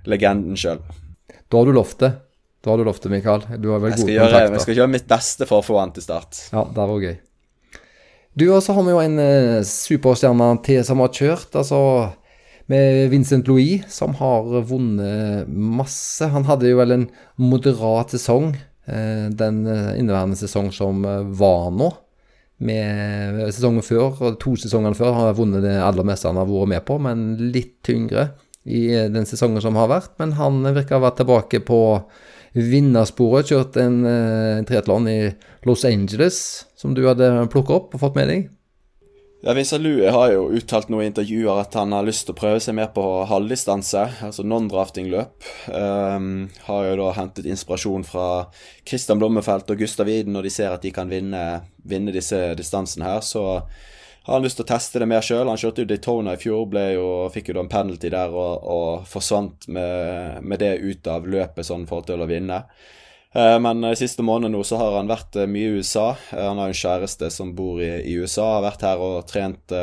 [0.05, 0.83] legenden sjøl.
[1.49, 2.13] Da har du lovt det.
[2.67, 3.45] Da har du lovt det, Mikael.
[3.63, 4.55] Du har vel jeg gode gjøre, kontakter.
[4.57, 6.41] Jeg skal gjøre mitt beste for å få han til start.
[6.51, 7.13] Ja, det var gøy.
[8.35, 11.55] Du, og så har vi jo en eh, superstjerne til som har kjørt.
[11.55, 11.79] Altså
[12.67, 16.27] med Vincent Louis, som har vunnet masse.
[16.35, 17.07] Han hadde jo vel en
[17.39, 21.07] moderat sesong eh, den eh, inneværende sesong som
[21.39, 21.95] var nå.
[22.67, 26.51] Med sesongen før, og to sesongene før, har han vunnet det aller meste han har
[26.51, 28.33] vært med på, men litt tyngre
[28.67, 30.17] i den sesongen som har vært.
[30.19, 31.85] Men han virker å ha vært tilbake på
[32.65, 33.53] vinnersporet.
[33.53, 35.35] Kjørt en, eh, en triatlon i
[35.67, 38.51] Los Angeles, som du hadde plukket opp og fått med deg.
[39.47, 42.59] Ja, Vincent Lue har jo uttalt noen intervjuer at han har lyst til å prøve
[42.65, 45.45] seg mer på halvdistanse, altså non-drafting-løp.
[45.71, 48.49] Um, har jo da hentet inspirasjon fra
[48.89, 51.45] Christian Blommefelt og Gustav Iden når de ser at de kan vinne,
[51.85, 53.21] vinne disse distansene her.
[53.23, 53.45] Så
[54.27, 55.47] har han lyst til å teste det mer sjøl.
[55.47, 58.65] Han kjørte jo Daytona i fjor, ble jo, fikk jo da en penalty der og,
[58.67, 62.65] og forsvant med, med, det ut av løpet sånn for å vinne.
[63.37, 66.09] Eh, men de siste månedene nå så har han vært eh, mye i USA.
[66.33, 68.57] Eh, han har en kjæreste som bor i, i USA.
[68.57, 69.77] Har vært her og trent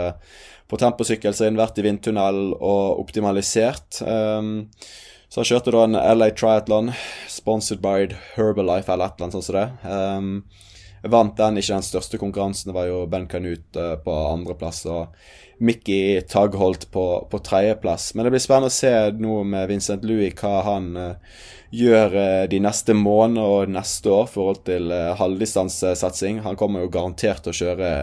[0.68, 4.02] på temposykkel sin, vært i vindtunnel og optimalisert.
[4.02, 6.92] Så han kjørte da en LA Triathlon,
[7.32, 10.73] sponsored by Herbalife eller et eller annet sånt som det.
[11.04, 12.70] Vant den, ikke den største konkurransen.
[12.72, 15.18] Det var jo Ben Canute på andreplass og
[15.60, 18.14] Mickey Tagholt på, på tredjeplass.
[18.14, 21.44] Men det blir spennende å se nå med Vincent Louis, hva han uh,
[21.76, 26.40] gjør uh, de neste månedene og neste år i forhold til halvdistansesatsing.
[26.48, 27.94] Han kommer jo garantert til å kjøre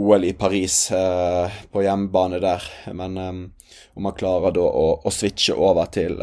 [0.00, 0.86] OL i Paris
[1.68, 2.64] på hjemmebane der.
[2.96, 6.16] Men om han klarer da å, å switche over til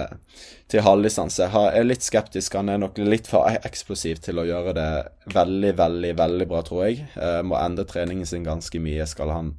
[0.72, 1.46] til halvdistanse.
[1.46, 2.56] Jeg er litt skeptisk.
[2.58, 4.90] Han er nok litt for eksplosiv til å gjøre det
[5.36, 7.04] veldig, veldig veldig bra, tror jeg.
[7.16, 9.52] Eh, må endre treningen sin ganske mye skal han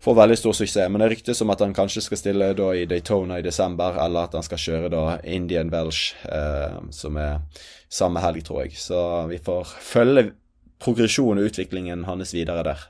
[0.00, 0.88] få veldig stor suksess.
[0.88, 4.28] Men det ryktes om at han kanskje skal stille da i Daytona i desember, eller
[4.28, 7.42] at han skal kjøre da Indian Welsh, eh, som er
[7.92, 8.78] samme helg, tror jeg.
[8.80, 10.30] Så vi får følge
[10.80, 12.86] progresjonen og utviklingen hans videre der.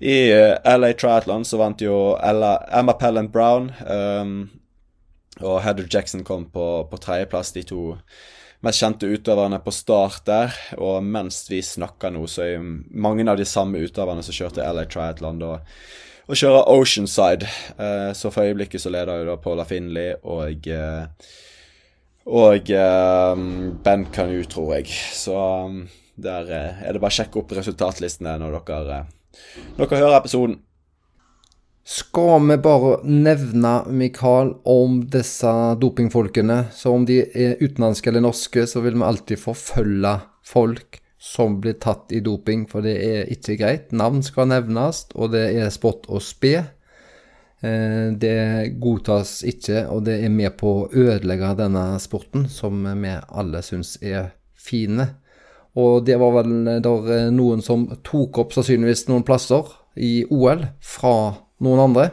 [0.00, 3.68] I eh, LA Triathlon så vant jo Ella, Emma Pellant Brown.
[5.40, 7.82] Og Heather Jackson kom på, på tredjeplass, de to
[8.64, 10.54] mest kjente utøverne på start der.
[10.78, 14.86] Og mens vi snakker nå, så er mange av de samme utøverne som kjørte LA
[14.90, 15.58] Triathlon da
[16.30, 17.48] og kjører Oceanside.
[17.74, 21.30] Eh, så for øyeblikket så leder jo da Paula Finley og eh,
[22.30, 23.40] og eh,
[23.84, 24.92] Ben Kanu, tror jeg.
[24.94, 25.34] Så
[26.20, 29.00] der er det bare å sjekke opp resultatlistene når dere,
[29.78, 30.60] når dere hører episoden.
[31.84, 36.66] Skal vi bare nevne, Mikael, om disse dopingfolkene?
[36.76, 41.76] Så om de er utenlandske eller norske, så vil vi alltid forfølge folk som blir
[41.80, 43.90] tatt i doping, for det er ikke greit.
[43.92, 46.54] Navn skal nevnes, og det er spott og spe.
[47.60, 53.16] Eh, det godtas ikke, og det er med på å ødelegge denne sporten, som vi
[53.28, 55.10] alle syns er fine.
[55.80, 59.68] Og det var vel der noen som tok opp sannsynligvis noen plasser
[60.00, 61.14] i OL fra
[61.64, 62.10] noen andre?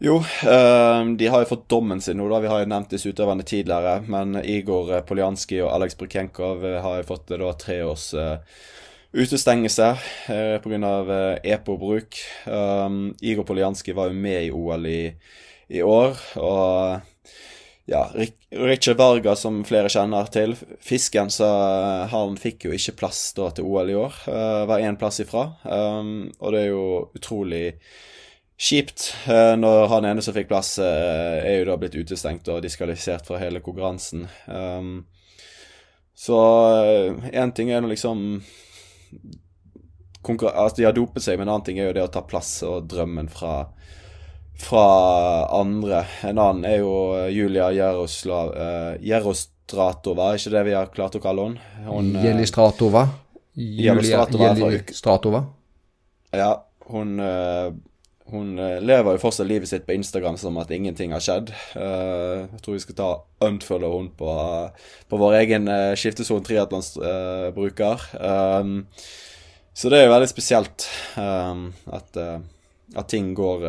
[0.00, 0.16] Jo,
[0.48, 2.38] uh, de har jo fått dommen sin nå, da.
[2.40, 3.98] Vi har jo nevnt disse utøverne tidligere.
[4.08, 8.14] Men Igor eh, Poljanskij og Alex Brukenkov eh, har jo fått da tre års
[9.12, 10.94] utestengelse uh, pga.
[11.44, 12.16] EPO-bruk.
[12.48, 15.02] Um, Igor Poljanskij var jo med i OL i,
[15.68, 16.16] i år.
[16.40, 17.36] Og
[17.90, 18.04] ja,
[18.56, 21.48] Richard Varga, som flere kjenner til, fisken, så
[22.08, 24.22] han fikk jo ikke plass da til OL i år.
[24.30, 25.50] Uh, var én plass ifra.
[25.68, 26.86] Um, og det er jo
[27.20, 27.66] utrolig
[28.60, 32.60] kjipt uh, når han ene som fikk plass, uh, er jo da blitt utestengt og
[32.64, 34.26] diskvalifisert fra hele konkurransen.
[34.46, 35.06] Um,
[36.14, 36.36] så
[37.32, 38.42] én uh, ting er nå liksom
[40.20, 42.58] Altså, de har dopet seg, men en annen ting er jo det å ta plass
[42.68, 43.54] og drømmen fra,
[44.60, 44.82] fra
[45.56, 46.02] andre.
[46.28, 46.90] En annen er jo
[47.32, 48.52] Julia Jaroslav
[50.34, 51.72] er ikke det vi har klart å kalle henne?
[51.86, 53.06] Hun, Jelistratova.
[53.56, 53.96] Julia
[54.60, 55.40] Jelistratova.
[56.36, 56.52] Ja,
[56.92, 57.16] hun
[58.30, 61.52] hun eh, lever jo fortsatt livet sitt på Instagram som at ingenting har skjedd.
[61.74, 63.10] Uh, jeg tror vi skal ta
[63.46, 64.34] unfollow hun på,
[65.10, 68.04] på vår egen skiftesone Skiftesonen triatlonsbruker.
[69.80, 70.86] Så det er jo veldig spesielt
[71.16, 73.64] at, at, ting går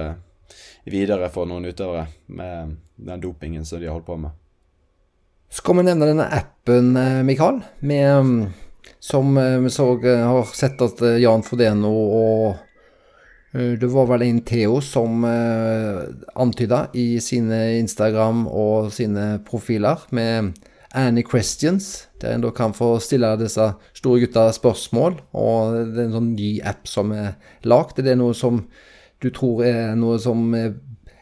[0.92, 4.34] videre for noen utøvere med den dopingen som de har holdt på med.
[5.52, 6.92] Skal vi nevne denne appen,
[7.28, 8.36] Mikael, med um,
[9.02, 12.60] som eh, vi så eh, har sett at eh, Jan Frodeno og eh,
[13.52, 16.06] det var vel en Theo som uh,
[16.40, 20.54] antyda i sine Instagram og sine profiler med
[20.96, 23.66] Annie Questions, der en da kan få stille disse
[23.96, 25.20] store gutta spørsmål.
[25.36, 27.36] Og det er en sånn ny app som er
[27.68, 28.00] lagd.
[28.00, 28.66] Er det noe som
[29.22, 30.74] du tror er noe som er,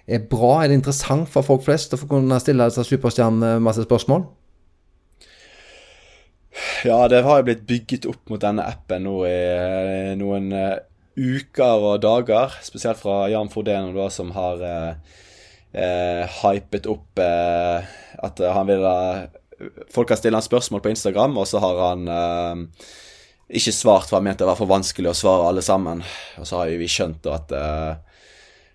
[0.09, 0.59] er bra?
[0.63, 4.25] Er det interessant for folk flest å få kunne stille disse superstjernene masse spørsmål?
[6.87, 10.79] Ja, det har jo blitt bygget opp mot denne appen nå i eh, noen uh,
[11.19, 12.55] uker og dager.
[12.63, 15.19] Spesielt fra Jan Frodeno, da, som har uh,
[15.75, 18.87] uh, hypet opp at han vil
[19.91, 22.05] Folk har stilt han spørsmål på Instagram, og så har han
[23.51, 25.99] ikke svart, for han mente det var for vanskelig å svare alle sammen.
[26.39, 27.51] Og så har jo vi skjønt da at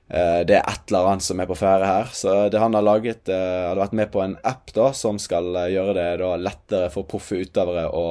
[0.05, 2.11] Eh, det er et eller annet som er på ferde her.
[2.13, 5.97] Så det han har laget, hadde vært med på en app da, som skal gjøre
[5.97, 8.07] det da, lettere for proffe utøvere å,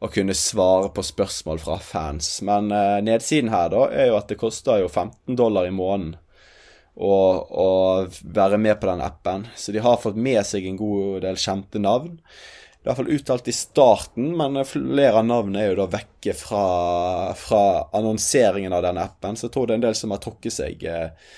[0.00, 2.30] å, kunne svare på spørsmål fra fans.
[2.46, 6.16] Men eh, nedsiden her da er jo at det koster jo 15 dollar i måneden
[6.96, 7.16] å,
[7.46, 7.70] å
[8.24, 9.48] være med på den appen.
[9.56, 12.16] Så de har fått med seg en god del kjente navn
[12.86, 17.32] i hvert fall uttalt i starten, men flere av navnene er jo da vekke fra,
[17.34, 17.62] fra
[17.98, 19.34] annonseringen av den appen.
[19.34, 20.84] Så jeg tror det er en del som har trukket seg.
[20.86, 21.32] Eh,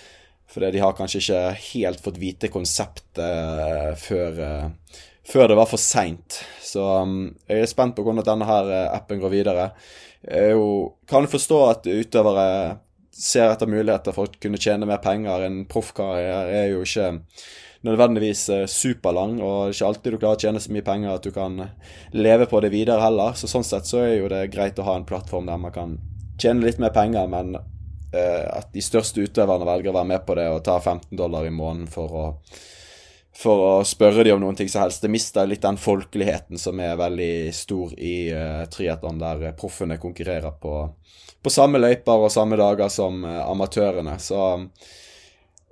[0.53, 1.41] fordi de har kanskje ikke
[1.71, 6.41] helt fått vite konseptet eh, før, eh, før det var for seint.
[6.65, 9.71] Så um, jeg er spent på hvordan denne her appen går videre.
[10.25, 10.69] Jeg jo,
[11.09, 12.49] kan forstå at utøvere
[13.19, 15.47] ser etter muligheter for å kunne tjene mer penger.
[15.47, 17.11] En proffkarriere er jo ikke
[17.87, 21.33] nødvendigvis eh, superlang, og ikke alltid du klarer å tjene så mye penger at du
[21.35, 21.75] kan eh,
[22.19, 23.35] leve på det videre heller.
[23.39, 25.99] Så sånn sett så er jo det greit å ha en plattform der man kan
[26.39, 30.37] tjene litt mer penger, men uh, at de største utøverne velger å være med på
[30.39, 32.27] det og ta 15 dollar i måneden for å
[33.39, 35.05] for å spørre dem om noen ting som helst.
[35.05, 40.57] Det mister litt den folkeligheten som er veldig stor i uh, triatlon, der proffene konkurrerer
[40.59, 40.73] på,
[41.43, 44.17] på samme løyper og samme dager som uh, amatørene.
[44.19, 44.41] Så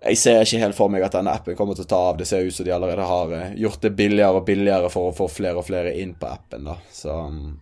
[0.06, 2.18] jeg ser ikke helt for meg at denne appen kommer til å ta av.
[2.20, 5.16] Det ser ut som de allerede har eh, gjort det billigere og billigere for å
[5.16, 6.68] få flere og flere inn på appen.
[6.68, 6.76] da.
[6.93, 7.56] Så um,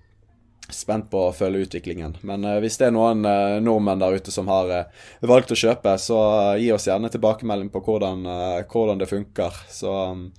[0.73, 2.17] spent på å følge utviklingen.
[2.27, 5.59] Men uh, hvis det er noen uh, nordmenn der ute som har uh, valgt å
[5.59, 6.21] kjøpe, så
[6.61, 8.25] gi oss gjerne tilbakemelding på hvordan,
[8.71, 9.61] hvordan det funker.
[9.71, 10.31] Så, um,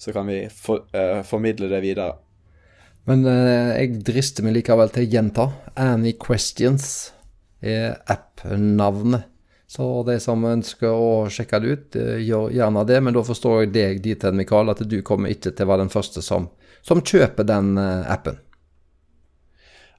[0.00, 0.86] så, kan vi for,
[1.26, 2.18] formidle det videre.
[3.08, 5.46] Men jeg drister meg likevel til å gjenta.
[5.80, 7.10] Any Questions
[7.60, 9.26] er app-navnet
[9.70, 12.96] så de som ønsker å sjekke det ut, gjør gjerne det.
[13.06, 15.84] Men da forstår jeg deg dit hen, Mikael, at du kommer ikke til å være
[15.84, 16.48] den første som,
[16.82, 18.40] som kjøper den appen.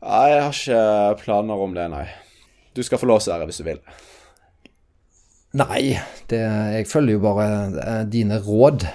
[0.01, 2.07] Nei, jeg har ikke planer om det, nei.
[2.73, 3.81] Du skal få låse her hvis du vil.
[5.59, 5.97] Nei,
[6.31, 6.39] det,
[6.77, 7.47] jeg følger jo bare
[7.83, 8.87] eh, dine råd.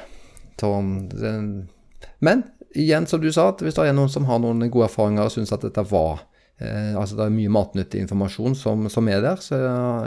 [2.24, 5.28] Men igjen, som du sa, at hvis det er noen som har noen gode erfaringer
[5.28, 6.24] og syns at dette var
[6.58, 9.58] Eh, altså det er mye matnyttig informasjon som, som, er der, så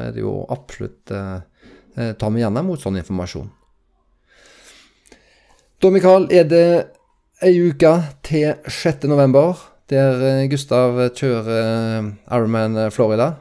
[0.02, 1.40] er det jo absolutt eh,
[2.16, 3.50] Ta meg gjerne imot sånn informasjon.
[5.84, 6.68] Da, Mikael, er det
[7.44, 7.92] ei uke
[8.24, 13.34] til 6.11, der eh, Gustav kjører Ironman Florida.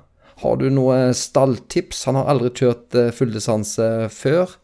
[0.43, 2.05] Har du noe stalltips?
[2.07, 4.55] Han har aldri kjørt fulldistanse før.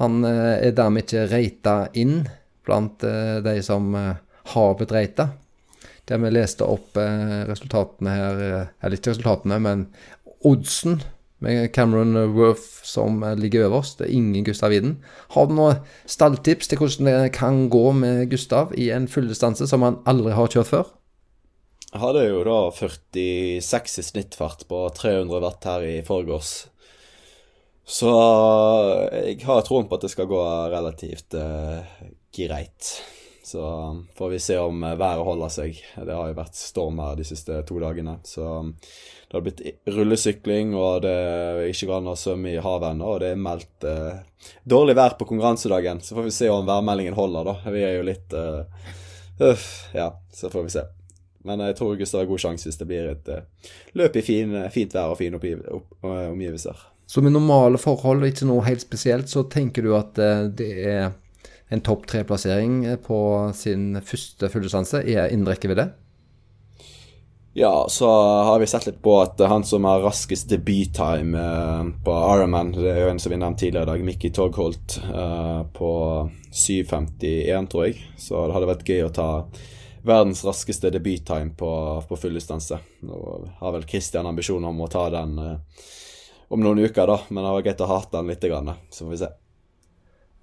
[0.00, 2.26] Han er dermed ikke reita inn
[2.66, 5.30] blant de som har blitt reita
[6.08, 9.86] der vi leste opp eh, resultatene her eh, Eller ikke resultatene, men
[10.44, 11.00] oddsen
[11.44, 13.98] med Cameron Worth som eh, ligger øverst.
[13.98, 14.98] Det er ingen Gustav Widen.
[15.34, 19.84] Har du noen stalltips til hvordan det kan gå med Gustav i en fulldistanse som
[19.86, 20.92] han aldri har kjørt før?
[21.94, 26.54] Hadde jo da 46 i snittfart på 300 watt her i forgårs.
[27.86, 28.10] Så
[29.12, 30.40] jeg har troen på at det skal gå
[30.72, 31.84] relativt uh,
[32.34, 32.88] greit.
[33.44, 33.62] Så
[34.16, 35.78] får vi se om uh, været holder seg.
[35.94, 38.16] Det har jo vært storm her de siste to dagene.
[38.26, 39.62] Så det har blitt
[39.94, 43.12] rullesykling, og det er ikke går an å svømme i havet ennå.
[43.12, 47.14] Og det er meldt uh, dårlig vær på konkurransedagen, så får vi se om værmeldingen
[47.20, 47.74] holder, da.
[47.78, 48.66] Vi er jo litt uh,
[49.52, 49.70] Uff.
[49.94, 50.86] Ja, så får vi se.
[51.44, 54.54] Men jeg tror Gustav har god sjanse hvis det blir et uh, løp i fin,
[54.72, 56.86] fint vær og fine omgivelser.
[57.06, 60.16] Så med normale forhold, ikke noe helt spesielt, så tenker du at
[60.56, 61.12] det er
[61.68, 63.18] en topp tre-plassering på
[63.56, 65.90] sin første fulldistanse er innen rekkevidde?
[67.56, 68.08] Ja, så
[68.44, 72.88] har vi sett litt på at han som har raskest debuttime eh, på Ironman, det
[72.90, 75.90] er jo en som vi nevnte tidligere i dag, Mickey Togholt, eh, på
[76.50, 78.00] 7.51, tror jeg.
[78.18, 79.28] Så det hadde vært gøy å ta
[80.04, 81.70] verdens raskeste debuttime på,
[82.08, 82.78] på fulldistanse.
[83.08, 83.20] Nå
[83.60, 85.86] har vel Christian ambisjoner om å ta den eh,
[86.52, 88.44] om noen uker, da, men det var greit å hate den litt,
[88.92, 89.30] så får vi se.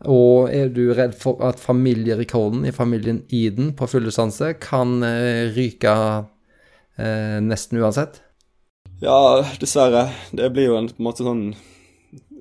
[0.09, 5.93] Og er du redd for at familierekorden i familien Eden på fulldistanse kan eh, ryke
[6.97, 8.23] eh, nesten uansett?
[9.01, 10.07] Ja, dessverre.
[10.33, 11.45] Det blir jo en, på en måte sånn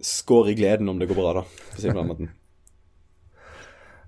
[0.04, 1.44] skår i gleden om det går bra, da.
[1.76, 2.32] På den måten.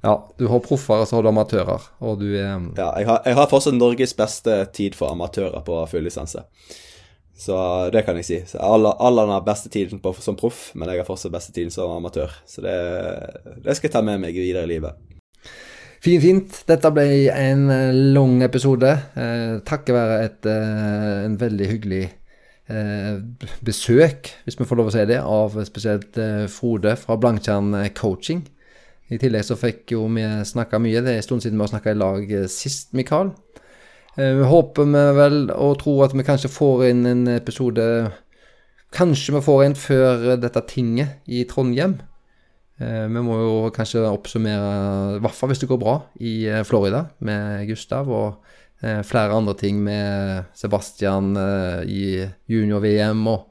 [0.03, 3.21] Ja, du har proffer, og så har du amatører, og du er Ja, jeg har,
[3.25, 6.43] jeg har fortsatt Norges beste tid for amatører på fulllisense.
[7.39, 7.59] Så
[7.95, 8.39] det kan jeg si.
[8.61, 12.35] Alle har beste tiden på, som proff, men jeg har fortsatt beste tiden som amatør.
[12.47, 12.75] Så det,
[13.65, 14.99] det skal jeg ta med meg videre i livet.
[16.03, 16.59] Fint, fint.
[16.67, 18.91] Dette ble en eh, lang episode.
[19.15, 23.21] Eh, takket være et, eh, en veldig hyggelig eh,
[23.63, 28.43] besøk, hvis vi får lov å si det, av spesielt eh, Frode fra Blankjern Coaching.
[29.13, 31.03] I tillegg så fikk jo vi snakka mye.
[31.05, 33.33] Det er en stund siden vi har snakka i lag eh, sist, Mikael.
[34.17, 37.85] Eh, Vi håper vi vel og tror at vi kanskje får inn en episode
[38.93, 41.95] Kanskje vi får en før dette tinget i Trondheim.
[42.81, 47.07] Eh, Vi må jo kanskje oppsummere, i hvert fall hvis det går bra, i Florida
[47.21, 48.41] med Gustav og
[48.83, 51.37] flere andre ting med Sebastian
[51.87, 53.45] i junior-VM og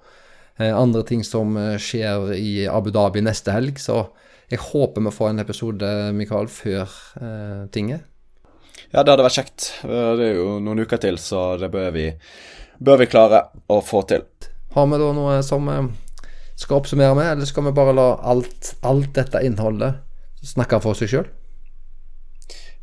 [0.59, 3.79] andre ting som skjer i Abu Dhabi neste helg.
[3.79, 4.09] Så
[4.51, 8.03] jeg håper vi får en episode, Mikael, før eh, tinget.
[8.91, 9.67] Ja, det hadde vært kjekt.
[9.87, 12.09] Eh, Det er jo noen uker til, så det bør vi,
[12.83, 14.25] bør vi klare å få til.
[14.75, 15.85] Har vi da noe som eh,
[16.59, 20.01] skal oppsummere med, eller skal vi bare la alt, alt dette innholdet
[20.43, 21.29] snakke for seg sjøl?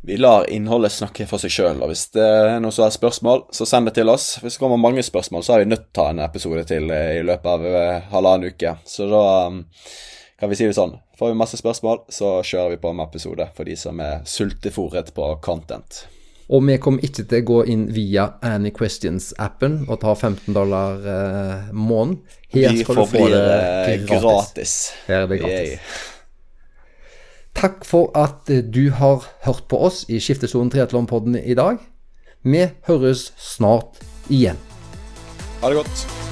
[0.09, 3.43] Vi lar innholdet snakke for seg sjøl, og hvis det er noen som har spørsmål,
[3.53, 4.37] så send det til oss.
[4.39, 6.89] Hvis det kommer mange spørsmål, så er vi nødt til å ta en episode til
[6.95, 8.73] eh, i løpet av halvannen uke.
[8.87, 9.61] Så da um,
[10.39, 10.95] kan vi si det sånn.
[11.19, 15.09] Får vi masse spørsmål, så kjører vi på med episode for de som er sultefòret
[15.15, 16.05] på content.
[16.49, 21.03] Og vi kommer ikke til å gå inn via Any Questions-appen og ta 15 dollar
[21.03, 22.21] eh, måneden.
[22.55, 24.23] Her Vi skal du få det eh, gratis.
[24.23, 24.77] gratis.
[25.09, 25.43] Her er det Yay.
[25.43, 26.07] gratis.
[27.59, 31.83] Takk for at eh, du har hørt på oss i Skiftesonen Triatlonpodden i dag.
[32.47, 33.99] Vi høres snart
[34.31, 34.57] igjen.
[35.59, 36.28] Ha det godt.